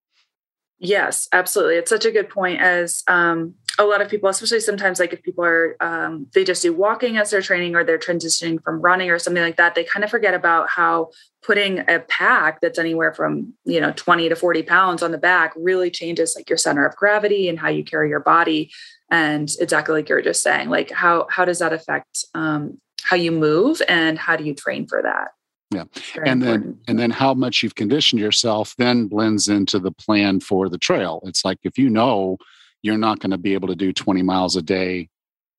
Yes, 0.83 1.27
absolutely. 1.31 1.75
It's 1.75 1.91
such 1.91 2.05
a 2.05 2.11
good 2.11 2.27
point 2.27 2.59
as 2.59 3.03
um, 3.07 3.53
a 3.77 3.85
lot 3.85 4.01
of 4.01 4.09
people, 4.09 4.29
especially 4.29 4.61
sometimes 4.61 4.99
like 4.99 5.13
if 5.13 5.21
people 5.21 5.45
are, 5.45 5.77
um, 5.79 6.25
they 6.33 6.43
just 6.43 6.63
do 6.63 6.73
walking 6.73 7.17
as 7.17 7.29
their 7.29 7.43
training 7.43 7.75
or 7.75 7.83
they're 7.83 7.99
transitioning 7.99 8.61
from 8.63 8.81
running 8.81 9.11
or 9.11 9.19
something 9.19 9.43
like 9.43 9.57
that, 9.57 9.75
they 9.75 9.83
kind 9.83 10.03
of 10.03 10.09
forget 10.09 10.33
about 10.33 10.69
how 10.69 11.11
putting 11.43 11.87
a 11.87 11.99
pack 11.99 12.61
that's 12.61 12.79
anywhere 12.79 13.13
from, 13.13 13.53
you 13.63 13.79
know, 13.79 13.93
20 13.95 14.29
to 14.29 14.35
40 14.35 14.63
pounds 14.63 15.03
on 15.03 15.11
the 15.11 15.19
back 15.19 15.53
really 15.55 15.91
changes 15.91 16.33
like 16.35 16.49
your 16.49 16.57
center 16.57 16.83
of 16.83 16.95
gravity 16.95 17.47
and 17.47 17.59
how 17.59 17.69
you 17.69 17.83
carry 17.83 18.09
your 18.09 18.19
body. 18.19 18.71
And 19.11 19.55
exactly 19.59 19.93
like 19.93 20.09
you're 20.09 20.23
just 20.23 20.41
saying, 20.41 20.69
like 20.69 20.89
how, 20.89 21.27
how 21.29 21.45
does 21.45 21.59
that 21.59 21.73
affect 21.73 22.25
um, 22.33 22.79
how 23.03 23.17
you 23.17 23.31
move 23.31 23.83
and 23.87 24.17
how 24.17 24.35
do 24.35 24.43
you 24.45 24.55
train 24.55 24.87
for 24.87 25.03
that? 25.03 25.29
Yeah. 25.71 25.85
and 26.25 26.43
important. 26.43 26.43
then 26.43 26.79
and 26.87 26.99
then 26.99 27.11
how 27.11 27.33
much 27.33 27.63
you've 27.63 27.75
conditioned 27.75 28.19
yourself 28.19 28.75
then 28.77 29.07
blends 29.07 29.47
into 29.47 29.79
the 29.79 29.91
plan 29.91 30.41
for 30.41 30.67
the 30.67 30.77
trail. 30.77 31.21
It's 31.25 31.45
like 31.45 31.59
if 31.63 31.77
you 31.77 31.89
know 31.89 32.37
you're 32.81 32.97
not 32.97 33.19
going 33.19 33.31
to 33.31 33.37
be 33.37 33.53
able 33.53 33.69
to 33.69 33.75
do 33.75 33.93
20 33.93 34.21
miles 34.21 34.55
a 34.55 34.61
day 34.61 35.09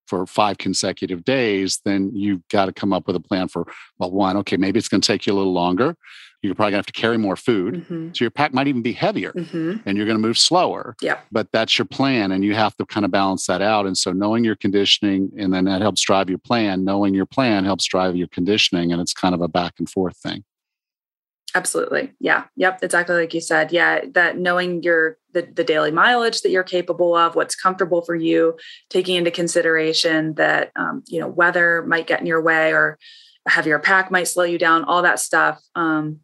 for 0.07 0.27
five 0.27 0.59
consecutive 0.59 1.25
days, 1.25 1.81
then 1.85 2.11
you've 2.15 2.47
got 2.49 2.67
to 2.67 2.73
come 2.73 2.93
up 2.93 3.07
with 3.07 3.17
a 3.17 3.21
plan 3.21 3.49
for 3.49 3.67
well, 3.99 4.11
one, 4.11 4.37
okay, 4.39 4.57
maybe 4.57 4.79
it's 4.79 4.89
going 4.89 5.01
to 5.01 5.07
take 5.07 5.27
you 5.27 5.33
a 5.33 5.39
little 5.39 5.53
longer 5.53 5.97
you're 6.43 6.55
probably 6.57 6.73
going 6.73 6.83
to 6.83 6.89
have 6.89 6.95
to 6.95 7.01
carry 7.01 7.17
more 7.17 7.37
food. 7.37 7.75
Mm-hmm. 7.75 8.09
So 8.15 8.25
your 8.25 8.31
pack 8.31 8.53
might 8.53 8.67
even 8.67 8.83
be 8.83 8.93
heavier 8.93 9.33
mm-hmm. 9.33 9.77
and 9.87 9.97
you're 9.97 10.07
going 10.07 10.19
to 10.19 10.23
move 10.23 10.37
slower. 10.37 10.97
Yeah. 11.01 11.21
But 11.31 11.49
that's 11.53 11.79
your 11.79 11.87
plan 11.87 12.33
and 12.33 12.45
you 12.45 12.55
have 12.55 12.77
to 12.77 12.87
kind 12.87 13.05
of 13.05 13.13
balance 13.13 13.47
that 13.47 13.63
out. 13.63 13.87
And 13.87 13.97
so 13.97 14.13
knowing 14.13 14.43
your 14.43 14.57
conditioning 14.57 15.31
and 15.39 15.55
then 15.55 15.65
that 15.67 15.81
helps 15.81 16.03
drive 16.03 16.29
your 16.29 16.39
plan. 16.39 16.85
Knowing 16.85 17.15
your 17.15 17.27
plan 17.27 17.65
helps 17.65 17.87
drive 17.87 18.17
your 18.17 18.29
conditioning. 18.29 18.93
And 18.93 19.01
it's 19.01 19.13
kind 19.13 19.35
of 19.35 19.41
a 19.41 19.49
back 19.49 19.75
and 19.79 19.89
forth 19.89 20.17
thing. 20.17 20.45
Absolutely. 21.55 22.13
Yeah. 22.19 22.45
Yep. 22.57 22.81
Exactly 22.83 23.15
like 23.15 23.35
you 23.35 23.41
said. 23.41 23.73
Yeah. 23.73 24.01
That 24.13 24.39
knowing 24.39 24.83
your 24.83 25.19
the, 25.33 25.43
the 25.43 25.65
daily 25.65 25.91
mileage 25.91 26.41
that 26.41 26.51
you're 26.51 26.63
capable 26.63 27.15
of, 27.15 27.35
what's 27.37 27.55
comfortable 27.55 28.03
for 28.03 28.15
you, 28.15 28.57
taking 28.91 29.17
into 29.17 29.31
consideration 29.31 30.35
that 30.35 30.73
um, 30.77 31.05
you 31.07 31.21
know, 31.21 31.29
weather 31.29 31.83
might 31.83 32.07
get 32.07 32.21
in 32.21 32.27
your 32.27 32.43
way 32.43 32.73
or 32.73 32.99
a 33.47 33.51
heavier 33.51 33.79
pack 33.79 34.11
might 34.11 34.29
slow 34.29 34.45
you 34.45 34.59
down, 34.59 34.85
all 34.85 35.03
that 35.03 35.21
stuff. 35.21 35.63
Um, 35.75 36.21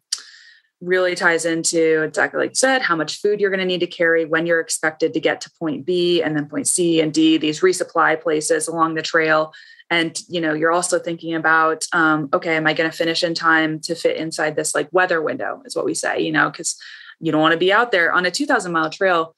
really 0.81 1.13
ties 1.15 1.45
into 1.45 2.03
exactly 2.03 2.39
like 2.39 2.51
you 2.51 2.55
said 2.55 2.81
how 2.81 2.95
much 2.95 3.19
food 3.19 3.41
you're 3.41 3.49
going 3.49 3.59
to 3.59 3.65
need 3.65 3.81
to 3.81 3.87
carry 3.87 4.23
when 4.23 4.45
you're 4.45 4.61
expected 4.61 5.13
to 5.13 5.19
get 5.19 5.41
to 5.41 5.51
point 5.59 5.85
b 5.85 6.21
and 6.23 6.37
then 6.37 6.47
point 6.47 6.67
c 6.67 7.01
and 7.01 7.13
d 7.13 7.37
these 7.37 7.59
resupply 7.59 8.19
places 8.21 8.67
along 8.67 8.95
the 8.95 9.01
trail. 9.01 9.53
And 9.91 10.17
you 10.29 10.39
know 10.39 10.53
you're 10.53 10.71
also 10.71 10.99
thinking 10.99 11.33
about 11.33 11.83
um, 11.93 12.29
okay 12.31 12.55
am 12.55 12.67
i 12.67 12.73
going 12.73 12.89
to 12.89 12.95
finish 12.95 13.23
in 13.23 13.33
time 13.33 13.79
to 13.81 13.95
fit 13.95 14.17
inside 14.17 14.55
this 14.55 14.75
like 14.75 14.87
weather 14.91 15.21
window 15.21 15.63
is 15.65 15.75
what 15.75 15.85
we 15.85 15.95
say 15.95 16.21
you 16.21 16.31
know 16.31 16.49
because 16.49 16.77
you 17.19 17.31
don't 17.31 17.41
want 17.41 17.53
to 17.53 17.57
be 17.57 17.73
out 17.73 17.91
there 17.91 18.13
on 18.13 18.25
a 18.25 18.31
2000 18.31 18.71
mile 18.71 18.89
trail. 18.89 19.35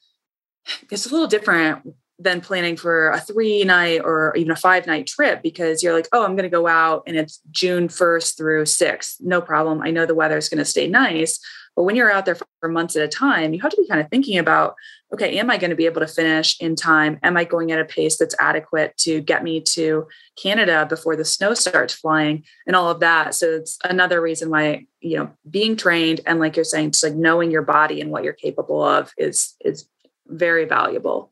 It's 0.92 1.06
a 1.06 1.10
little 1.10 1.28
different 1.28 1.96
than 2.22 2.42
planning 2.42 2.78
for 2.78 3.10
a 3.10 3.20
three 3.20 3.64
night 3.64 4.02
or 4.04 4.36
even 4.36 4.52
a 4.52 4.56
five 4.56 4.86
night 4.86 5.08
trip 5.08 5.42
because 5.42 5.82
you're 5.82 5.94
like, 5.94 6.08
oh, 6.12 6.24
I'm 6.24 6.36
going 6.36 6.44
to 6.44 6.50
go 6.50 6.68
out 6.68 7.04
and 7.08 7.18
it's 7.18 7.42
June 7.50 7.88
1st 7.88 8.38
through 8.38 8.64
6th. 8.64 9.16
No 9.22 9.42
problem. 9.42 9.82
I 9.82 9.92
know 9.92 10.06
the 10.06 10.16
weather 10.16 10.38
is 10.38 10.50
going 10.50 10.60
to 10.60 10.66
stay 10.66 10.88
nice. 10.88 11.40
But 11.76 11.84
when 11.84 11.96
you're 11.96 12.12
out 12.12 12.26
there 12.26 12.36
for 12.36 12.70
months 12.70 12.96
at 12.96 13.04
a 13.04 13.08
time, 13.08 13.54
you 13.54 13.62
have 13.62 13.72
to 13.72 13.82
be 13.82 13.88
kind 13.88 14.02
of 14.02 14.10
thinking 14.10 14.38
about, 14.38 14.76
okay, 15.14 15.40
am 15.40 15.50
I 15.50 15.58
going 15.58 15.70
to 15.70 15.76
be 15.76 15.86
able 15.86 16.02
to 16.02 16.08
finish 16.08 16.60
in 16.60 16.76
time? 16.76 17.18
Am 17.24 17.38
I 17.38 17.46
going 17.46 17.72
at 17.72 17.80
a 17.80 17.86
pace 17.86 18.18
that's 18.18 18.36
adequate 18.40 18.98
to 18.98 19.22
get 19.22 19.44
me 19.44 19.62
to 19.62 20.08
Canada 20.42 20.86
before 20.88 21.16
the 21.16 21.24
snow 21.24 21.54
starts 21.54 21.94
flying 21.94 22.44
and 22.68 22.76
all 22.76 22.90
of 22.90 23.00
that? 23.00 23.36
So 23.36 23.48
it's 23.52 23.78
another 23.86 24.22
reason 24.22 24.50
why, 24.50 24.86
you 25.00 25.18
know, 25.18 25.32
being 25.50 25.78
trained 25.78 26.20
and 26.26 26.40
like 26.40 26.58
you're 26.58 26.66
saying, 26.66 26.92
just 26.92 27.06
like 27.06 27.16
knowing 27.16 27.52
your 27.52 27.62
body 27.62 28.02
and 28.02 28.12
what 28.12 28.26
you're 28.26 28.34
capable 28.34 28.84
of 28.84 29.14
is 29.18 29.56
is 29.62 29.88
very 30.28 30.66
valuable. 30.66 31.31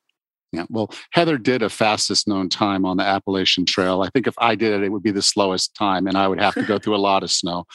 Yeah. 0.51 0.65
Well, 0.69 0.91
Heather 1.11 1.37
did 1.37 1.61
a 1.61 1.69
fastest 1.69 2.27
known 2.27 2.49
time 2.49 2.85
on 2.85 2.97
the 2.97 3.03
Appalachian 3.03 3.65
Trail. 3.65 4.01
I 4.01 4.09
think 4.09 4.25
if 4.25 4.33
I 4.39 4.55
did 4.55 4.73
it, 4.73 4.83
it 4.83 4.89
would 4.89 5.03
be 5.03 5.11
the 5.11 5.21
slowest 5.21 5.75
time, 5.75 6.07
and 6.07 6.17
I 6.17 6.27
would 6.27 6.39
have 6.39 6.55
to 6.55 6.63
go 6.63 6.79
through 6.79 6.95
a 6.95 6.97
lot 6.97 7.21
of 7.21 7.29
snow, 7.29 7.65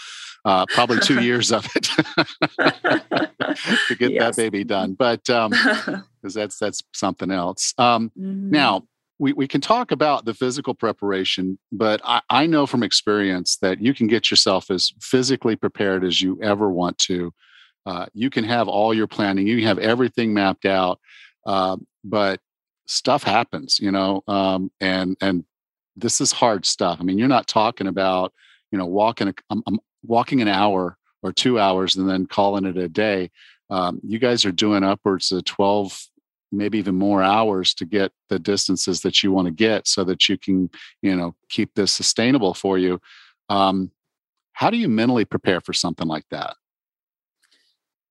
uh, 0.45 0.67
probably 0.67 0.99
two 0.99 1.21
years 1.23 1.53
of 1.53 1.69
it 1.77 1.85
to 3.89 3.95
get 3.97 4.13
yes. 4.13 4.23
that 4.23 4.37
baby 4.37 4.65
done. 4.65 4.95
But 4.95 5.25
because 5.25 5.89
um, 5.89 6.05
that's 6.23 6.59
that's 6.59 6.83
something 6.93 7.31
else. 7.31 7.75
Um, 7.79 8.11
mm-hmm. 8.19 8.51
Now 8.51 8.89
we 9.21 9.33
we 9.33 9.47
can 9.47 9.61
talk 9.61 9.93
about 9.93 10.25
the 10.25 10.35
physical 10.35 10.75
preparation, 10.75 11.59
but 11.71 12.01
I, 12.05 12.23
I 12.29 12.47
know 12.47 12.67
from 12.67 12.83
experience 12.83 13.57
that 13.59 13.81
you 13.81 13.95
can 13.95 14.09
get 14.09 14.33
yourself 14.33 14.69
as 14.69 14.93
physically 15.01 15.55
prepared 15.55 16.05
as 16.05 16.21
you 16.21 16.43
ever 16.43 16.69
want 16.69 16.99
to. 16.99 17.33
Uh, 17.87 18.07
you 18.15 18.31
can 18.31 18.45
have 18.45 18.67
all 18.67 18.93
your 18.93 19.07
planning, 19.07 19.47
you 19.47 19.59
can 19.59 19.67
have 19.67 19.79
everything 19.79 20.35
mapped 20.35 20.65
out. 20.65 20.99
Uh, 21.47 21.77
but 22.03 22.41
stuff 22.87 23.23
happens, 23.23 23.79
you 23.81 23.91
know, 23.91 24.23
um, 24.29 24.71
and 24.81 25.17
and 25.21 25.45
this 25.97 26.21
is 26.21 26.33
hard 26.33 26.67
stuff. 26.67 26.99
I 27.01 27.05
mean, 27.05 27.19
you're 27.19 27.29
not 27.29 27.47
talking 27.47 27.87
about 27.87 28.33
you 28.71 28.79
know 28.79 28.87
walking 28.87 29.29
a, 29.29 29.35
um, 29.51 29.63
um, 29.67 29.81
walking 30.05 30.41
an 30.43 30.49
hour 30.49 30.97
or 31.23 31.33
two 31.33 31.59
hours 31.59 31.97
and 31.97 32.09
then 32.09 32.27
calling 32.27 32.65
it 32.65 32.77
a 32.77 32.89
day. 32.89 33.31
Um, 33.71 34.01
you 34.05 34.19
guys 34.19 34.45
are 34.45 34.53
doing 34.53 34.85
upwards 34.85 35.33
of 35.33 35.45
12 35.45 36.09
maybe 36.53 36.79
even 36.79 36.95
more 36.95 37.23
hours 37.23 37.75
to 37.75 37.85
get 37.85 38.13
the 38.29 38.39
distances 38.39 39.01
that 39.01 39.23
you 39.23 39.33
want 39.33 39.47
to 39.47 39.53
get 39.53 39.87
so 39.89 40.05
that 40.05 40.29
you 40.29 40.39
can 40.39 40.71
you 41.03 41.17
know 41.17 41.35
keep 41.49 41.75
this 41.75 41.93
sustainable 41.93 42.55
for 42.55 42.79
you 42.79 43.01
um, 43.49 43.91
how 44.53 44.71
do 44.71 44.77
you 44.77 44.89
mentally 44.89 45.25
prepare 45.25 45.61
for 45.61 45.73
something 45.73 46.07
like 46.07 46.25
that 46.31 46.57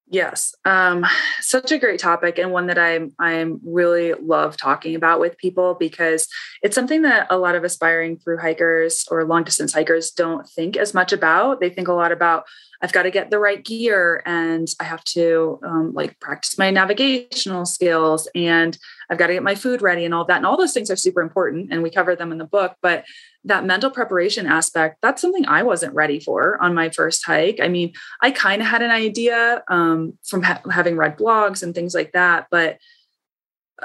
Yes, 0.09 0.53
um, 0.65 1.05
such 1.39 1.71
a 1.71 1.79
great 1.79 1.99
topic 1.99 2.37
and 2.37 2.51
one 2.51 2.67
that 2.67 2.77
I'm 2.77 3.13
I'm 3.19 3.59
really 3.63 4.13
love 4.13 4.57
talking 4.57 4.95
about 4.95 5.19
with 5.19 5.37
people 5.37 5.75
because 5.79 6.27
it's 6.61 6.75
something 6.75 7.03
that 7.03 7.27
a 7.29 7.37
lot 7.37 7.55
of 7.55 7.63
aspiring 7.63 8.19
through 8.19 8.37
hikers 8.37 9.05
or 9.09 9.23
long 9.25 9.43
distance 9.43 9.73
hikers 9.73 10.11
don't 10.11 10.47
think 10.47 10.77
as 10.77 10.93
much 10.93 11.13
about. 11.13 11.61
They 11.61 11.69
think 11.69 11.87
a 11.87 11.93
lot 11.93 12.11
about 12.11 12.43
I've 12.81 12.91
got 12.91 13.03
to 13.03 13.11
get 13.11 13.31
the 13.31 13.39
right 13.39 13.63
gear 13.63 14.21
and 14.25 14.67
I 14.79 14.83
have 14.83 15.05
to 15.05 15.59
um, 15.63 15.93
like 15.93 16.19
practice 16.19 16.57
my 16.57 16.69
navigational 16.69 17.65
skills 17.65 18.27
and 18.35 18.77
I've 19.09 19.17
got 19.17 19.27
to 19.27 19.33
get 19.33 19.43
my 19.43 19.55
food 19.55 19.81
ready 19.81 20.03
and 20.03 20.13
all 20.13 20.25
that. 20.25 20.37
And 20.37 20.45
all 20.45 20.57
those 20.57 20.73
things 20.73 20.91
are 20.91 20.97
super 20.97 21.21
important 21.21 21.71
and 21.71 21.81
we 21.81 21.89
cover 21.89 22.13
them 22.13 22.33
in 22.33 22.37
the 22.37 22.45
book. 22.45 22.75
But 22.81 23.05
that 23.45 23.65
mental 23.65 23.89
preparation 23.89 24.45
aspect, 24.45 24.99
that's 25.01 25.21
something 25.21 25.45
I 25.47 25.63
wasn't 25.63 25.93
ready 25.93 26.19
for 26.19 26.61
on 26.61 26.73
my 26.73 26.89
first 26.89 27.25
hike. 27.25 27.59
I 27.61 27.67
mean, 27.67 27.93
I 28.21 28.31
kind 28.31 28.61
of 28.61 28.67
had 28.67 28.81
an 28.81 28.91
idea 28.91 29.63
um, 29.67 30.17
from 30.23 30.43
ha- 30.43 30.61
having 30.71 30.95
read 30.95 31.17
blogs 31.17 31.61
and 31.61 31.75
things 31.75 31.93
like 31.93 32.13
that, 32.13 32.47
but 32.49 32.77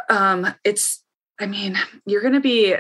um, 0.09 0.47
it's, 0.65 1.03
I 1.41 1.47
mean, 1.47 1.77
you're 2.07 2.21
going 2.23 2.35
to 2.35 2.41
be, 2.41 2.77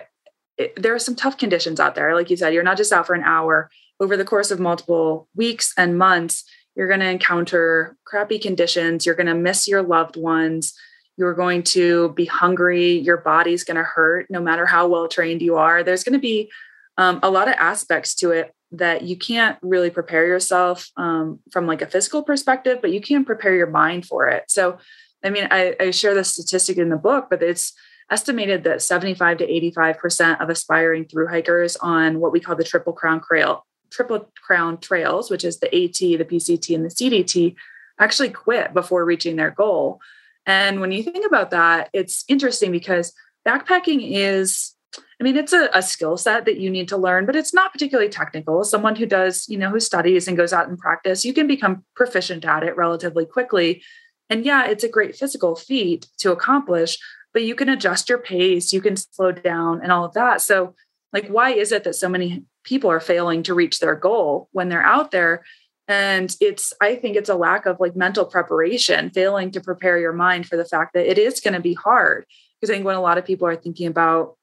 it, 0.56 0.80
there 0.80 0.94
are 0.94 1.00
some 1.00 1.16
tough 1.16 1.36
conditions 1.36 1.80
out 1.80 1.94
there. 1.94 2.14
Like 2.14 2.30
you 2.30 2.36
said, 2.36 2.54
you're 2.54 2.62
not 2.62 2.76
just 2.76 2.92
out 2.92 3.06
for 3.06 3.14
an 3.14 3.24
hour 3.24 3.70
over 4.00 4.16
the 4.16 4.24
course 4.24 4.50
of 4.50 4.60
multiple 4.60 5.28
weeks 5.34 5.72
and 5.76 5.98
months, 5.98 6.44
you're 6.76 6.88
going 6.88 7.00
to 7.00 7.10
encounter 7.10 7.96
crappy 8.04 8.38
conditions. 8.38 9.04
You're 9.04 9.16
going 9.16 9.26
to 9.26 9.34
miss 9.34 9.66
your 9.66 9.82
loved 9.82 10.16
ones. 10.16 10.74
You're 11.16 11.34
going 11.34 11.64
to 11.64 12.10
be 12.10 12.24
hungry. 12.24 12.92
Your 12.92 13.16
body's 13.16 13.64
going 13.64 13.76
to 13.76 13.82
hurt 13.82 14.30
no 14.30 14.40
matter 14.40 14.66
how 14.66 14.86
well 14.86 15.08
trained 15.08 15.42
you 15.42 15.56
are. 15.56 15.82
There's 15.82 16.04
going 16.04 16.12
to 16.12 16.20
be 16.20 16.50
um, 16.98 17.20
a 17.22 17.30
lot 17.30 17.48
of 17.48 17.54
aspects 17.54 18.14
to 18.16 18.32
it 18.32 18.52
that 18.72 19.02
you 19.02 19.16
can't 19.16 19.56
really 19.62 19.88
prepare 19.88 20.26
yourself 20.26 20.90
um, 20.98 21.38
from 21.50 21.66
like 21.66 21.80
a 21.80 21.86
physical 21.86 22.22
perspective, 22.22 22.80
but 22.82 22.92
you 22.92 23.00
can 23.00 23.24
prepare 23.24 23.54
your 23.54 23.70
mind 23.70 24.04
for 24.04 24.28
it. 24.28 24.44
So, 24.48 24.76
I 25.24 25.30
mean, 25.30 25.48
I, 25.50 25.74
I 25.80 25.90
share 25.90 26.14
the 26.14 26.24
statistic 26.24 26.76
in 26.76 26.90
the 26.90 26.96
book, 26.96 27.28
but 27.30 27.42
it's 27.42 27.72
estimated 28.10 28.64
that 28.64 28.82
75 28.82 29.38
to 29.38 29.46
85% 29.46 30.42
of 30.42 30.50
aspiring 30.50 31.06
through 31.06 31.28
hikers 31.28 31.76
on 31.76 32.20
what 32.20 32.32
we 32.32 32.40
call 32.40 32.56
the 32.56 32.64
Triple 32.64 32.92
Crown 32.92 33.22
Trail 33.22 33.64
Triple 33.90 34.30
Crown 34.42 34.78
Trails, 34.78 35.30
which 35.30 35.44
is 35.44 35.60
the 35.60 35.68
AT, 35.68 35.98
the 35.98 36.24
PCT, 36.24 36.74
and 36.74 36.84
the 36.84 36.90
CDT, 36.90 37.54
actually 37.98 38.30
quit 38.30 38.74
before 38.74 39.04
reaching 39.04 39.36
their 39.36 39.50
goal. 39.50 40.00
And 40.46 40.80
when 40.80 40.92
you 40.92 41.02
think 41.02 41.26
about 41.26 41.50
that, 41.50 41.90
it's 41.92 42.24
interesting 42.28 42.72
because 42.72 43.12
backpacking 43.46 44.00
is, 44.02 44.74
I 45.20 45.24
mean, 45.24 45.36
it's 45.36 45.52
a, 45.52 45.68
a 45.74 45.82
skill 45.82 46.16
set 46.16 46.44
that 46.44 46.60
you 46.60 46.70
need 46.70 46.88
to 46.88 46.96
learn, 46.96 47.26
but 47.26 47.34
it's 47.34 47.52
not 47.52 47.72
particularly 47.72 48.08
technical. 48.08 48.62
Someone 48.62 48.94
who 48.94 49.06
does, 49.06 49.48
you 49.48 49.58
know, 49.58 49.70
who 49.70 49.80
studies 49.80 50.28
and 50.28 50.36
goes 50.36 50.52
out 50.52 50.68
and 50.68 50.78
practice, 50.78 51.24
you 51.24 51.32
can 51.32 51.48
become 51.48 51.84
proficient 51.96 52.44
at 52.44 52.62
it 52.62 52.76
relatively 52.76 53.26
quickly. 53.26 53.82
And 54.30 54.44
yeah, 54.44 54.66
it's 54.66 54.84
a 54.84 54.88
great 54.88 55.16
physical 55.16 55.56
feat 55.56 56.06
to 56.18 56.30
accomplish, 56.30 56.98
but 57.32 57.42
you 57.42 57.56
can 57.56 57.68
adjust 57.68 58.08
your 58.08 58.18
pace, 58.18 58.72
you 58.72 58.80
can 58.80 58.96
slow 58.96 59.32
down 59.32 59.80
and 59.82 59.90
all 59.90 60.04
of 60.04 60.14
that. 60.14 60.40
So, 60.40 60.74
like, 61.12 61.28
why 61.28 61.50
is 61.50 61.72
it 61.72 61.84
that 61.84 61.94
so 61.94 62.08
many 62.08 62.44
people 62.64 62.90
are 62.90 63.00
failing 63.00 63.42
to 63.44 63.54
reach 63.54 63.80
their 63.80 63.94
goal 63.94 64.48
when 64.52 64.68
they're 64.68 64.82
out 64.82 65.10
there? 65.10 65.42
And 65.88 66.36
it's, 66.38 66.74
I 66.82 66.96
think 66.96 67.16
it's 67.16 67.30
a 67.30 67.34
lack 67.34 67.64
of 67.64 67.80
like 67.80 67.96
mental 67.96 68.26
preparation, 68.26 69.10
failing 69.10 69.50
to 69.52 69.60
prepare 69.60 69.98
your 69.98 70.12
mind 70.12 70.46
for 70.46 70.56
the 70.56 70.66
fact 70.66 70.92
that 70.92 71.10
it 71.10 71.16
is 71.18 71.40
going 71.40 71.54
to 71.54 71.60
be 71.60 71.72
hard. 71.72 72.26
Because 72.60 72.70
I 72.70 72.74
think 72.74 72.84
when 72.84 72.96
a 72.96 73.00
lot 73.00 73.16
of 73.16 73.24
people 73.24 73.48
are 73.48 73.56
thinking 73.56 73.86
about 73.86 74.36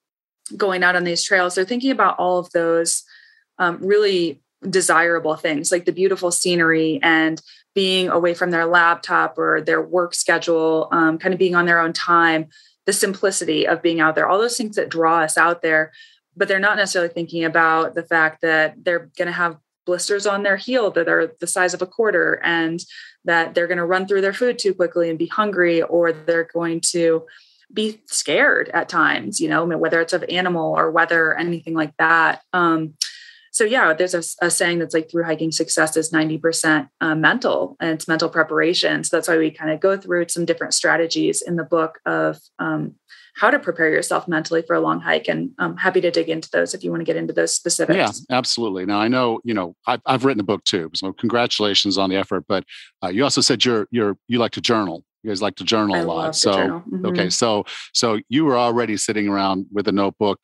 going 0.56 0.84
out 0.84 0.96
on 0.96 1.04
these 1.04 1.24
trails, 1.24 1.56
they're 1.56 1.66
thinking 1.66 1.92
about 1.92 2.20
all 2.20 2.38
of 2.38 2.52
those 2.52 3.04
um, 3.58 3.80
really 3.82 4.42
desirable 4.70 5.36
things 5.36 5.72
like 5.72 5.86
the 5.86 5.92
beautiful 5.92 6.32
scenery 6.32 7.00
and 7.04 7.42
being 7.74 8.10
away 8.10 8.34
from 8.34 8.52
their 8.52 8.66
laptop 8.66 9.38
or 9.38 9.62
their 9.62 9.82
work 9.82 10.16
schedule, 10.16 10.88
um, 10.92 11.18
kind 11.18 11.34
of 11.34 11.40
being 11.40 11.56
on 11.56 11.66
their 11.66 11.80
own 11.80 11.94
time, 11.94 12.48
the 12.86 12.94
simplicity 12.94 13.68
of 13.68 13.82
being 13.82 14.00
out 14.00 14.16
there, 14.16 14.28
all 14.28 14.40
those 14.40 14.58
things 14.58 14.76
that 14.78 14.90
draw 14.90 15.20
us 15.20 15.38
out 15.38 15.62
there. 15.62 15.92
But 16.38 16.48
they're 16.48 16.60
not 16.60 16.78
necessarily 16.78 17.14
thinking 17.14 17.44
about 17.44 17.96
the 17.96 18.04
fact 18.04 18.42
that 18.42 18.84
they're 18.84 19.12
going 19.18 19.28
to 19.28 19.32
have 19.32 19.58
blisters 19.86 20.26
on 20.26 20.44
their 20.44 20.58
heel 20.58 20.90
that 20.92 21.08
are 21.08 21.34
the 21.40 21.48
size 21.48 21.74
of 21.74 21.82
a 21.82 21.88
quarter 21.88 22.42
and 22.44 22.84
that 23.26 23.54
they're 23.54 23.68
going 23.68 23.78
to 23.78 23.86
run 23.86 24.08
through 24.08 24.22
their 24.22 24.34
food 24.34 24.58
too 24.58 24.74
quickly 24.74 25.10
and 25.10 25.20
be 25.20 25.28
hungry 25.28 25.82
or 25.82 26.12
they're 26.12 26.50
going 26.54 26.82
to 26.82 27.26
be 27.74 28.02
scared 28.08 28.70
at 28.74 28.90
times 28.90 29.40
you 29.40 29.50
know 29.50 29.66
whether 29.66 30.02
it's 30.02 30.14
of 30.14 30.24
animal 30.30 30.74
or 30.74 30.92
weather 30.92 31.36
anything 31.36 31.74
like 31.74 31.94
that 31.98 32.42
um, 32.54 32.94
so 33.52 33.64
yeah 33.64 33.94
there's 33.94 34.14
a, 34.14 34.24
a, 34.46 34.50
saying 34.50 34.80
that's 34.80 34.94
like 34.94 35.10
through 35.10 35.24
hiking 35.24 35.52
success 35.52 35.98
is 35.98 36.12
90% 36.12 36.90
uh, 37.02 37.16
mental 37.16 37.76
and 37.80 37.92
it's 37.92 38.08
mental 38.08 38.30
preparation 38.30 39.04
so 39.04 39.16
that's 39.16 39.28
why 39.28 39.38
we 39.38 39.52
kind 39.52 39.72
of 39.72 39.80
go 39.80 39.98
through 39.98 40.28
some 40.30 40.46
different 40.46 40.74
strategies 40.74 41.42
in 41.42 41.56
the 41.56 41.64
book 41.64 42.00
of 42.06 42.40
um, 42.60 42.96
how 43.36 43.50
to 43.50 43.60
prepare 43.60 43.90
yourself 43.90 44.28
mentally 44.28 44.62
for 44.62 44.76
a 44.76 44.80
long 44.80 45.02
hike. 45.02 45.28
And 45.28 45.52
I'm 45.60 45.76
happy 45.76 46.00
to 46.02 46.10
dig 46.10 46.30
into 46.30 46.50
those 46.52 46.74
if 46.74 46.84
you 46.84 46.90
want 46.90 47.02
to 47.02 47.06
get 47.06 47.18
into 47.18 47.34
those 47.34 47.54
specifics. 47.54 47.98
Yeah, 48.30 48.36
absolutely. 48.36 48.86
Now 48.86 49.00
I 49.00 49.10
know, 49.10 49.42
you 49.44 49.54
know, 49.54 49.76
I've, 49.86 50.02
I've 50.06 50.26
written 50.26 50.40
a 50.40 50.46
book 50.46 50.64
too, 50.64 50.90
so 50.96 51.12
congratulations 51.12 51.98
on 51.98 52.10
the 52.10 52.16
effort. 52.16 52.46
But 52.48 52.64
uh, 53.04 53.10
you 53.10 53.24
also 53.24 53.42
said 53.42 53.66
you're 53.66 53.88
you're 53.92 54.18
you 54.28 54.40
like 54.40 54.52
to 54.52 54.62
journal. 54.62 55.04
You 55.26 55.32
guys 55.32 55.42
like 55.42 55.56
to 55.56 55.64
journal 55.64 55.96
I 55.96 56.00
a 56.00 56.06
lot. 56.06 56.36
so 56.36 56.52
mm-hmm. 56.52 57.04
okay, 57.08 57.30
so 57.32 57.66
so 57.96 58.20
you 58.30 58.46
were 58.46 58.60
already 58.60 58.96
sitting 58.96 59.28
around 59.28 59.66
with 59.72 59.88
a 59.88 59.92
notebook 59.92 60.40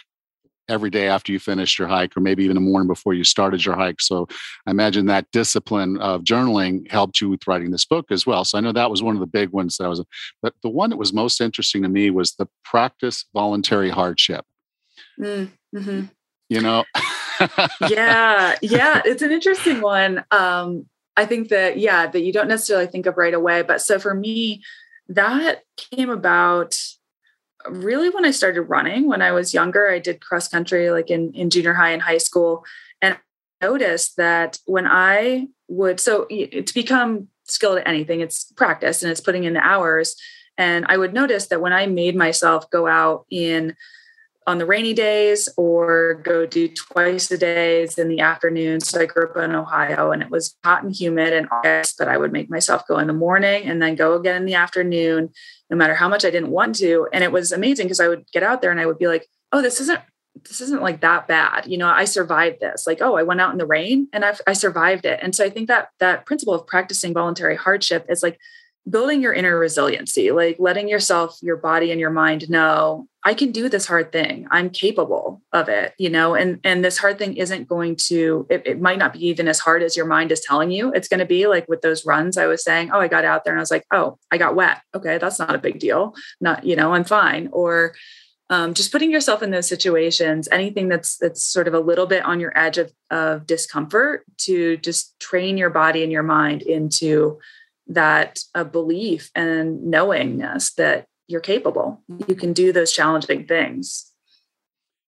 every 0.67 0.89
day 0.89 1.07
after 1.07 1.31
you 1.31 1.37
finished 1.37 1.77
your 1.77 1.87
hike, 1.87 2.17
or 2.17 2.19
maybe 2.19 2.43
even 2.43 2.55
the 2.55 2.61
morning 2.61 2.87
before 2.87 3.13
you 3.13 3.23
started 3.23 3.63
your 3.63 3.75
hike. 3.75 4.01
So 4.01 4.27
I 4.65 4.71
imagine 4.71 5.05
that 5.05 5.29
discipline 5.31 5.97
of 5.97 6.23
journaling 6.23 6.89
helped 6.89 7.21
you 7.21 7.29
with 7.29 7.45
writing 7.45 7.69
this 7.69 7.85
book 7.85 8.07
as 8.09 8.25
well. 8.25 8.43
So 8.43 8.57
I 8.57 8.61
know 8.61 8.71
that 8.71 8.89
was 8.89 9.03
one 9.03 9.15
of 9.15 9.19
the 9.19 9.27
big 9.27 9.49
ones 9.49 9.77
that 9.77 9.83
I 9.83 9.87
was, 9.87 10.03
but 10.41 10.55
the 10.63 10.69
one 10.69 10.89
that 10.89 10.97
was 10.97 11.13
most 11.13 11.41
interesting 11.41 11.83
to 11.83 11.89
me 11.89 12.09
was 12.09 12.33
the 12.33 12.47
practice 12.65 13.25
voluntary 13.35 13.91
hardship. 13.91 14.45
Mm, 15.19 15.51
mm-hmm. 15.75 16.05
You 16.49 16.61
know? 16.61 16.85
yeah, 17.87 18.55
yeah, 18.63 19.03
it's 19.05 19.21
an 19.21 19.31
interesting 19.31 19.81
one. 19.81 20.23
Um, 20.31 20.87
I 21.17 21.25
think 21.25 21.49
that, 21.49 21.77
yeah, 21.77 22.07
that 22.07 22.21
you 22.21 22.31
don't 22.31 22.47
necessarily 22.47 22.87
think 22.87 23.05
of 23.05 23.17
right 23.17 23.33
away. 23.33 23.61
But 23.63 23.81
so 23.81 23.99
for 23.99 24.13
me, 24.13 24.63
that 25.09 25.63
came 25.77 26.09
about 26.09 26.77
really 27.69 28.09
when 28.09 28.25
I 28.25 28.31
started 28.31 28.63
running 28.63 29.07
when 29.07 29.21
I 29.21 29.31
was 29.31 29.53
younger. 29.53 29.89
I 29.89 29.99
did 29.99 30.21
cross 30.21 30.47
country 30.47 30.89
like 30.89 31.09
in, 31.09 31.31
in 31.33 31.49
junior 31.49 31.73
high 31.73 31.91
and 31.91 32.01
high 32.01 32.17
school. 32.17 32.65
And 33.01 33.17
I 33.61 33.65
noticed 33.65 34.17
that 34.17 34.59
when 34.65 34.87
I 34.87 35.47
would, 35.67 35.99
so 35.99 36.25
to 36.25 36.73
become 36.73 37.27
skilled 37.45 37.79
at 37.79 37.87
anything, 37.87 38.21
it's 38.21 38.51
practice 38.53 39.03
and 39.03 39.11
it's 39.11 39.21
putting 39.21 39.43
in 39.43 39.53
the 39.53 39.65
hours. 39.65 40.15
And 40.57 40.85
I 40.89 40.97
would 40.97 41.13
notice 41.13 41.47
that 41.47 41.61
when 41.61 41.73
I 41.73 41.87
made 41.87 42.15
myself 42.15 42.69
go 42.69 42.87
out 42.87 43.25
in 43.29 43.75
on 44.47 44.57
the 44.57 44.65
rainy 44.65 44.93
days 44.93 45.47
or 45.55 46.15
go 46.23 46.45
do 46.45 46.67
twice 46.67 47.29
a 47.29 47.37
days 47.37 47.97
in 47.97 48.07
the 48.07 48.21
afternoon. 48.21 48.79
So 48.79 48.99
I 48.99 49.05
grew 49.05 49.29
up 49.29 49.37
in 49.37 49.53
Ohio 49.55 50.11
and 50.11 50.23
it 50.23 50.31
was 50.31 50.55
hot 50.63 50.83
and 50.83 50.93
humid 50.93 51.31
in 51.31 51.47
August, 51.49 51.95
but 51.99 52.07
I 52.07 52.17
would 52.17 52.31
make 52.31 52.49
myself 52.49 52.87
go 52.87 52.97
in 52.97 53.07
the 53.07 53.13
morning 53.13 53.65
and 53.65 53.81
then 53.81 53.95
go 53.95 54.15
again 54.15 54.37
in 54.37 54.45
the 54.45 54.55
afternoon, 54.55 55.29
no 55.69 55.77
matter 55.77 55.93
how 55.93 56.09
much 56.09 56.25
I 56.25 56.31
didn't 56.31 56.49
want 56.49 56.75
to. 56.77 57.07
And 57.13 57.23
it 57.23 57.31
was 57.31 57.51
amazing 57.51 57.85
because 57.85 57.99
I 57.99 58.07
would 58.07 58.25
get 58.31 58.41
out 58.41 58.61
there 58.61 58.71
and 58.71 58.79
I 58.79 58.87
would 58.87 58.97
be 58.97 59.07
like, 59.07 59.27
oh, 59.51 59.61
this 59.61 59.79
isn't 59.79 60.01
this 60.47 60.61
isn't 60.61 60.81
like 60.81 61.01
that 61.01 61.27
bad. 61.27 61.67
You 61.67 61.77
know, 61.77 61.89
I 61.89 62.05
survived 62.05 62.61
this. 62.61 62.87
Like, 62.87 63.01
oh, 63.01 63.15
I 63.15 63.23
went 63.23 63.41
out 63.41 63.51
in 63.51 63.57
the 63.57 63.65
rain 63.65 64.07
and 64.13 64.23
I've, 64.23 64.41
I 64.47 64.53
survived 64.53 65.05
it. 65.05 65.19
And 65.21 65.35
so 65.35 65.43
I 65.43 65.49
think 65.49 65.67
that 65.67 65.89
that 65.99 66.25
principle 66.25 66.53
of 66.53 66.65
practicing 66.65 67.13
voluntary 67.13 67.57
hardship 67.57 68.05
is 68.09 68.23
like 68.23 68.39
building 68.89 69.21
your 69.21 69.33
inner 69.33 69.57
resiliency, 69.57 70.31
like 70.31 70.55
letting 70.57 70.87
yourself, 70.87 71.37
your 71.41 71.57
body 71.57 71.91
and 71.91 71.99
your 71.99 72.09
mind 72.09 72.49
know, 72.49 73.07
I 73.23 73.35
can 73.35 73.51
do 73.51 73.69
this 73.69 73.85
hard 73.85 74.11
thing. 74.11 74.47
I'm 74.49 74.71
capable 74.71 75.43
of 75.53 75.69
it, 75.69 75.93
you 75.99 76.09
know, 76.09 76.33
and 76.33 76.59
and 76.63 76.83
this 76.83 76.97
hard 76.97 77.19
thing 77.19 77.37
isn't 77.37 77.67
going 77.67 77.95
to 78.07 78.47
it, 78.49 78.63
it 78.65 78.81
might 78.81 78.97
not 78.97 79.13
be 79.13 79.27
even 79.27 79.47
as 79.47 79.59
hard 79.59 79.83
as 79.83 79.95
your 79.95 80.07
mind 80.07 80.31
is 80.31 80.41
telling 80.41 80.71
you 80.71 80.91
it's 80.91 81.07
going 81.07 81.19
to 81.19 81.25
be 81.25 81.45
like 81.45 81.67
with 81.69 81.81
those 81.81 82.05
runs 82.05 82.37
I 82.37 82.47
was 82.47 82.63
saying, 82.63 82.89
oh, 82.91 82.99
I 82.99 83.07
got 83.07 83.25
out 83.25 83.43
there 83.43 83.53
and 83.53 83.59
I 83.59 83.61
was 83.61 83.71
like, 83.71 83.85
oh, 83.93 84.17
I 84.31 84.37
got 84.37 84.55
wet. 84.55 84.81
Okay, 84.95 85.19
that's 85.19 85.37
not 85.37 85.53
a 85.53 85.59
big 85.59 85.79
deal. 85.79 86.15
Not, 86.39 86.65
you 86.65 86.75
know, 86.75 86.93
I'm 86.93 87.03
fine. 87.03 87.49
Or 87.51 87.93
um, 88.49 88.73
just 88.73 88.91
putting 88.91 89.11
yourself 89.11 89.43
in 89.43 89.51
those 89.51 89.67
situations, 89.67 90.49
anything 90.51 90.89
that's 90.89 91.17
that's 91.17 91.43
sort 91.43 91.67
of 91.67 91.75
a 91.75 91.79
little 91.79 92.07
bit 92.07 92.25
on 92.25 92.39
your 92.39 92.57
edge 92.57 92.77
of, 92.79 92.91
of 93.11 93.45
discomfort 93.45 94.25
to 94.39 94.77
just 94.77 95.17
train 95.19 95.57
your 95.57 95.69
body 95.69 96.01
and 96.03 96.11
your 96.11 96.23
mind 96.23 96.63
into 96.63 97.39
that 97.87 98.39
a 98.55 98.65
belief 98.65 99.29
and 99.35 99.83
knowingness 99.83 100.73
that 100.73 101.05
you're 101.31 101.41
capable. 101.41 102.01
You 102.27 102.35
can 102.35 102.53
do 102.53 102.71
those 102.71 102.91
challenging 102.91 103.47
things. 103.47 104.11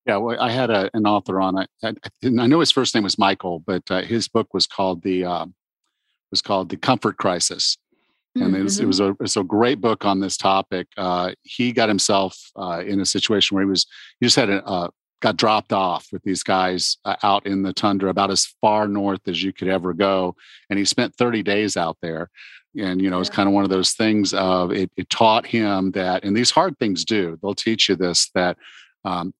Yeah, 0.05 0.17
well, 0.17 0.39
I 0.39 0.51
had 0.51 0.69
a, 0.69 0.89
an 0.93 1.05
author 1.05 1.39
on. 1.39 1.57
I, 1.57 1.67
I, 1.83 1.93
I 2.23 2.47
know 2.47 2.59
his 2.59 2.71
first 2.71 2.93
name 2.93 3.03
was 3.03 3.17
Michael, 3.17 3.59
but 3.59 3.83
uh, 3.89 4.01
his 4.01 4.27
book 4.27 4.53
was 4.53 4.67
called 4.67 5.01
the 5.03 5.23
uh, 5.23 5.45
was 6.31 6.41
called 6.41 6.69
the 6.69 6.77
Comfort 6.77 7.17
Crisis, 7.17 7.77
and 8.35 8.45
mm-hmm. 8.45 8.55
it, 8.55 8.63
was, 8.63 8.79
it, 8.79 8.85
was, 8.85 8.99
a 8.99 9.15
it's 9.21 9.37
a 9.37 9.43
great 9.43 9.79
book 9.79 10.03
on 10.03 10.19
this 10.19 10.35
topic. 10.35 10.87
Uh, 10.97 11.31
he 11.43 11.71
got 11.71 11.87
himself 11.87 12.37
uh, 12.57 12.83
in 12.85 12.99
a 12.99 13.05
situation 13.05 13.55
where 13.55 13.63
he 13.63 13.69
was 13.69 13.85
he 14.19 14.25
just 14.25 14.35
had 14.35 14.49
a, 14.49 14.65
uh, 14.65 14.89
got 15.23 15.37
dropped 15.37 15.71
off 15.71 16.09
with 16.11 16.21
these 16.23 16.43
guys 16.43 16.97
uh, 17.05 17.15
out 17.23 17.47
in 17.47 17.63
the 17.63 17.71
tundra, 17.71 18.09
about 18.09 18.29
as 18.29 18.45
far 18.59 18.89
north 18.89 19.25
as 19.25 19.41
you 19.41 19.53
could 19.53 19.69
ever 19.69 19.93
go, 19.93 20.35
and 20.69 20.77
he 20.77 20.83
spent 20.83 21.15
30 21.15 21.41
days 21.41 21.77
out 21.77 21.97
there. 22.01 22.29
And 22.77 22.99
you 23.01 23.09
know 23.09 23.19
it's 23.19 23.29
kind 23.29 23.47
of 23.47 23.53
one 23.53 23.63
of 23.63 23.69
those 23.69 23.93
things 23.93 24.33
of 24.33 24.71
it, 24.71 24.91
it, 24.97 25.07
taught 25.11 25.45
him 25.45 25.91
that 25.91 26.23
and 26.23 26.35
these 26.35 26.49
hard 26.49 26.77
things 26.79 27.05
do. 27.05 27.37
They'll 27.39 27.53
teach 27.53 27.87
you 27.87 27.95
this 27.95 28.31
that 28.33 28.57
um, 29.05 29.31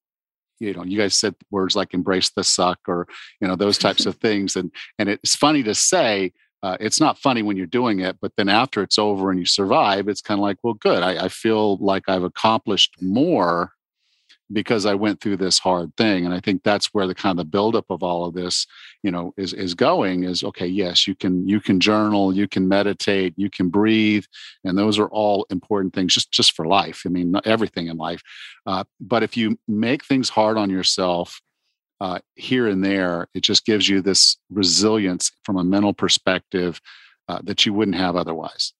you 0.59 0.71
know 0.73 0.83
you 0.83 0.99
guys 0.99 1.15
said 1.15 1.33
words 1.49 1.75
like 1.75 1.95
embrace 1.95 2.29
the 2.29 2.43
suck 2.43 2.79
or 2.87 3.07
you 3.41 3.47
know 3.47 3.55
those 3.55 3.79
types 3.79 4.05
of 4.05 4.15
things 4.21 4.55
and 4.55 4.71
and 4.99 5.09
it's 5.09 5.35
funny 5.35 5.63
to 5.63 5.73
say 5.73 6.31
uh, 6.61 6.77
it's 6.79 6.99
not 6.99 7.17
funny 7.17 7.41
when 7.41 7.57
you're 7.57 7.65
doing 7.65 8.01
it 8.01 8.17
but 8.21 8.31
then 8.37 8.49
after 8.49 8.83
it's 8.83 8.99
over 8.99 9.31
and 9.31 9.39
you 9.39 9.47
survive 9.47 10.07
it's 10.07 10.21
kind 10.21 10.39
of 10.39 10.43
like 10.43 10.57
well 10.63 10.75
good 10.75 11.01
I, 11.01 11.25
I 11.25 11.27
feel 11.27 11.77
like 11.77 12.03
i've 12.07 12.23
accomplished 12.23 13.01
more 13.01 13.71
because 14.53 14.85
I 14.85 14.93
went 14.93 15.19
through 15.19 15.37
this 15.37 15.59
hard 15.59 15.95
thing. 15.97 16.25
And 16.25 16.33
I 16.33 16.39
think 16.39 16.63
that's 16.63 16.93
where 16.93 17.07
the 17.07 17.15
kind 17.15 17.39
of 17.39 17.51
buildup 17.51 17.85
of 17.89 18.03
all 18.03 18.25
of 18.25 18.33
this, 18.33 18.65
you 19.01 19.11
know, 19.11 19.33
is 19.35 19.53
is 19.53 19.73
going 19.73 20.23
is 20.23 20.43
okay, 20.43 20.67
yes, 20.67 21.07
you 21.07 21.15
can 21.15 21.47
you 21.47 21.59
can 21.59 21.79
journal, 21.79 22.33
you 22.33 22.47
can 22.47 22.67
meditate, 22.67 23.33
you 23.35 23.49
can 23.49 23.69
breathe, 23.69 24.25
and 24.63 24.77
those 24.77 24.99
are 24.99 25.09
all 25.09 25.45
important 25.49 25.93
things 25.93 26.13
just 26.13 26.31
just 26.31 26.53
for 26.53 26.65
life. 26.65 27.01
I 27.05 27.09
mean, 27.09 27.35
everything 27.45 27.87
in 27.87 27.97
life. 27.97 28.21
Uh, 28.65 28.83
but 29.01 29.23
if 29.23 29.35
you 29.35 29.57
make 29.67 30.05
things 30.05 30.29
hard 30.29 30.57
on 30.57 30.69
yourself 30.69 31.41
uh, 31.99 32.19
here 32.35 32.67
and 32.67 32.83
there, 32.83 33.27
it 33.33 33.41
just 33.41 33.65
gives 33.65 33.89
you 33.89 34.01
this 34.01 34.37
resilience 34.49 35.31
from 35.43 35.57
a 35.57 35.63
mental 35.63 35.93
perspective 35.93 36.79
uh, 37.27 37.39
that 37.43 37.65
you 37.65 37.73
wouldn't 37.73 37.97
have 37.97 38.15
otherwise. 38.15 38.73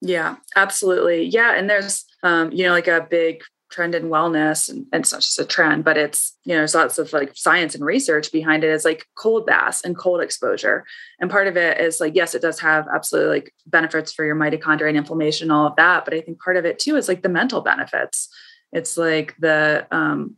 Yeah, 0.00 0.36
absolutely. 0.56 1.24
Yeah, 1.24 1.54
and 1.56 1.68
there's 1.68 2.06
um, 2.22 2.50
you 2.52 2.64
know 2.64 2.72
like 2.72 2.88
a 2.88 3.06
big 3.08 3.42
trend 3.70 3.94
in 3.94 4.08
wellness 4.08 4.68
and, 4.68 4.86
and, 4.92 5.02
it's 5.02 5.12
not 5.12 5.20
just 5.20 5.38
a 5.38 5.44
trend 5.44 5.84
but 5.84 5.96
it's 5.96 6.36
you 6.44 6.52
know 6.52 6.58
there's 6.58 6.74
lots 6.74 6.98
of 6.98 7.12
like 7.12 7.30
science 7.34 7.74
and 7.74 7.84
research 7.84 8.32
behind 8.32 8.64
it 8.64 8.70
is 8.70 8.84
like 8.84 9.06
cold 9.14 9.46
baths 9.46 9.82
and 9.84 9.96
cold 9.96 10.20
exposure. 10.20 10.84
And 11.20 11.30
part 11.30 11.46
of 11.46 11.56
it 11.56 11.80
is 11.80 12.00
like 12.00 12.14
yes 12.14 12.34
it 12.34 12.42
does 12.42 12.60
have 12.60 12.86
absolutely 12.92 13.36
like 13.36 13.54
benefits 13.66 14.12
for 14.12 14.24
your 14.24 14.36
mitochondria 14.36 14.88
and 14.88 14.96
inflammation 14.96 15.46
and 15.46 15.52
all 15.52 15.66
of 15.66 15.76
that 15.76 16.04
but 16.04 16.14
i 16.14 16.20
think 16.20 16.40
part 16.40 16.56
of 16.56 16.64
it 16.64 16.78
too 16.78 16.96
is 16.96 17.08
like 17.08 17.22
the 17.22 17.28
mental 17.28 17.60
benefits. 17.60 18.28
It's 18.72 18.96
like 18.96 19.34
the 19.38 19.86
um 19.90 20.36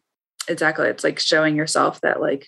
exactly 0.49 0.89
it's 0.89 1.05
like 1.05 1.19
showing 1.19 1.57
yourself 1.57 2.01
that 2.03 2.21
like 2.21 2.47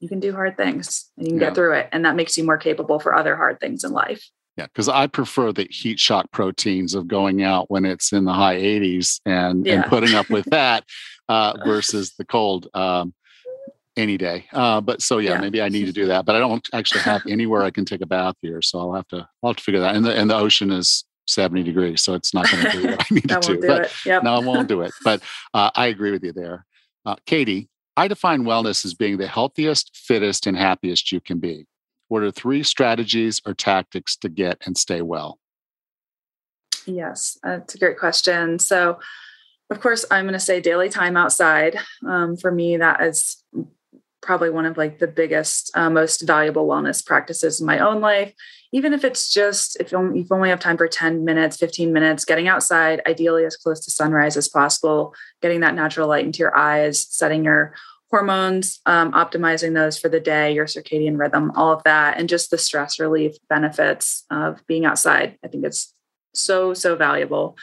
you 0.00 0.08
can 0.08 0.20
do 0.20 0.32
hard 0.32 0.56
things 0.56 1.10
and 1.16 1.26
you 1.26 1.32
can 1.32 1.40
yeah. 1.40 1.48
get 1.48 1.54
through 1.54 1.74
it 1.74 1.88
and 1.92 2.04
that 2.04 2.16
makes 2.16 2.36
you 2.36 2.44
more 2.44 2.58
capable 2.58 2.98
for 2.98 3.14
other 3.14 3.36
hard 3.36 3.60
things 3.60 3.84
in 3.84 3.92
life 3.92 4.28
yeah, 4.56 4.66
because 4.66 4.88
I 4.88 5.06
prefer 5.06 5.52
the 5.52 5.66
heat 5.70 5.98
shock 5.98 6.30
proteins 6.30 6.94
of 6.94 7.08
going 7.08 7.42
out 7.42 7.70
when 7.70 7.84
it's 7.84 8.12
in 8.12 8.24
the 8.24 8.32
high 8.32 8.56
80s 8.56 9.20
and, 9.24 9.64
yeah. 9.64 9.74
and 9.74 9.84
putting 9.86 10.14
up 10.14 10.28
with 10.28 10.44
that 10.50 10.84
uh, 11.28 11.54
versus 11.64 12.14
the 12.18 12.24
cold 12.24 12.68
um, 12.74 13.14
any 13.96 14.18
day. 14.18 14.46
Uh, 14.52 14.80
but 14.80 15.00
so 15.00 15.18
yeah, 15.18 15.32
yeah, 15.32 15.40
maybe 15.40 15.62
I 15.62 15.68
need 15.68 15.86
to 15.86 15.92
do 15.92 16.06
that. 16.06 16.26
But 16.26 16.36
I 16.36 16.38
don't 16.38 16.66
actually 16.74 17.00
have 17.00 17.22
anywhere 17.26 17.62
I 17.62 17.70
can 17.70 17.84
take 17.84 18.02
a 18.02 18.06
bath 18.06 18.36
here, 18.42 18.60
so 18.60 18.78
I'll 18.78 18.94
have 18.94 19.08
to 19.08 19.26
I'll 19.42 19.50
have 19.50 19.56
to 19.56 19.62
figure 19.62 19.80
that. 19.80 19.94
And 19.94 20.04
the 20.04 20.14
and 20.14 20.28
the 20.28 20.36
ocean 20.36 20.70
is 20.70 21.04
70 21.26 21.62
degrees. 21.62 22.02
So 22.02 22.14
it's 22.14 22.34
not 22.34 22.50
going 22.50 22.64
to 22.64 22.70
do 22.70 22.86
what 22.88 23.00
I 23.00 23.06
need 23.14 23.28
to 23.28 23.40
do. 23.40 23.60
do 23.60 23.66
but 23.66 23.82
it. 23.82 23.92
Yep. 24.06 24.22
no, 24.24 24.34
I 24.34 24.38
won't 24.40 24.68
do 24.68 24.82
it. 24.82 24.92
But 25.04 25.22
uh, 25.54 25.70
I 25.74 25.86
agree 25.86 26.10
with 26.10 26.24
you 26.24 26.32
there. 26.32 26.66
Uh, 27.04 27.16
Katie, 27.26 27.68
I 27.96 28.08
define 28.08 28.44
wellness 28.44 28.84
as 28.84 28.94
being 28.94 29.18
the 29.18 29.26
healthiest, 29.26 29.96
fittest, 29.96 30.46
and 30.46 30.56
happiest 30.56 31.12
you 31.12 31.20
can 31.20 31.38
be. 31.38 31.66
What 32.12 32.22
are 32.22 32.30
three 32.30 32.62
strategies 32.62 33.40
or 33.46 33.54
tactics 33.54 34.16
to 34.16 34.28
get 34.28 34.58
and 34.66 34.76
stay 34.76 35.00
well? 35.00 35.38
Yes, 36.84 37.38
that's 37.42 37.74
a 37.74 37.78
great 37.78 37.98
question. 37.98 38.58
So, 38.58 38.98
of 39.70 39.80
course, 39.80 40.04
I'm 40.10 40.24
going 40.24 40.34
to 40.34 40.38
say 40.38 40.60
daily 40.60 40.90
time 40.90 41.16
outside. 41.16 41.78
Um, 42.06 42.36
for 42.36 42.52
me, 42.52 42.76
that 42.76 43.00
is 43.00 43.42
probably 44.20 44.50
one 44.50 44.66
of 44.66 44.76
like 44.76 44.98
the 44.98 45.06
biggest, 45.06 45.74
uh, 45.74 45.88
most 45.88 46.26
valuable 46.26 46.68
wellness 46.68 47.02
practices 47.02 47.62
in 47.62 47.66
my 47.66 47.78
own 47.78 48.02
life. 48.02 48.34
Even 48.72 48.92
if 48.92 49.04
it's 49.04 49.32
just 49.32 49.80
if 49.80 49.90
you 49.90 49.96
only, 49.96 50.20
if 50.20 50.28
you 50.28 50.36
only 50.36 50.50
have 50.50 50.60
time 50.60 50.76
for 50.76 50.88
10 50.88 51.24
minutes, 51.24 51.56
15 51.56 51.94
minutes, 51.94 52.26
getting 52.26 52.46
outside, 52.46 53.00
ideally 53.06 53.46
as 53.46 53.56
close 53.56 53.82
to 53.86 53.90
sunrise 53.90 54.36
as 54.36 54.50
possible, 54.50 55.14
getting 55.40 55.60
that 55.60 55.74
natural 55.74 56.08
light 56.08 56.26
into 56.26 56.40
your 56.40 56.54
eyes, 56.54 57.06
setting 57.08 57.42
your 57.42 57.72
hormones, 58.12 58.80
um, 58.84 59.10
optimizing 59.12 59.74
those 59.74 59.98
for 59.98 60.10
the 60.10 60.20
day, 60.20 60.52
your 60.52 60.66
circadian 60.66 61.18
rhythm, 61.18 61.50
all 61.56 61.72
of 61.72 61.82
that, 61.84 62.18
and 62.18 62.28
just 62.28 62.50
the 62.50 62.58
stress 62.58 63.00
relief 63.00 63.34
benefits 63.48 64.24
of 64.30 64.64
being 64.66 64.84
outside. 64.84 65.38
I 65.42 65.48
think 65.48 65.64
it's 65.64 65.94
so, 66.34 66.74
so 66.74 66.94
valuable. 66.94 67.56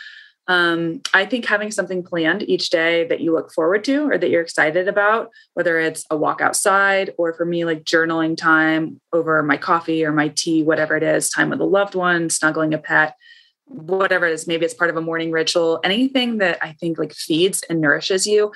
Um, 0.48 1.02
I 1.14 1.28
think 1.28 1.46
having 1.46 1.70
something 1.70 2.02
planned 2.02 2.42
each 2.50 2.72
day 2.72 3.06
that 3.10 3.22
you 3.22 3.32
look 3.32 3.52
forward 3.54 3.84
to 3.84 4.10
or 4.10 4.18
that 4.18 4.32
you're 4.32 4.42
excited 4.42 4.88
about, 4.88 5.30
whether 5.54 5.80
it's 5.80 6.04
a 6.10 6.18
walk 6.18 6.42
outside 6.42 7.14
or 7.20 7.36
for 7.36 7.46
me, 7.46 7.64
like 7.64 7.84
journaling 7.84 8.36
time 8.36 9.00
over 9.14 9.44
my 9.44 9.58
coffee 9.58 10.04
or 10.04 10.12
my 10.12 10.30
tea, 10.30 10.64
whatever 10.64 10.98
it 10.98 11.04
is, 11.04 11.30
time 11.30 11.52
with 11.52 11.62
a 11.62 11.66
loved 11.66 11.94
one, 11.94 12.32
snuggling 12.32 12.74
a 12.74 12.80
pet, 12.80 13.16
whatever 13.66 14.26
it 14.26 14.34
is, 14.34 14.48
maybe 14.48 14.66
it's 14.66 14.74
part 14.74 14.90
of 14.90 14.98
a 14.98 15.02
morning 15.02 15.30
ritual, 15.30 15.80
anything 15.84 16.40
that 16.40 16.58
I 16.64 16.72
think 16.80 16.98
like 16.98 17.14
feeds 17.14 17.62
and 17.70 17.80
nourishes 17.80 18.26
you 18.26 18.52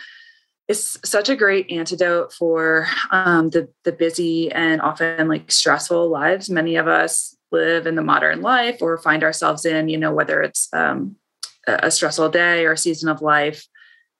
is 0.68 0.97
such 1.03 1.30
a 1.30 1.36
great 1.36 1.70
antidote 1.72 2.34
for 2.34 2.88
um, 3.11 3.49
the 3.49 3.70
the 3.84 3.91
busy 3.91 4.51
and 4.51 4.82
often 4.82 5.28
like 5.28 5.51
stressful 5.51 6.09
lives. 6.09 6.49
Many 6.49 6.76
of 6.76 6.88
us 6.88 7.36
live 7.51 7.86
in 7.86 7.95
the 7.95 8.01
modern 8.01 8.41
life 8.41 8.82
or 8.82 8.97
find 8.97 9.24
ourselves 9.24 9.66
in 9.66 9.88
you 9.88 9.97
know 9.97 10.14
whether 10.14 10.41
it's 10.41 10.68
um, 10.74 11.16
a 11.68 11.91
stressful 11.91 12.30
day 12.30 12.66
or 12.66 12.74
a 12.74 12.78
season 12.78 13.07
of 13.07 13.22
life 13.22 13.66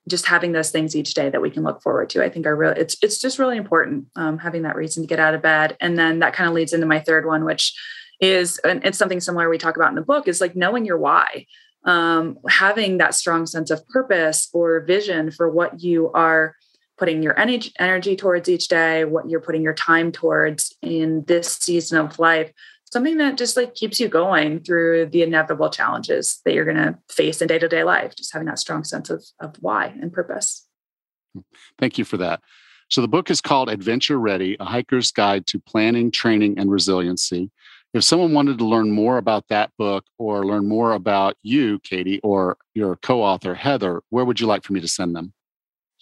just 0.08 0.26
having 0.26 0.52
those 0.52 0.70
things 0.70 0.96
each 0.96 1.14
day 1.14 1.30
that 1.30 1.42
we 1.42 1.50
can 1.50 1.64
look 1.64 1.82
forward 1.82 2.10
to 2.10 2.24
i 2.24 2.30
think 2.30 2.46
are 2.46 2.56
real 2.56 2.72
it's 2.72 2.96
it's 3.02 3.20
just 3.20 3.40
really 3.40 3.58
important 3.58 4.06
um, 4.16 4.38
having 4.38 4.62
that 4.62 4.76
reason 4.76 5.04
to 5.04 5.08
get 5.08 5.20
out 5.20 5.34
of 5.34 5.42
bed. 5.42 5.76
And 5.82 5.98
then 5.98 6.20
that 6.20 6.34
kind 6.34 6.48
of 6.48 6.54
leads 6.54 6.74
into 6.74 6.86
my 6.86 7.00
third 7.00 7.26
one 7.26 7.44
which 7.44 7.74
is 8.20 8.60
and 8.60 8.86
it's 8.86 8.98
something 8.98 9.20
similar 9.20 9.50
we 9.50 9.58
talk 9.58 9.76
about 9.76 9.90
in 9.90 9.96
the 9.96 10.02
book 10.02 10.28
is 10.28 10.40
like 10.40 10.56
knowing 10.56 10.86
your 10.86 10.98
why 10.98 11.46
um, 11.86 12.38
having 12.48 12.98
that 12.98 13.14
strong 13.14 13.46
sense 13.46 13.70
of 13.70 13.86
purpose 13.88 14.50
or 14.54 14.82
vision 14.82 15.32
for 15.32 15.50
what 15.50 15.82
you 15.82 16.12
are 16.14 16.56
putting 16.98 17.24
your 17.24 17.38
energy, 17.40 17.72
energy 17.80 18.16
towards 18.16 18.48
each 18.48 18.68
day 18.68 19.04
what 19.04 19.30
you're 19.30 19.42
putting 19.42 19.64
your 19.64 19.74
time 19.74 20.12
towards 20.12 20.76
in 20.82 21.24
this 21.28 21.58
season 21.58 21.98
of 21.98 22.20
life 22.20 22.52
something 22.94 23.18
that 23.18 23.38
just 23.38 23.58
like 23.58 23.74
keeps 23.74 24.00
you 24.00 24.08
going 24.08 24.60
through 24.60 25.08
the 25.08 25.24
inevitable 25.24 25.70
challenges 25.70 26.40
that 26.46 26.54
you're 26.54 26.64
going 26.64 26.78
to 26.78 26.98
face 27.10 27.42
in 27.42 27.48
day-to-day 27.48 27.84
life 27.84 28.16
just 28.16 28.32
having 28.32 28.46
that 28.46 28.60
strong 28.60 28.84
sense 28.84 29.10
of, 29.10 29.26
of 29.40 29.56
why 29.60 29.88
and 30.00 30.14
purpose. 30.14 30.68
Thank 31.80 31.98
you 31.98 32.06
for 32.06 32.18
that. 32.18 32.42
So 32.90 33.02
the 33.02 33.08
book 33.08 33.32
is 33.32 33.42
called 33.42 33.70
adventure 33.70 34.20
ready 34.20 34.56
a 34.60 34.66
hiker's 34.66 35.12
guide 35.12 35.48
to 35.48 35.60
planning 35.60 36.12
training 36.12 36.60
and 36.60 36.70
resiliency 36.70 37.50
if 37.94 38.04
someone 38.04 38.34
wanted 38.34 38.58
to 38.58 38.66
learn 38.66 38.92
more 38.92 39.18
about 39.18 39.48
that 39.50 39.72
book 39.78 40.06
or 40.18 40.46
learn 40.46 40.68
more 40.68 40.94
about 40.94 41.36
you 41.44 41.80
katie 41.80 42.20
or 42.24 42.58
your 42.74 42.96
co-author 42.98 43.56
heather 43.56 44.02
where 44.10 44.26
would 44.26 44.40
you 44.40 44.48
like 44.48 44.64
for 44.64 44.74
me 44.74 44.82
to 44.82 44.88
send 44.88 45.16
them 45.16 45.34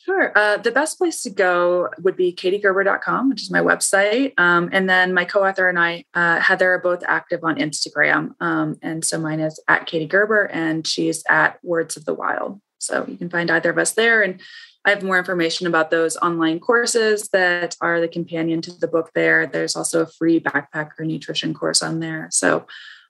Sure. 0.04 0.36
Uh, 0.36 0.58
the 0.58 0.72
best 0.72 0.98
place 0.98 1.22
to 1.22 1.30
go 1.30 1.89
would 2.00 2.16
be 2.16 2.34
katiegerber.com, 2.34 3.30
which 3.30 3.44
is 3.44 3.52
my 3.52 3.60
website. 3.60 4.34
Um, 4.39 4.70
and 4.72 4.89
then 4.89 5.14
my 5.14 5.26
co 5.26 5.46
author 5.46 5.70
and 5.70 5.78
I, 5.78 6.06
uh, 6.16 6.39
Heather, 6.39 6.74
are 6.74 6.80
both 6.80 7.04
active 7.08 7.44
on 7.44 7.58
Instagram. 7.58 8.32
Um, 8.39 8.78
and 8.82 9.06
so 9.06 9.20
mine 9.20 9.39
is 9.39 9.62
at 9.68 9.86
Katie 9.86 10.08
Gerber 10.08 10.46
and 10.46 10.88
she's 10.88 11.24
at 11.30 11.60
Words 11.62 11.98
of 11.98 12.06
the 12.06 12.16
Wild. 12.16 12.60
So 12.80 13.06
you 13.08 13.16
can 13.16 13.30
find 13.30 13.52
either 13.52 13.70
of 13.70 13.78
us 13.78 13.92
there. 13.92 14.24
And 14.24 14.42
I 14.84 14.89
have 14.89 15.03
more 15.03 15.19
information 15.19 15.67
about 15.67 15.91
those 15.91 16.17
online 16.17 16.59
courses 16.59 17.29
that 17.34 17.75
are 17.82 18.01
the 18.01 18.07
companion 18.07 18.61
to 18.61 18.71
the 18.71 18.88
book 18.88 19.11
there. 19.13 19.45
There's 19.45 19.75
also 19.75 20.01
a 20.01 20.07
free 20.07 20.39
backpacker 20.39 21.01
nutrition 21.01 21.53
course 21.53 21.84
on 21.84 21.99
there. 21.99 22.29
So 22.32 22.65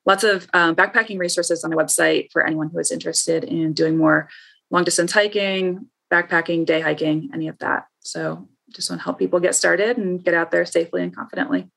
lots 0.05 0.23
of 0.23 0.47
um, 0.53 0.75
backpacking 0.75 1.17
resources 1.17 1.63
on 1.63 1.69
the 1.69 1.77
website 1.77 2.29
for 2.31 2.45
anyone 2.45 2.69
who 2.69 2.79
is 2.79 2.91
interested 2.91 3.45
in 3.45 3.73
doing 3.73 3.97
more 3.97 4.29
long 4.69 4.83
distance 4.83 5.13
hiking, 5.13 5.87
backpacking, 6.11 6.65
day 6.65 6.81
hiking, 6.81 7.29
any 7.33 7.47
of 7.47 7.57
that. 7.59 7.85
So 7.99 8.49
just 8.69 8.89
want 8.89 9.01
to 9.01 9.05
help 9.05 9.19
people 9.19 9.39
get 9.39 9.55
started 9.55 9.97
and 9.97 10.23
get 10.23 10.33
out 10.33 10.51
there 10.51 10.65
safely 10.65 11.03
and 11.03 11.15
confidently. 11.15 11.69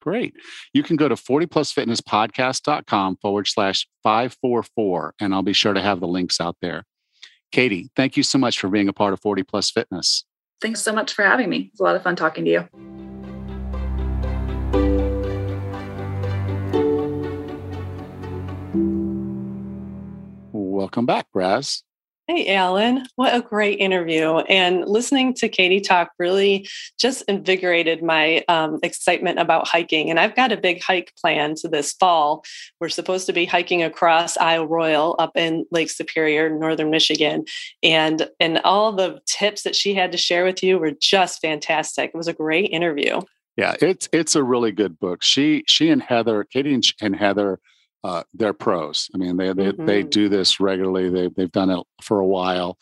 Great. 0.00 0.34
You 0.74 0.82
can 0.82 0.96
go 0.96 1.08
to 1.08 1.14
40plusfitnesspodcast.com 1.14 3.16
forward 3.22 3.48
slash 3.48 3.88
544, 4.02 5.14
and 5.18 5.34
I'll 5.34 5.42
be 5.42 5.54
sure 5.54 5.72
to 5.72 5.80
have 5.80 6.00
the 6.00 6.06
links 6.06 6.40
out 6.40 6.56
there. 6.60 6.84
Katie, 7.52 7.90
thank 7.94 8.16
you 8.16 8.22
so 8.22 8.38
much 8.38 8.58
for 8.58 8.68
being 8.68 8.88
a 8.88 8.92
part 8.92 9.12
of 9.12 9.20
40 9.20 9.42
Plus 9.44 9.70
Fitness. 9.70 10.24
Thanks 10.60 10.80
so 10.80 10.92
much 10.92 11.12
for 11.12 11.24
having 11.24 11.48
me. 11.48 11.70
It's 11.70 11.80
a 11.80 11.82
lot 11.82 11.96
of 11.96 12.02
fun 12.02 12.16
talking 12.16 12.44
to 12.44 12.50
you. 12.50 12.68
Welcome 20.52 21.06
back, 21.06 21.26
Raz. 21.34 21.82
Hey, 22.26 22.54
Allan, 22.54 23.06
what 23.16 23.34
a 23.34 23.42
great 23.42 23.80
interview. 23.80 24.38
And 24.38 24.86
listening 24.86 25.34
to 25.34 25.48
Katie 25.48 25.82
talk 25.82 26.10
really 26.18 26.66
just 26.98 27.22
invigorated 27.28 28.02
my 28.02 28.42
um, 28.48 28.78
excitement 28.82 29.38
about 29.38 29.68
hiking. 29.68 30.08
And 30.08 30.18
I've 30.18 30.34
got 30.34 30.50
a 30.50 30.56
big 30.56 30.82
hike 30.82 31.12
planned 31.20 31.58
this 31.64 31.92
fall. 31.92 32.42
We're 32.80 32.88
supposed 32.88 33.26
to 33.26 33.34
be 33.34 33.44
hiking 33.44 33.82
across 33.82 34.38
Isle 34.38 34.66
Royale 34.66 35.16
up 35.18 35.32
in 35.36 35.66
Lake 35.70 35.90
Superior, 35.90 36.48
northern 36.48 36.88
Michigan. 36.88 37.44
And, 37.82 38.26
and 38.40 38.58
all 38.64 38.92
the 38.92 39.20
tips 39.26 39.60
that 39.64 39.76
she 39.76 39.92
had 39.92 40.10
to 40.12 40.18
share 40.18 40.46
with 40.46 40.62
you 40.62 40.78
were 40.78 40.92
just 40.98 41.42
fantastic. 41.42 42.12
It 42.14 42.16
was 42.16 42.28
a 42.28 42.32
great 42.32 42.70
interview. 42.70 43.20
Yeah, 43.58 43.76
it's 43.80 44.08
it's 44.12 44.34
a 44.34 44.42
really 44.42 44.72
good 44.72 44.98
book. 44.98 45.22
She 45.22 45.62
she 45.68 45.88
and 45.90 46.02
Heather, 46.02 46.42
Katie 46.42 46.74
and, 46.74 46.84
and 47.00 47.14
Heather 47.14 47.60
uh, 48.04 48.22
they're 48.34 48.52
pros. 48.52 49.10
I 49.14 49.18
mean, 49.18 49.36
they 49.38 49.52
they, 49.52 49.72
mm-hmm. 49.72 49.86
they 49.86 50.02
do 50.02 50.28
this 50.28 50.60
regularly. 50.60 51.08
They 51.08 51.28
they've 51.28 51.50
done 51.50 51.70
it 51.70 51.82
for 52.02 52.20
a 52.20 52.26
while, 52.26 52.78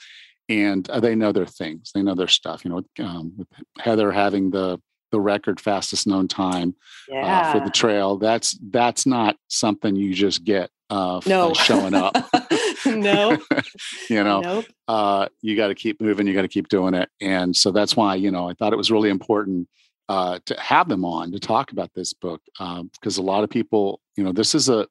and 0.49 0.89
uh, 0.91 1.01
they 1.01 1.15
know 1.15 1.31
their 1.31 1.47
things. 1.47 1.93
They 1.95 2.03
know 2.03 2.17
their 2.17 2.29
stuff. 2.29 2.65
You 2.65 2.71
know, 2.71 3.05
um, 3.05 3.33
with 3.37 3.49
Heather 3.79 4.11
having 4.11 4.51
the 4.51 4.81
the 5.13 5.21
record 5.21 5.61
fastest 5.61 6.07
known 6.07 6.27
time 6.27 6.75
yeah. 7.09 7.41
uh, 7.41 7.53
for 7.53 7.61
the 7.65 7.71
trail. 7.71 8.17
That's 8.17 8.59
that's 8.71 9.07
not 9.07 9.37
something 9.47 9.95
you 9.95 10.13
just 10.13 10.43
get 10.43 10.71
uh, 10.91 11.21
no. 11.27 11.55
showing 11.55 11.95
up. 11.95 12.17
no, 12.87 13.39
you 14.11 14.25
know, 14.25 14.41
nope. 14.41 14.65
uh, 14.89 15.29
you 15.41 15.55
got 15.55 15.69
to 15.69 15.77
keep 15.77 16.01
moving. 16.01 16.27
You 16.27 16.35
got 16.35 16.43
to 16.43 16.49
keep 16.49 16.69
doing 16.69 16.95
it. 16.95 17.09
And 17.21 17.55
so 17.55 17.71
that's 17.71 17.95
why 17.95 18.17
you 18.17 18.33
know 18.33 18.49
I 18.49 18.55
thought 18.55 18.73
it 18.73 18.77
was 18.77 18.91
really 18.91 19.11
important 19.11 19.69
uh, 20.09 20.41
to 20.47 20.59
have 20.59 20.89
them 20.89 21.05
on 21.05 21.31
to 21.31 21.39
talk 21.39 21.71
about 21.71 21.93
this 21.95 22.13
book 22.13 22.43
because 22.59 23.19
um, 23.19 23.25
a 23.25 23.27
lot 23.27 23.45
of 23.45 23.51
people, 23.51 24.01
you 24.17 24.25
know, 24.25 24.33
this 24.33 24.55
is 24.55 24.69
a 24.69 24.89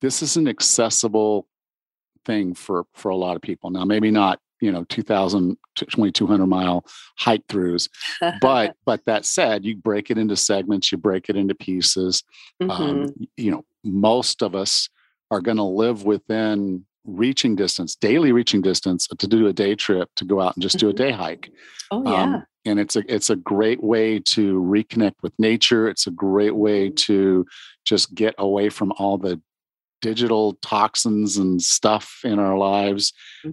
this 0.00 0.22
is 0.22 0.36
an 0.36 0.48
accessible 0.48 1.46
thing 2.24 2.54
for 2.54 2.84
for 2.94 3.10
a 3.10 3.16
lot 3.16 3.36
of 3.36 3.42
people 3.42 3.70
now 3.70 3.84
maybe 3.84 4.10
not 4.10 4.40
you 4.60 4.70
know 4.70 4.84
2000 4.84 5.56
2200 5.76 6.46
mile 6.46 6.84
hike 7.16 7.46
throughs 7.48 7.88
but 8.40 8.76
but 8.84 9.04
that 9.06 9.24
said 9.24 9.64
you 9.64 9.76
break 9.76 10.10
it 10.10 10.18
into 10.18 10.36
segments 10.36 10.92
you 10.92 10.98
break 10.98 11.28
it 11.28 11.36
into 11.36 11.54
pieces 11.54 12.22
um, 12.60 12.68
mm-hmm. 12.68 12.82
um, 12.82 13.28
you 13.36 13.50
know 13.50 13.64
most 13.84 14.42
of 14.42 14.54
us 14.54 14.88
are 15.30 15.40
going 15.40 15.56
to 15.56 15.62
live 15.62 16.04
within 16.04 16.84
reaching 17.04 17.56
distance 17.56 17.96
daily 17.96 18.32
reaching 18.32 18.60
distance 18.60 19.06
to 19.06 19.26
do 19.26 19.46
a 19.46 19.52
day 19.52 19.74
trip 19.74 20.10
to 20.16 20.24
go 20.24 20.40
out 20.40 20.54
and 20.54 20.62
just 20.62 20.78
do 20.78 20.88
a 20.88 20.92
mm-hmm. 20.92 21.04
day 21.04 21.10
hike 21.10 21.50
oh 21.90 22.04
yeah 22.04 22.22
um, 22.22 22.46
and 22.66 22.78
it's 22.78 22.94
a 22.96 23.02
it's 23.12 23.30
a 23.30 23.36
great 23.36 23.82
way 23.82 24.18
to 24.18 24.60
reconnect 24.60 25.14
with 25.22 25.32
nature 25.38 25.88
it's 25.88 26.06
a 26.06 26.10
great 26.10 26.54
way 26.54 26.88
mm-hmm. 26.88 26.94
to 26.94 27.46
just 27.86 28.14
get 28.14 28.34
away 28.36 28.68
from 28.68 28.92
all 28.98 29.16
the 29.16 29.40
digital 30.00 30.54
toxins 30.54 31.36
and 31.36 31.60
stuff 31.62 32.20
in 32.24 32.38
our 32.38 32.56
lives. 32.56 33.12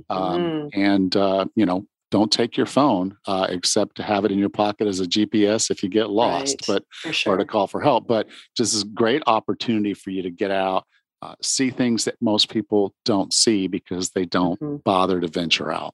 Um, 0.09 0.41
mm-hmm. 0.69 0.79
and, 0.79 1.15
uh, 1.15 1.45
you 1.55 1.65
know, 1.65 1.85
don't 2.09 2.31
take 2.31 2.55
your 2.55 2.65
phone 2.65 3.17
uh, 3.27 3.47
except 3.49 3.95
to 3.97 4.03
have 4.03 4.23
it 4.25 4.31
in 4.31 4.39
your 4.39 4.49
pocket 4.49 4.87
as 4.87 4.99
a 4.99 5.05
GPS 5.05 5.69
if 5.69 5.83
you 5.83 5.89
get 5.89 6.09
lost, 6.09 6.67
right. 6.67 6.83
but 7.03 7.13
sure. 7.13 7.33
or 7.33 7.37
to 7.37 7.45
call 7.45 7.67
for 7.67 7.81
help. 7.81 8.07
But 8.07 8.27
just 8.55 8.83
a 8.83 8.87
great 8.87 9.23
opportunity 9.27 9.93
for 9.93 10.11
you 10.11 10.21
to 10.21 10.29
get 10.31 10.51
out, 10.51 10.85
uh, 11.21 11.35
see 11.41 11.69
things 11.69 12.05
that 12.05 12.15
most 12.21 12.49
people 12.49 12.93
don't 13.03 13.33
see 13.33 13.67
because 13.67 14.11
they 14.11 14.25
don't 14.25 14.59
mm-hmm. 14.59 14.77
bother 14.77 15.19
to 15.19 15.27
venture 15.27 15.71
out. 15.71 15.93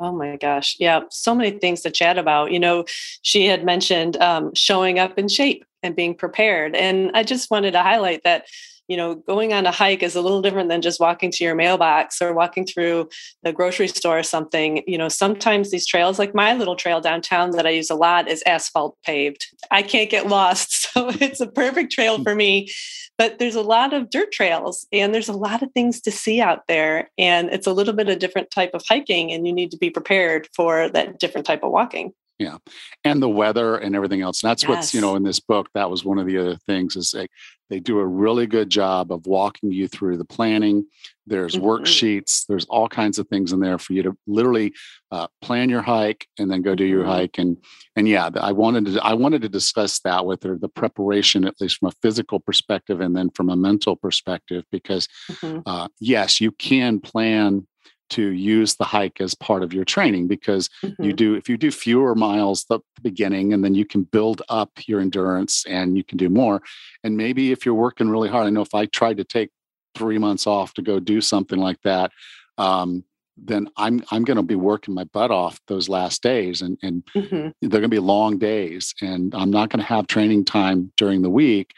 Oh 0.00 0.12
my 0.12 0.36
gosh. 0.36 0.76
Yeah. 0.78 1.00
So 1.10 1.34
many 1.34 1.58
things 1.58 1.80
to 1.82 1.90
chat 1.90 2.18
about. 2.18 2.52
You 2.52 2.60
know, 2.60 2.84
she 3.22 3.46
had 3.46 3.64
mentioned 3.64 4.16
um, 4.18 4.54
showing 4.54 5.00
up 5.00 5.18
in 5.18 5.26
shape 5.26 5.64
and 5.82 5.96
being 5.96 6.14
prepared. 6.14 6.74
And 6.74 7.10
I 7.14 7.22
just 7.22 7.50
wanted 7.50 7.72
to 7.72 7.82
highlight 7.82 8.22
that 8.24 8.46
you 8.88 8.96
know, 8.96 9.14
going 9.14 9.52
on 9.52 9.66
a 9.66 9.70
hike 9.70 10.02
is 10.02 10.16
a 10.16 10.22
little 10.22 10.40
different 10.40 10.70
than 10.70 10.80
just 10.80 10.98
walking 10.98 11.30
to 11.30 11.44
your 11.44 11.54
mailbox 11.54 12.22
or 12.22 12.32
walking 12.32 12.64
through 12.64 13.08
the 13.42 13.52
grocery 13.52 13.86
store 13.86 14.18
or 14.18 14.22
something. 14.22 14.82
You 14.86 14.96
know, 14.96 15.10
sometimes 15.10 15.70
these 15.70 15.86
trails, 15.86 16.18
like 16.18 16.34
my 16.34 16.54
little 16.54 16.74
trail 16.74 17.00
downtown 17.00 17.50
that 17.50 17.66
I 17.66 17.70
use 17.70 17.90
a 17.90 17.94
lot, 17.94 18.28
is 18.28 18.42
asphalt 18.46 18.96
paved. 19.04 19.46
I 19.70 19.82
can't 19.82 20.10
get 20.10 20.26
lost. 20.26 20.86
So 20.98 21.10
it's 21.20 21.40
a 21.40 21.46
perfect 21.46 21.92
trail 21.92 22.16
hmm. 22.16 22.22
for 22.22 22.34
me. 22.34 22.70
But 23.18 23.38
there's 23.38 23.54
a 23.54 23.62
lot 23.62 23.92
of 23.92 24.10
dirt 24.10 24.32
trails 24.32 24.86
and 24.90 25.12
there's 25.14 25.28
a 25.28 25.34
lot 25.34 25.62
of 25.62 25.70
things 25.72 26.00
to 26.02 26.10
see 26.10 26.40
out 26.40 26.66
there. 26.66 27.10
And 27.18 27.50
it's 27.50 27.66
a 27.66 27.72
little 27.72 27.92
bit 27.92 28.08
of 28.08 28.18
different 28.18 28.50
type 28.50 28.70
of 28.74 28.82
hiking, 28.88 29.30
and 29.30 29.46
you 29.46 29.52
need 29.52 29.70
to 29.72 29.76
be 29.76 29.90
prepared 29.90 30.48
for 30.56 30.88
that 30.88 31.20
different 31.20 31.46
type 31.46 31.62
of 31.62 31.70
walking 31.70 32.14
yeah 32.38 32.58
and 33.04 33.20
the 33.20 33.28
weather 33.28 33.76
and 33.76 33.96
everything 33.96 34.20
else 34.20 34.42
and 34.42 34.50
that's 34.50 34.62
yes. 34.62 34.68
what's 34.68 34.94
you 34.94 35.00
know 35.00 35.16
in 35.16 35.22
this 35.22 35.40
book 35.40 35.68
that 35.74 35.90
was 35.90 36.04
one 36.04 36.18
of 36.18 36.26
the 36.26 36.38
other 36.38 36.56
things 36.66 36.96
is 36.96 37.10
they 37.10 37.26
they 37.70 37.80
do 37.80 37.98
a 37.98 38.06
really 38.06 38.46
good 38.46 38.70
job 38.70 39.12
of 39.12 39.26
walking 39.26 39.70
you 39.70 39.88
through 39.88 40.16
the 40.16 40.24
planning 40.24 40.86
there's 41.26 41.54
mm-hmm. 41.54 41.66
worksheets 41.66 42.46
there's 42.46 42.64
all 42.66 42.88
kinds 42.88 43.18
of 43.18 43.26
things 43.28 43.52
in 43.52 43.60
there 43.60 43.78
for 43.78 43.92
you 43.92 44.02
to 44.02 44.16
literally 44.26 44.72
uh, 45.10 45.26
plan 45.42 45.68
your 45.68 45.82
hike 45.82 46.26
and 46.38 46.50
then 46.50 46.62
go 46.62 46.74
do 46.74 46.84
your 46.84 47.02
mm-hmm. 47.02 47.10
hike 47.10 47.38
and 47.38 47.56
and 47.96 48.08
yeah 48.08 48.30
i 48.36 48.52
wanted 48.52 48.86
to 48.86 49.04
i 49.04 49.12
wanted 49.12 49.42
to 49.42 49.48
discuss 49.48 49.98
that 50.00 50.24
with 50.24 50.42
her 50.42 50.56
the 50.56 50.68
preparation 50.68 51.44
at 51.44 51.60
least 51.60 51.78
from 51.78 51.88
a 51.88 51.98
physical 52.02 52.38
perspective 52.38 53.00
and 53.00 53.16
then 53.16 53.30
from 53.30 53.50
a 53.50 53.56
mental 53.56 53.96
perspective 53.96 54.64
because 54.70 55.08
mm-hmm. 55.30 55.60
uh, 55.66 55.88
yes 56.00 56.40
you 56.40 56.52
can 56.52 57.00
plan 57.00 57.66
to 58.10 58.30
use 58.30 58.76
the 58.76 58.84
hike 58.84 59.20
as 59.20 59.34
part 59.34 59.62
of 59.62 59.72
your 59.72 59.84
training 59.84 60.26
because 60.26 60.68
mm-hmm. 60.82 61.02
you 61.02 61.12
do 61.12 61.34
if 61.34 61.48
you 61.48 61.56
do 61.56 61.70
fewer 61.70 62.14
miles 62.14 62.64
at 62.70 62.80
the 62.96 63.02
beginning 63.02 63.52
and 63.52 63.64
then 63.64 63.74
you 63.74 63.84
can 63.84 64.02
build 64.02 64.42
up 64.48 64.70
your 64.86 65.00
endurance 65.00 65.64
and 65.68 65.96
you 65.96 66.04
can 66.04 66.18
do 66.18 66.28
more 66.28 66.62
and 67.04 67.16
maybe 67.16 67.52
if 67.52 67.64
you're 67.64 67.74
working 67.74 68.08
really 68.08 68.28
hard 68.28 68.46
i 68.46 68.50
know 68.50 68.62
if 68.62 68.74
i 68.74 68.86
tried 68.86 69.16
to 69.16 69.24
take 69.24 69.50
three 69.94 70.18
months 70.18 70.46
off 70.46 70.74
to 70.74 70.82
go 70.82 71.00
do 71.00 71.20
something 71.20 71.58
like 71.58 71.80
that 71.82 72.10
um, 72.56 73.04
then 73.36 73.68
i'm 73.76 74.02
i'm 74.10 74.24
going 74.24 74.36
to 74.36 74.42
be 74.42 74.54
working 74.54 74.94
my 74.94 75.04
butt 75.04 75.30
off 75.30 75.60
those 75.68 75.88
last 75.88 76.22
days 76.22 76.62
and 76.62 76.78
and 76.82 77.04
mm-hmm. 77.14 77.48
they're 77.62 77.80
going 77.80 77.82
to 77.82 77.88
be 77.88 77.98
long 77.98 78.38
days 78.38 78.94
and 79.00 79.34
i'm 79.34 79.50
not 79.50 79.68
going 79.70 79.80
to 79.80 79.86
have 79.86 80.06
training 80.06 80.44
time 80.44 80.92
during 80.96 81.22
the 81.22 81.30
week 81.30 81.72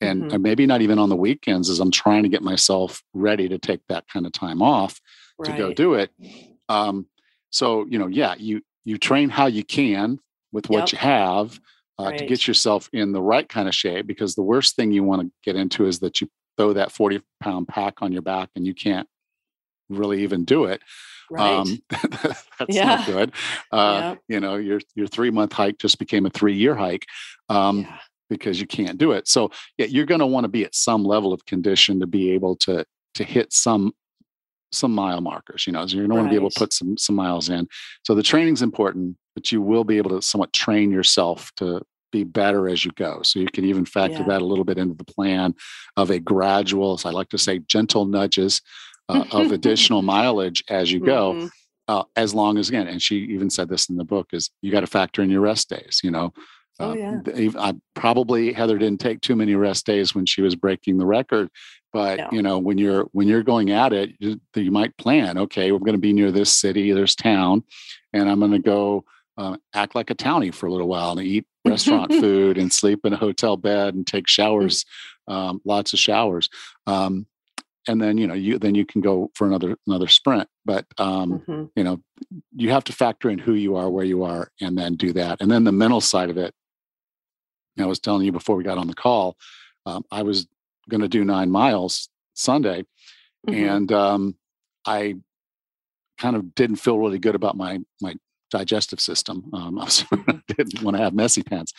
and 0.00 0.24
mm-hmm. 0.24 0.42
maybe 0.42 0.66
not 0.66 0.82
even 0.82 0.98
on 0.98 1.08
the 1.08 1.16
weekends 1.16 1.70
as 1.70 1.78
i'm 1.78 1.90
trying 1.90 2.22
to 2.22 2.28
get 2.28 2.42
myself 2.42 3.02
ready 3.12 3.48
to 3.48 3.58
take 3.58 3.80
that 3.88 4.06
kind 4.08 4.26
of 4.26 4.32
time 4.32 4.60
off 4.60 5.00
right. 5.38 5.52
to 5.52 5.56
go 5.56 5.72
do 5.72 5.94
it. 5.94 6.10
Um, 6.68 7.06
so 7.50 7.86
you 7.86 7.98
know, 7.98 8.06
yeah, 8.06 8.34
you 8.38 8.62
you 8.84 8.98
train 8.98 9.28
how 9.28 9.46
you 9.46 9.64
can 9.64 10.18
with 10.52 10.68
what 10.68 10.80
yep. 10.80 10.92
you 10.92 10.98
have 10.98 11.60
uh, 11.98 12.04
right. 12.04 12.18
to 12.18 12.26
get 12.26 12.46
yourself 12.46 12.88
in 12.92 13.12
the 13.12 13.22
right 13.22 13.48
kind 13.48 13.68
of 13.68 13.74
shape. 13.74 14.06
Because 14.06 14.34
the 14.34 14.42
worst 14.42 14.76
thing 14.76 14.92
you 14.92 15.04
want 15.04 15.22
to 15.22 15.30
get 15.44 15.56
into 15.56 15.86
is 15.86 16.00
that 16.00 16.20
you 16.20 16.28
throw 16.56 16.72
that 16.72 16.92
forty 16.92 17.22
pound 17.40 17.68
pack 17.68 18.02
on 18.02 18.12
your 18.12 18.22
back 18.22 18.50
and 18.56 18.66
you 18.66 18.74
can't 18.74 19.08
really 19.88 20.22
even 20.22 20.44
do 20.44 20.64
it. 20.64 20.82
Right. 21.30 21.52
Um, 21.52 21.82
that's 21.90 22.46
yeah. 22.68 22.84
not 22.84 23.06
good. 23.06 23.32
Uh, 23.72 24.00
yeah. 24.00 24.14
You 24.28 24.40
know, 24.40 24.56
your 24.56 24.80
your 24.94 25.06
three 25.06 25.30
month 25.30 25.52
hike 25.52 25.78
just 25.78 25.98
became 25.98 26.26
a 26.26 26.30
three 26.30 26.54
year 26.54 26.74
hike. 26.74 27.06
Um, 27.48 27.82
yeah 27.82 27.98
because 28.30 28.60
you 28.60 28.66
can't 28.66 28.98
do 28.98 29.12
it. 29.12 29.28
So 29.28 29.50
yeah, 29.78 29.86
you're 29.86 30.06
going 30.06 30.20
to 30.20 30.26
want 30.26 30.44
to 30.44 30.48
be 30.48 30.64
at 30.64 30.74
some 30.74 31.04
level 31.04 31.32
of 31.32 31.44
condition 31.46 32.00
to 32.00 32.06
be 32.06 32.32
able 32.32 32.56
to 32.56 32.84
to 33.14 33.24
hit 33.24 33.52
some 33.52 33.92
some 34.74 34.92
mile 34.92 35.20
markers, 35.20 35.66
you 35.66 35.72
know, 35.72 35.86
so 35.86 35.96
you're 35.96 36.06
going 36.06 36.24
right. 36.24 36.24
to 36.24 36.30
be 36.30 36.36
able 36.36 36.50
to 36.50 36.58
put 36.58 36.72
some 36.72 36.96
some 36.98 37.16
miles 37.16 37.48
in. 37.48 37.68
So 38.04 38.14
the 38.14 38.22
training's 38.22 38.62
important, 38.62 39.16
but 39.34 39.50
you 39.52 39.60
will 39.62 39.84
be 39.84 39.98
able 39.98 40.10
to 40.10 40.22
somewhat 40.22 40.52
train 40.52 40.90
yourself 40.90 41.52
to 41.56 41.82
be 42.12 42.24
better 42.24 42.68
as 42.68 42.84
you 42.84 42.92
go. 42.92 43.22
So 43.22 43.40
you 43.40 43.46
can 43.46 43.64
even 43.64 43.84
factor 43.84 44.18
yeah. 44.18 44.28
that 44.28 44.42
a 44.42 44.44
little 44.44 44.64
bit 44.64 44.78
into 44.78 44.94
the 44.94 45.04
plan 45.04 45.54
of 45.96 46.10
a 46.10 46.20
gradual, 46.20 46.94
as 46.94 47.04
I 47.04 47.10
like 47.10 47.28
to 47.30 47.38
say, 47.38 47.58
gentle 47.58 48.04
nudges 48.04 48.62
uh, 49.08 49.24
of 49.32 49.52
additional 49.52 50.02
mileage 50.02 50.62
as 50.68 50.92
you 50.92 51.00
go. 51.00 51.34
Mm-hmm. 51.34 51.46
Uh, 51.86 52.04
as 52.16 52.32
long 52.32 52.56
as 52.56 52.70
again, 52.70 52.88
and 52.88 53.02
she 53.02 53.16
even 53.16 53.50
said 53.50 53.68
this 53.68 53.90
in 53.90 53.96
the 53.96 54.04
book, 54.04 54.28
is 54.32 54.50
you 54.62 54.72
got 54.72 54.80
to 54.80 54.86
factor 54.86 55.20
in 55.20 55.28
your 55.28 55.42
rest 55.42 55.68
days. 55.68 56.00
You 56.02 56.10
know, 56.10 56.32
Oh, 56.80 56.90
uh, 56.90 56.94
yeah. 56.94 57.50
I 57.56 57.74
probably 57.94 58.52
Heather 58.52 58.78
didn't 58.78 59.00
take 59.00 59.20
too 59.20 59.36
many 59.36 59.54
rest 59.54 59.86
days 59.86 60.14
when 60.14 60.26
she 60.26 60.42
was 60.42 60.56
breaking 60.56 60.98
the 60.98 61.06
record, 61.06 61.48
but 61.94 62.18
no. 62.18 62.28
you 62.32 62.42
know 62.42 62.58
when 62.58 62.76
you're 62.76 63.04
when 63.12 63.28
you're 63.28 63.44
going 63.44 63.70
at 63.70 63.92
it, 63.92 64.10
you, 64.18 64.40
you 64.56 64.72
might 64.72 64.96
plan. 64.98 65.38
Okay, 65.38 65.70
we're 65.70 65.78
going 65.78 65.92
to 65.92 65.98
be 65.98 66.12
near 66.12 66.32
this 66.32 66.54
city, 66.54 66.92
this 66.92 67.14
town, 67.14 67.62
and 68.12 68.28
I'm 68.28 68.40
going 68.40 68.50
to 68.50 68.58
go 68.58 69.04
uh, 69.38 69.56
act 69.72 69.94
like 69.94 70.10
a 70.10 70.14
townie 70.14 70.52
for 70.52 70.66
a 70.66 70.72
little 70.72 70.88
while 70.88 71.12
and 71.12 71.26
eat 71.26 71.46
restaurant 71.64 72.12
food 72.20 72.58
and 72.58 72.72
sleep 72.72 73.06
in 73.06 73.12
a 73.12 73.16
hotel 73.16 73.56
bed 73.56 73.94
and 73.94 74.06
take 74.06 74.24
mm. 74.24 74.28
showers, 74.28 74.84
um, 75.28 75.62
lots 75.64 75.92
of 75.92 76.00
showers. 76.00 76.50
Um, 76.86 77.26
and 77.86 78.02
then 78.02 78.18
you 78.18 78.26
know 78.26 78.34
you 78.34 78.58
then 78.58 78.74
you 78.74 78.84
can 78.84 79.00
go 79.00 79.30
for 79.34 79.46
another 79.46 79.76
another 79.86 80.08
sprint 80.08 80.48
but 80.64 80.86
um, 80.98 81.40
mm-hmm. 81.40 81.64
you 81.76 81.84
know 81.84 82.00
you 82.56 82.70
have 82.70 82.82
to 82.84 82.92
factor 82.92 83.30
in 83.30 83.38
who 83.38 83.54
you 83.54 83.76
are 83.76 83.88
where 83.88 84.06
you 84.06 84.24
are 84.24 84.50
and 84.60 84.76
then 84.76 84.94
do 84.94 85.12
that 85.12 85.40
and 85.40 85.50
then 85.50 85.64
the 85.64 85.72
mental 85.72 86.00
side 86.00 86.30
of 86.30 86.38
it 86.38 86.54
I 87.78 87.86
was 87.86 87.98
telling 87.98 88.24
you 88.24 88.32
before 88.32 88.56
we 88.56 88.64
got 88.64 88.78
on 88.78 88.86
the 88.86 88.94
call, 88.94 89.36
um, 89.86 90.04
I 90.10 90.22
was 90.22 90.46
going 90.88 91.00
to 91.00 91.08
do 91.08 91.24
nine 91.24 91.50
miles 91.50 92.08
Sunday, 92.34 92.84
mm-hmm. 93.46 93.68
and 93.68 93.92
um, 93.92 94.36
I 94.86 95.16
kind 96.18 96.36
of 96.36 96.54
didn't 96.54 96.76
feel 96.76 96.98
really 96.98 97.18
good 97.18 97.34
about 97.34 97.56
my 97.56 97.80
my 98.00 98.14
digestive 98.50 99.00
system. 99.00 99.44
Um, 99.52 99.78
I 99.80 99.84
was, 99.84 100.04
didn't 100.48 100.82
want 100.82 100.96
to 100.96 101.02
have 101.02 101.14
messy 101.14 101.42
pants. 101.42 101.72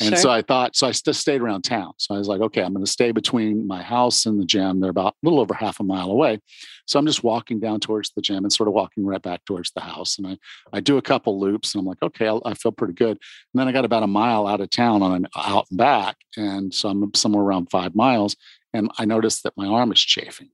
And 0.00 0.10
sure. 0.10 0.18
so 0.18 0.30
I 0.30 0.42
thought, 0.42 0.76
so 0.76 0.86
I 0.86 0.92
just 0.92 1.20
stayed 1.20 1.40
around 1.40 1.62
town. 1.62 1.92
So 1.98 2.14
I 2.14 2.18
was 2.18 2.28
like, 2.28 2.40
okay, 2.40 2.62
I'm 2.62 2.72
going 2.72 2.84
to 2.84 2.90
stay 2.90 3.12
between 3.12 3.66
my 3.66 3.82
house 3.82 4.26
and 4.26 4.40
the 4.40 4.44
gym. 4.44 4.80
They're 4.80 4.90
about 4.90 5.14
a 5.14 5.26
little 5.26 5.40
over 5.40 5.54
half 5.54 5.80
a 5.80 5.84
mile 5.84 6.10
away. 6.10 6.40
So 6.86 6.98
I'm 6.98 7.06
just 7.06 7.24
walking 7.24 7.58
down 7.58 7.80
towards 7.80 8.10
the 8.10 8.22
gym 8.22 8.44
and 8.44 8.52
sort 8.52 8.68
of 8.68 8.74
walking 8.74 9.04
right 9.04 9.22
back 9.22 9.44
towards 9.44 9.72
the 9.72 9.80
house. 9.80 10.18
And 10.18 10.26
I, 10.26 10.38
I 10.72 10.80
do 10.80 10.98
a 10.98 11.02
couple 11.02 11.40
loops 11.40 11.74
and 11.74 11.80
I'm 11.80 11.86
like, 11.86 12.02
okay, 12.02 12.26
I'll, 12.26 12.42
i 12.44 12.54
feel 12.54 12.72
pretty 12.72 12.94
good. 12.94 13.18
And 13.18 13.60
then 13.60 13.68
I 13.68 13.72
got 13.72 13.84
about 13.84 14.02
a 14.02 14.08
mile 14.08 14.46
out 14.46 14.60
of 14.60 14.70
town 14.70 15.02
on 15.02 15.12
an 15.12 15.26
out 15.36 15.66
and 15.70 15.78
back. 15.78 16.16
And 16.36 16.72
so 16.72 16.88
I'm 16.88 17.12
somewhere 17.14 17.42
around 17.42 17.70
five 17.70 17.94
miles. 17.94 18.36
And 18.72 18.90
I 18.98 19.04
noticed 19.04 19.42
that 19.44 19.54
my 19.56 19.66
arm 19.66 19.90
is 19.92 20.00
chafing 20.00 20.50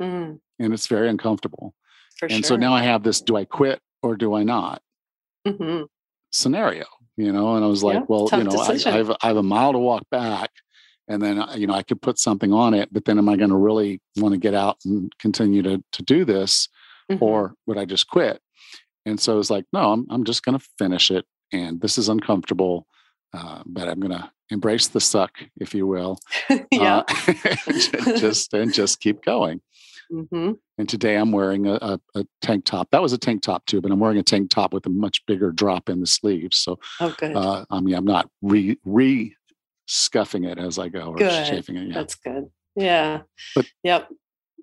mm. 0.00 0.38
and 0.58 0.72
it's 0.72 0.86
very 0.86 1.08
uncomfortable. 1.08 1.74
For 2.18 2.26
and 2.26 2.44
sure. 2.44 2.48
so 2.50 2.56
now 2.56 2.74
I 2.74 2.82
have 2.82 3.02
this 3.02 3.20
do 3.20 3.36
I 3.36 3.44
quit 3.44 3.80
or 4.04 4.16
do 4.16 4.34
I 4.34 4.42
not? 4.44 4.82
mm-hmm. 5.46 5.84
scenario, 6.30 6.84
you 7.16 7.32
know. 7.32 7.56
And 7.56 7.64
I 7.64 7.68
was 7.68 7.82
like, 7.82 7.94
yeah, 7.94 8.04
well, 8.08 8.28
you 8.32 8.44
know, 8.44 8.58
I, 8.58 8.78
I, 8.86 8.90
have, 8.90 9.10
I 9.22 9.26
have 9.26 9.36
a 9.36 9.42
mile 9.42 9.72
to 9.72 9.78
walk 9.78 10.08
back, 10.10 10.50
and 11.08 11.22
then 11.22 11.38
uh, 11.38 11.54
you 11.56 11.66
know 11.66 11.74
I 11.74 11.82
could 11.82 12.02
put 12.02 12.18
something 12.18 12.52
on 12.52 12.74
it, 12.74 12.92
but 12.92 13.04
then 13.04 13.18
am 13.18 13.28
I 13.28 13.36
going 13.36 13.50
to 13.50 13.56
really 13.56 14.00
want 14.16 14.32
to 14.32 14.38
get 14.38 14.54
out 14.54 14.78
and 14.84 15.12
continue 15.18 15.62
to 15.62 15.82
to 15.92 16.02
do 16.02 16.24
this, 16.24 16.68
mm-hmm. 17.10 17.22
or 17.22 17.54
would 17.66 17.78
I 17.78 17.84
just 17.84 18.08
quit? 18.08 18.40
And 19.06 19.20
so 19.20 19.38
it's 19.38 19.50
like, 19.50 19.66
no, 19.72 19.92
I'm 19.92 20.06
I'm 20.10 20.24
just 20.24 20.44
going 20.44 20.58
to 20.58 20.66
finish 20.78 21.10
it, 21.10 21.26
and 21.52 21.80
this 21.80 21.98
is 21.98 22.08
uncomfortable, 22.08 22.86
uh, 23.32 23.62
but 23.66 23.88
I'm 23.88 24.00
going 24.00 24.18
to 24.18 24.30
embrace 24.50 24.88
the 24.88 25.00
suck, 25.00 25.32
if 25.58 25.74
you 25.74 25.86
will, 25.86 26.18
yeah, 26.70 27.02
uh, 27.08 27.32
just 28.18 28.52
and 28.54 28.72
just 28.72 29.00
keep 29.00 29.22
going. 29.22 29.60
Mm-hmm. 30.14 30.52
And 30.78 30.88
today 30.88 31.16
I'm 31.16 31.32
wearing 31.32 31.66
a, 31.66 31.74
a, 31.74 32.00
a, 32.14 32.24
tank 32.40 32.64
top. 32.64 32.88
That 32.92 33.02
was 33.02 33.12
a 33.12 33.18
tank 33.18 33.42
top 33.42 33.66
too, 33.66 33.80
but 33.80 33.90
I'm 33.90 33.98
wearing 33.98 34.18
a 34.18 34.22
tank 34.22 34.50
top 34.50 34.72
with 34.72 34.86
a 34.86 34.90
much 34.90 35.24
bigger 35.26 35.50
drop 35.50 35.88
in 35.88 36.00
the 36.00 36.06
sleeves. 36.06 36.58
So, 36.58 36.78
oh. 37.00 37.14
Uh, 37.20 37.64
I 37.70 37.80
mean, 37.80 37.94
I'm 37.94 38.04
not 38.04 38.28
re 38.42 38.78
re 38.84 39.34
scuffing 39.86 40.44
it 40.44 40.58
as 40.58 40.78
I 40.78 40.88
go 40.88 41.08
or 41.08 41.16
good. 41.16 41.46
chafing 41.46 41.76
it. 41.76 41.88
Yeah. 41.88 41.94
That's 41.94 42.14
good. 42.14 42.50
Yeah. 42.76 43.22
But, 43.54 43.66
yep 43.82 44.08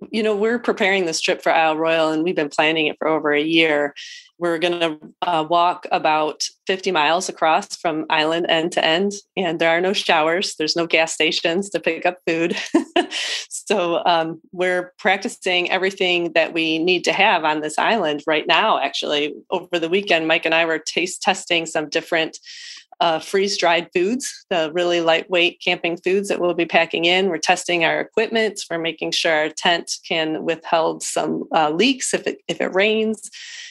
you 0.10 0.24
know, 0.24 0.36
we're 0.36 0.60
preparing 0.60 1.06
this 1.06 1.22
trip 1.22 1.41
for 1.41 1.52
Isle 1.52 1.78
Royale 1.78 2.12
and 2.12 2.24
we've 2.24 2.36
been 2.36 2.49
planning 2.49 2.88
it 2.88 2.97
for 2.97 3.08
over 3.08 3.32
a 3.32 3.41
year. 3.41 3.93
We're 4.39 4.58
going 4.58 4.80
to 4.80 4.99
uh, 5.22 5.45
walk 5.47 5.86
about 5.91 6.43
50 6.66 6.91
miles 6.91 7.30
across 7.30 7.76
from 7.76 8.08
island 8.10 8.47
end 8.49 8.72
to 8.72 8.84
end, 8.84 9.12
and 9.38 9.60
there 9.60 9.70
are 9.70 9.82
no 9.82 9.93
showers, 9.93 10.56
there's 10.56 10.76
no 10.76 10.88
gas 10.88 11.14
stations 11.14 11.70
to 11.70 11.80
pick 11.80 12.08
up 12.08 12.18
food. 12.26 12.58
so 13.49 14.02
um, 14.06 14.41
we're 14.52 14.93
practicing 14.97 15.70
everything 15.70 16.34
that 16.34 16.54
we 16.54 16.80
need 16.80 17.04
to 17.04 17.14
have 17.14 17.43
on 17.43 17.62
this 17.62 17.78
island 17.78 18.24
right 18.26 18.47
now. 18.47 18.80
Actually, 18.80 19.36
over 19.52 19.78
the 19.78 19.89
weekend, 19.89 20.28
Mike 20.28 20.45
and 20.45 20.56
I 20.56 20.66
were 20.66 20.80
taste 20.80 21.22
testing 21.22 21.68
some 21.68 21.88
different 21.88 22.39
uh, 23.02 23.20
freeze 23.20 23.58
dried 23.58 23.89
foods, 23.93 24.45
the 24.52 24.72
really 24.74 25.02
lightweight 25.02 25.60
camping 25.60 25.97
foods 25.97 26.30
that 26.30 26.39
we'll 26.39 26.54
be 26.54 26.66
packing 26.66 27.06
in. 27.06 27.30
We're 27.30 27.39
testing 27.39 27.84
our 27.84 27.99
equipment. 27.99 28.62
We're 28.70 28.78
making 28.78 29.12
sure 29.12 29.34
our 29.34 29.49
tent 29.49 29.91
can 30.08 30.45
withhold 30.45 31.02
some 31.02 31.45
uh, 31.54 31.72
leaks 31.72 32.14
if 32.14 32.28
it 32.28 32.38
if 32.47 32.62
it 32.62 32.74
rains. 32.76 33.30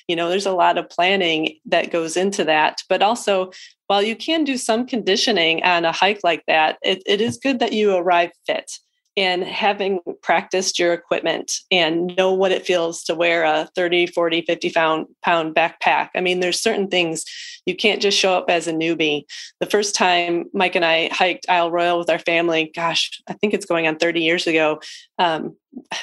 You 0.08 0.16
know, 0.16 0.28
there's 0.28 0.46
a 0.46 0.52
lot 0.52 0.78
of 0.78 0.90
planning 0.90 1.58
that 1.66 1.92
goes 1.92 2.16
into 2.16 2.42
that. 2.44 2.82
But 2.88 3.02
also, 3.02 3.52
while 3.86 4.02
you 4.02 4.16
can 4.16 4.42
do 4.42 4.56
some 4.56 4.84
conditioning 4.84 5.62
on 5.62 5.84
a 5.84 5.92
hike 5.92 6.20
like 6.24 6.42
that, 6.48 6.78
it, 6.82 7.00
it 7.06 7.20
is 7.20 7.38
good 7.38 7.60
that 7.60 7.72
you 7.72 7.94
arrive 7.94 8.32
fit. 8.46 8.72
And 9.20 9.44
having 9.44 10.00
practiced 10.22 10.78
your 10.78 10.94
equipment 10.94 11.52
and 11.70 12.16
know 12.16 12.32
what 12.32 12.52
it 12.52 12.64
feels 12.64 13.04
to 13.04 13.14
wear 13.14 13.44
a 13.44 13.68
30 13.74 14.06
40 14.06 14.40
50 14.46 14.70
pound, 14.70 15.06
pound 15.22 15.54
backpack 15.54 16.08
i 16.16 16.20
mean 16.22 16.40
there's 16.40 16.58
certain 16.58 16.88
things 16.88 17.26
you 17.66 17.76
can't 17.76 18.00
just 18.00 18.18
show 18.18 18.32
up 18.32 18.48
as 18.48 18.66
a 18.66 18.72
newbie. 18.72 19.24
The 19.60 19.66
first 19.66 19.94
time 19.94 20.46
mike 20.54 20.74
and 20.74 20.86
i 20.86 21.10
hiked 21.12 21.44
isle 21.50 21.70
royale 21.70 21.98
with 21.98 22.08
our 22.08 22.18
family 22.18 22.72
gosh 22.74 23.20
i 23.28 23.34
think 23.34 23.52
it's 23.52 23.66
going 23.66 23.86
on 23.86 23.96
30 23.96 24.22
years 24.22 24.46
ago 24.46 24.80
um, 25.18 25.54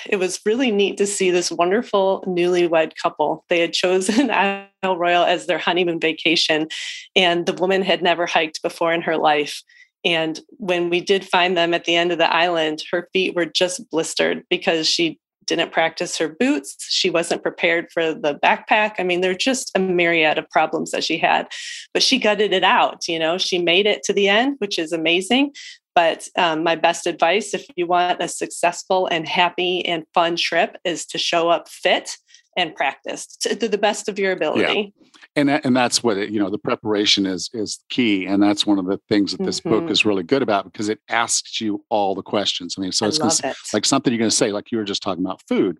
it 0.08 0.18
was 0.18 0.40
really 0.46 0.70
neat 0.72 0.98
to 0.98 1.08
see 1.08 1.32
this 1.32 1.52
wonderful 1.52 2.24
newlywed 2.26 2.94
couple. 3.02 3.44
They 3.50 3.60
had 3.60 3.74
chosen 3.74 4.30
isle 4.32 4.68
Royale 4.84 5.26
as 5.26 5.48
their 5.48 5.58
honeymoon 5.58 6.00
vacation 6.00 6.68
and 7.16 7.46
the 7.46 7.54
woman 7.54 7.82
had 7.82 8.02
never 8.02 8.26
hiked 8.26 8.62
before 8.62 8.94
in 8.94 9.02
her 9.02 9.18
life 9.18 9.64
and 10.06 10.40
when 10.52 10.90
we 10.90 11.02
did 11.02 11.28
find 11.28 11.58
them 11.58 11.74
at 11.74 11.86
the 11.86 11.96
end 11.96 12.12
of 12.12 12.18
the 12.18 12.34
island, 12.34 12.84
her 12.92 13.10
feet 13.14 13.36
were 13.36 13.46
just 13.46 13.90
blistered 13.90 14.44
because 14.50 14.88
she 14.88 15.20
didn't 15.46 15.72
practice 15.72 16.18
her 16.18 16.28
boots. 16.28 16.76
She 16.90 17.10
wasn't 17.10 17.42
prepared 17.42 17.90
for 17.92 18.14
the 18.14 18.36
backpack. 18.36 18.96
I 19.00 19.04
mean, 19.04 19.22
there's 19.22 19.38
just 19.38 19.72
a 19.74 19.80
myriad 19.80 20.38
of 20.38 20.50
problems 20.50 20.92
that 20.92 21.04
she 21.04 21.18
had, 21.18 21.48
but 21.94 22.04
she 22.04 22.20
gutted 22.20 22.54
it 22.54 22.64
out. 22.64 23.08
You 23.08 23.18
know, 23.18 23.38
she 23.38 23.58
made 23.58 23.88
it 23.88 24.04
to 24.04 24.14
the 24.14 24.28
end, 24.28 24.56
which 24.60 24.78
is 24.78 24.92
amazing. 24.92 25.54
But 25.96 26.28
um, 26.38 26.64
my 26.64 26.76
best 26.76 27.08
advice, 27.08 27.56
if 27.56 27.66
you 27.76 27.88
want 27.88 28.22
a 28.22 28.28
successful 28.28 29.08
and 29.08 29.28
happy 29.28 29.84
and 29.84 30.04
fun 30.14 30.36
trip, 30.36 30.78
is 30.84 31.08
to 31.08 31.18
show 31.18 31.50
up 31.50 31.68
fit 31.68 32.18
and 32.58 32.76
practice 32.76 33.28
to, 33.38 33.56
to 33.56 33.70
the 33.70 33.78
best 33.78 34.10
of 34.10 34.20
your 34.20 34.34
ability. 34.34 34.94
Yeah. 34.98 35.10
And, 35.36 35.50
and 35.50 35.78
that's 35.78 36.04
what 36.04 36.18
it, 36.18 36.32
you 36.32 36.40
know 36.40 36.50
the 36.50 36.58
preparation 36.58 37.28
is 37.28 37.50
is 37.54 37.80
key 37.90 38.26
and 38.26 38.42
that's 38.42 38.66
one 38.66 38.80
of 38.80 38.88
the 38.88 39.00
things 39.08 39.32
that 39.32 39.44
this 39.44 39.60
mm-hmm. 39.60 39.70
book 39.70 39.92
is 39.92 40.04
really 40.04 40.24
good 40.24 40.42
about 40.42 40.66
because 40.66 40.90
it 40.90 41.00
asks 41.10 41.62
you 41.62 41.86
all 41.90 42.16
the 42.16 42.24
questions 42.24 42.74
i 42.76 42.82
mean 42.82 42.92
so 42.92 43.06
it's 43.06 43.20
gonna, 43.20 43.32
it. 43.44 43.56
like 43.72 43.86
something 43.86 44.12
you're 44.12 44.18
going 44.18 44.32
to 44.32 44.36
say 44.36 44.52
like 44.52 44.72
you 44.72 44.80
were 44.80 44.84
just 44.84 45.04
talking 45.04 45.24
about 45.24 45.42
food 45.48 45.78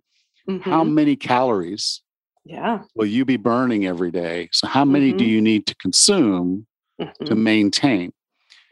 mm-hmm. 0.48 0.70
how 0.70 0.84
many 0.84 1.16
calories 1.16 2.04
yeah 2.46 2.84
will 2.94 3.08
you 3.08 3.26
be 3.26 3.36
burning 3.36 3.88
every 3.88 4.12
day 4.12 4.48
so 4.52 4.68
how 4.68 4.86
many 4.86 5.10
mm-hmm. 5.10 5.18
do 5.18 5.26
you 5.26 5.42
need 5.42 5.66
to 5.66 5.74
consume 5.76 6.68
to 7.00 7.06
mm-hmm. 7.06 7.44
maintain 7.44 8.14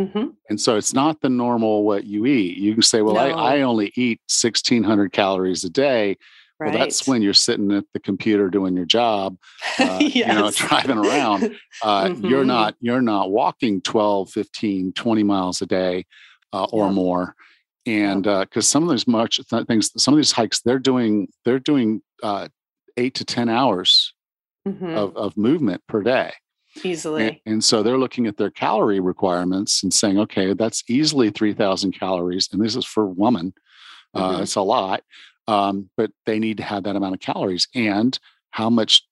Mm-hmm. 0.02 0.26
And 0.50 0.60
so 0.60 0.76
it's 0.76 0.94
not 0.94 1.22
the 1.22 1.30
normal 1.30 1.84
what 1.84 2.04
you 2.04 2.26
eat. 2.26 2.58
You 2.58 2.74
can 2.74 2.82
say, 2.82 3.02
well, 3.02 3.16
no. 3.16 3.22
I, 3.22 3.56
I, 3.56 3.62
only 3.62 3.94
eat 3.96 4.20
1600 4.28 5.14
calories 5.14 5.64
a 5.64 5.70
day. 5.70 6.18
Right. 6.58 6.72
Well, 6.72 6.80
that's 6.80 7.06
when 7.06 7.22
you're 7.22 7.34
sitting 7.34 7.72
at 7.74 7.84
the 7.94 8.00
computer 8.00 8.50
doing 8.50 8.78
your 8.78 8.86
job, 8.86 9.38
uh, 9.80 10.00
yes. 10.00 10.16
you 10.16 10.26
know, 10.26 10.52
driving 10.52 10.98
around. 10.98 11.56
Uh, 11.84 12.06
mm-hmm. 12.06 12.26
You're 12.26 12.46
not 12.46 12.74
you're 12.80 13.02
not 13.02 13.32
walking 13.32 13.82
12, 13.82 14.30
15, 14.30 14.94
20 14.94 15.24
miles 15.24 15.62
a 15.62 15.66
day 15.66 16.06
uh, 16.54 16.68
or 16.72 16.86
yeah. 16.86 16.92
more. 16.94 17.36
And 17.86 18.24
because 18.24 18.48
uh, 18.56 18.62
some 18.62 18.84
of 18.84 18.90
these 18.90 19.06
much 19.06 19.42
things, 19.68 19.92
some 20.02 20.14
of 20.14 20.18
these 20.18 20.32
hikes, 20.32 20.62
they're 20.62 20.80
doing 20.80 21.28
they're 21.44 21.60
doing 21.60 22.02
uh, 22.24 22.48
eight 22.96 23.14
to 23.16 23.26
ten 23.26 23.50
hours 23.50 24.14
mm-hmm. 24.66 24.96
of, 24.96 25.18
of 25.18 25.36
movement 25.36 25.84
per 25.86 26.02
day 26.02 26.32
easily. 26.84 27.28
And, 27.28 27.40
and, 27.46 27.64
so 27.64 27.84
they're 27.84 27.98
looking 27.98 28.28
at 28.28 28.38
their 28.38 28.50
calorie 28.50 29.00
requirements 29.00 29.84
and 29.84 29.94
saying, 29.94 30.18
okay, 30.20 30.54
that's 30.54 30.84
easily 30.90 31.30
3,000 31.30 31.92
calories. 31.92 32.50
And 32.52 32.64
this 32.64 32.76
is 32.76 32.86
for 32.86 33.06
woman. 33.06 33.54
Uh, 34.14 34.34
mm-hmm. 34.34 34.44
It's 34.44 34.56
a 34.56 34.62
lot 34.62 35.04
um, 35.48 35.90
but 35.98 36.12
they 36.26 36.40
need 36.40 36.58
to 36.58 36.64
have 36.64 36.84
that 36.84 36.96
amount 36.96 37.16
of 37.16 37.20
calories 37.22 37.68
and 37.76 38.18
how 38.52 38.70
much 38.70 39.04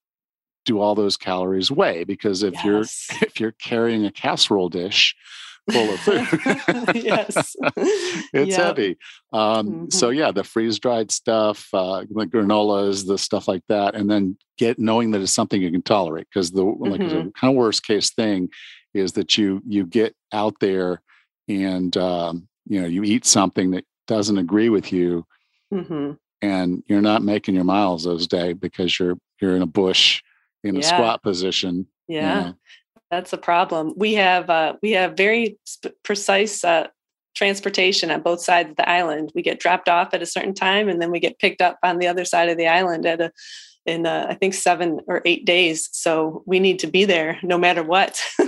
do 0.65 0.79
all 0.79 0.95
those 0.95 1.17
calories 1.17 1.71
weigh 1.71 2.03
because 2.03 2.43
if 2.43 2.53
yes. 2.63 2.63
you're 2.65 2.81
if 3.21 3.39
you're 3.39 3.51
carrying 3.53 4.05
a 4.05 4.11
casserole 4.11 4.69
dish 4.69 5.15
full 5.71 5.93
of 5.93 5.99
food 6.01 6.27
yes 6.95 7.55
it's 8.33 8.49
yep. 8.49 8.59
heavy 8.59 8.97
um, 9.31 9.67
mm-hmm. 9.67 9.89
so 9.89 10.09
yeah 10.09 10.29
the 10.31 10.43
freeze 10.43 10.77
dried 10.77 11.09
stuff 11.09 11.67
uh, 11.73 12.01
the 12.01 12.25
granolas 12.25 13.07
the 13.07 13.17
stuff 13.17 13.47
like 13.47 13.63
that 13.69 13.95
and 13.95 14.09
then 14.09 14.37
get 14.57 14.77
knowing 14.77 15.11
that 15.11 15.21
it's 15.21 15.31
something 15.31 15.61
you 15.61 15.71
can 15.71 15.81
tolerate 15.81 16.27
because 16.33 16.51
the 16.51 16.63
mm-hmm. 16.63 16.83
like 16.83 16.99
the 16.99 17.31
kind 17.39 17.51
of 17.51 17.55
worst 17.55 17.85
case 17.85 18.11
thing 18.11 18.49
is 18.93 19.13
that 19.13 19.37
you 19.37 19.61
you 19.65 19.85
get 19.85 20.13
out 20.33 20.53
there 20.59 21.01
and 21.47 21.95
um, 21.97 22.47
you 22.67 22.81
know 22.81 22.87
you 22.87 23.03
eat 23.03 23.25
something 23.25 23.71
that 23.71 23.85
doesn't 24.05 24.37
agree 24.37 24.69
with 24.69 24.91
you 24.91 25.25
mm-hmm 25.73 26.11
and 26.43 26.83
you're 26.87 27.01
not 27.01 27.23
making 27.23 27.55
your 27.55 27.63
miles 27.63 28.03
those 28.03 28.27
days 28.27 28.55
because 28.55 28.99
you're 28.99 29.15
you're 29.39 29.55
in 29.55 29.61
a 29.61 29.67
bush 29.67 30.21
in 30.63 30.75
a 30.77 30.83
squat 30.83 31.23
position. 31.23 31.87
Yeah, 32.07 32.37
you 32.37 32.45
know. 32.45 32.55
that's 33.09 33.31
a 33.31 33.37
problem. 33.37 33.93
We 33.95 34.15
have 34.15 34.49
uh, 34.49 34.73
we 34.81 34.91
have 34.91 35.15
very 35.15 35.57
sp- 35.63 35.95
precise 36.03 36.63
uh, 36.65 36.87
transportation 37.33 38.11
on 38.11 38.21
both 38.21 38.41
sides 38.41 38.71
of 38.71 38.75
the 38.75 38.87
island. 38.87 39.31
We 39.33 39.41
get 39.41 39.61
dropped 39.61 39.87
off 39.87 40.13
at 40.13 40.21
a 40.21 40.25
certain 40.25 40.53
time, 40.53 40.89
and 40.89 41.01
then 41.01 41.11
we 41.11 41.21
get 41.21 41.39
picked 41.39 41.61
up 41.61 41.79
on 41.81 41.99
the 41.99 42.07
other 42.07 42.25
side 42.25 42.49
of 42.49 42.57
the 42.57 42.67
island 42.67 43.05
at 43.05 43.21
a 43.21 43.31
in 43.85 44.05
uh, 44.05 44.27
I 44.29 44.33
think 44.33 44.53
seven 44.53 44.99
or 45.07 45.21
eight 45.23 45.45
days. 45.45 45.87
So 45.93 46.43
we 46.45 46.59
need 46.59 46.79
to 46.79 46.87
be 46.87 47.05
there 47.05 47.39
no 47.41 47.57
matter 47.57 47.83
what. 47.83 48.21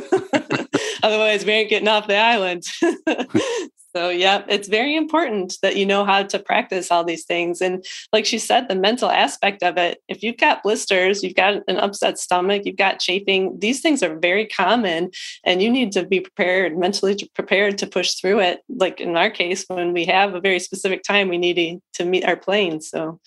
Otherwise, 1.02 1.46
we 1.46 1.54
ain't 1.54 1.70
getting 1.70 1.88
off 1.88 2.08
the 2.08 2.18
island. 2.18 2.64
So, 3.96 4.10
yeah, 4.10 4.44
it's 4.50 4.68
very 4.68 4.94
important 4.94 5.58
that 5.62 5.78
you 5.78 5.86
know 5.86 6.04
how 6.04 6.24
to 6.24 6.38
practice 6.38 6.92
all 6.92 7.06
these 7.06 7.24
things. 7.24 7.62
And 7.62 7.86
like 8.12 8.26
she 8.26 8.38
said, 8.38 8.68
the 8.68 8.76
mental 8.76 9.10
aspect 9.10 9.64
of 9.64 9.78
it, 9.78 10.02
if 10.10 10.22
you've 10.22 10.36
got 10.36 10.64
blisters, 10.64 11.24
you've 11.24 11.36
got 11.36 11.62
an 11.70 11.78
upset 11.78 12.20
stomach, 12.20 12.64
you've 12.66 12.76
got 12.76 13.00
chafing, 13.00 13.58
these 13.60 13.80
things 13.80 14.04
are 14.04 14.20
very 14.20 14.48
common. 14.48 15.12
And 15.46 15.62
you 15.62 15.72
need 15.72 15.94
to 15.94 16.06
be 16.06 16.20
prepared, 16.20 16.78
mentally 16.78 17.18
prepared 17.36 17.78
to 17.78 17.88
push 17.88 18.16
through 18.16 18.42
it. 18.42 18.64
Like 18.68 19.00
in 19.00 19.16
our 19.16 19.30
case, 19.30 19.64
when 19.70 19.94
we 19.94 20.04
have 20.06 20.34
a 20.34 20.42
very 20.42 20.60
specific 20.60 21.04
time, 21.04 21.30
we 21.30 21.38
need 21.38 21.80
to, 21.94 22.06
meet 22.06 22.26
our 22.26 22.36
plane. 22.36 22.82
So, 22.82 23.22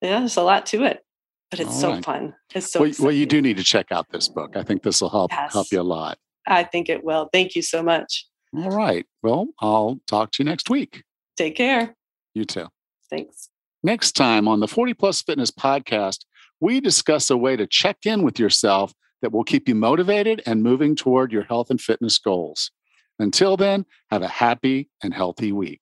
yeah, 0.00 0.20
there's 0.20 0.38
a 0.38 0.42
lot 0.42 0.64
to 0.66 0.84
it. 0.84 1.04
But 1.50 1.60
it's 1.60 1.68
all 1.68 1.80
so 1.80 1.90
right. 1.90 2.04
fun. 2.04 2.34
It's 2.54 2.72
so 2.72 2.80
well, 2.80 2.92
well, 2.98 3.12
you 3.12 3.26
do 3.26 3.42
need 3.42 3.58
to 3.58 3.62
check 3.62 3.92
out 3.92 4.06
this 4.10 4.28
book. 4.28 4.56
I 4.56 4.62
think 4.62 4.82
this 4.82 5.02
will 5.02 5.10
help 5.10 5.30
yes. 5.32 5.52
help 5.52 5.66
you 5.70 5.80
a 5.80 5.82
lot. 5.82 6.16
I 6.46 6.64
think 6.64 6.88
it 6.88 7.04
will. 7.04 7.28
Thank 7.30 7.54
you 7.54 7.62
so 7.62 7.82
much. 7.82 8.26
All 8.56 8.70
right. 8.70 9.06
Well, 9.22 9.48
I'll 9.60 10.00
talk 10.06 10.32
to 10.32 10.42
you 10.42 10.48
next 10.48 10.70
week. 10.70 11.02
Take 11.36 11.56
care. 11.56 11.94
You 12.34 12.44
too. 12.44 12.68
Thanks. 13.10 13.48
Next 13.82 14.12
time 14.12 14.48
on 14.48 14.60
the 14.60 14.68
40 14.68 14.94
Plus 14.94 15.22
Fitness 15.22 15.50
podcast, 15.50 16.24
we 16.60 16.80
discuss 16.80 17.30
a 17.30 17.36
way 17.36 17.56
to 17.56 17.66
check 17.66 17.98
in 18.06 18.22
with 18.22 18.38
yourself 18.38 18.94
that 19.22 19.32
will 19.32 19.44
keep 19.44 19.68
you 19.68 19.74
motivated 19.74 20.42
and 20.46 20.62
moving 20.62 20.94
toward 20.94 21.32
your 21.32 21.44
health 21.44 21.70
and 21.70 21.80
fitness 21.80 22.18
goals. 22.18 22.70
Until 23.18 23.56
then, 23.56 23.86
have 24.10 24.22
a 24.22 24.28
happy 24.28 24.88
and 25.02 25.12
healthy 25.14 25.52
week. 25.52 25.80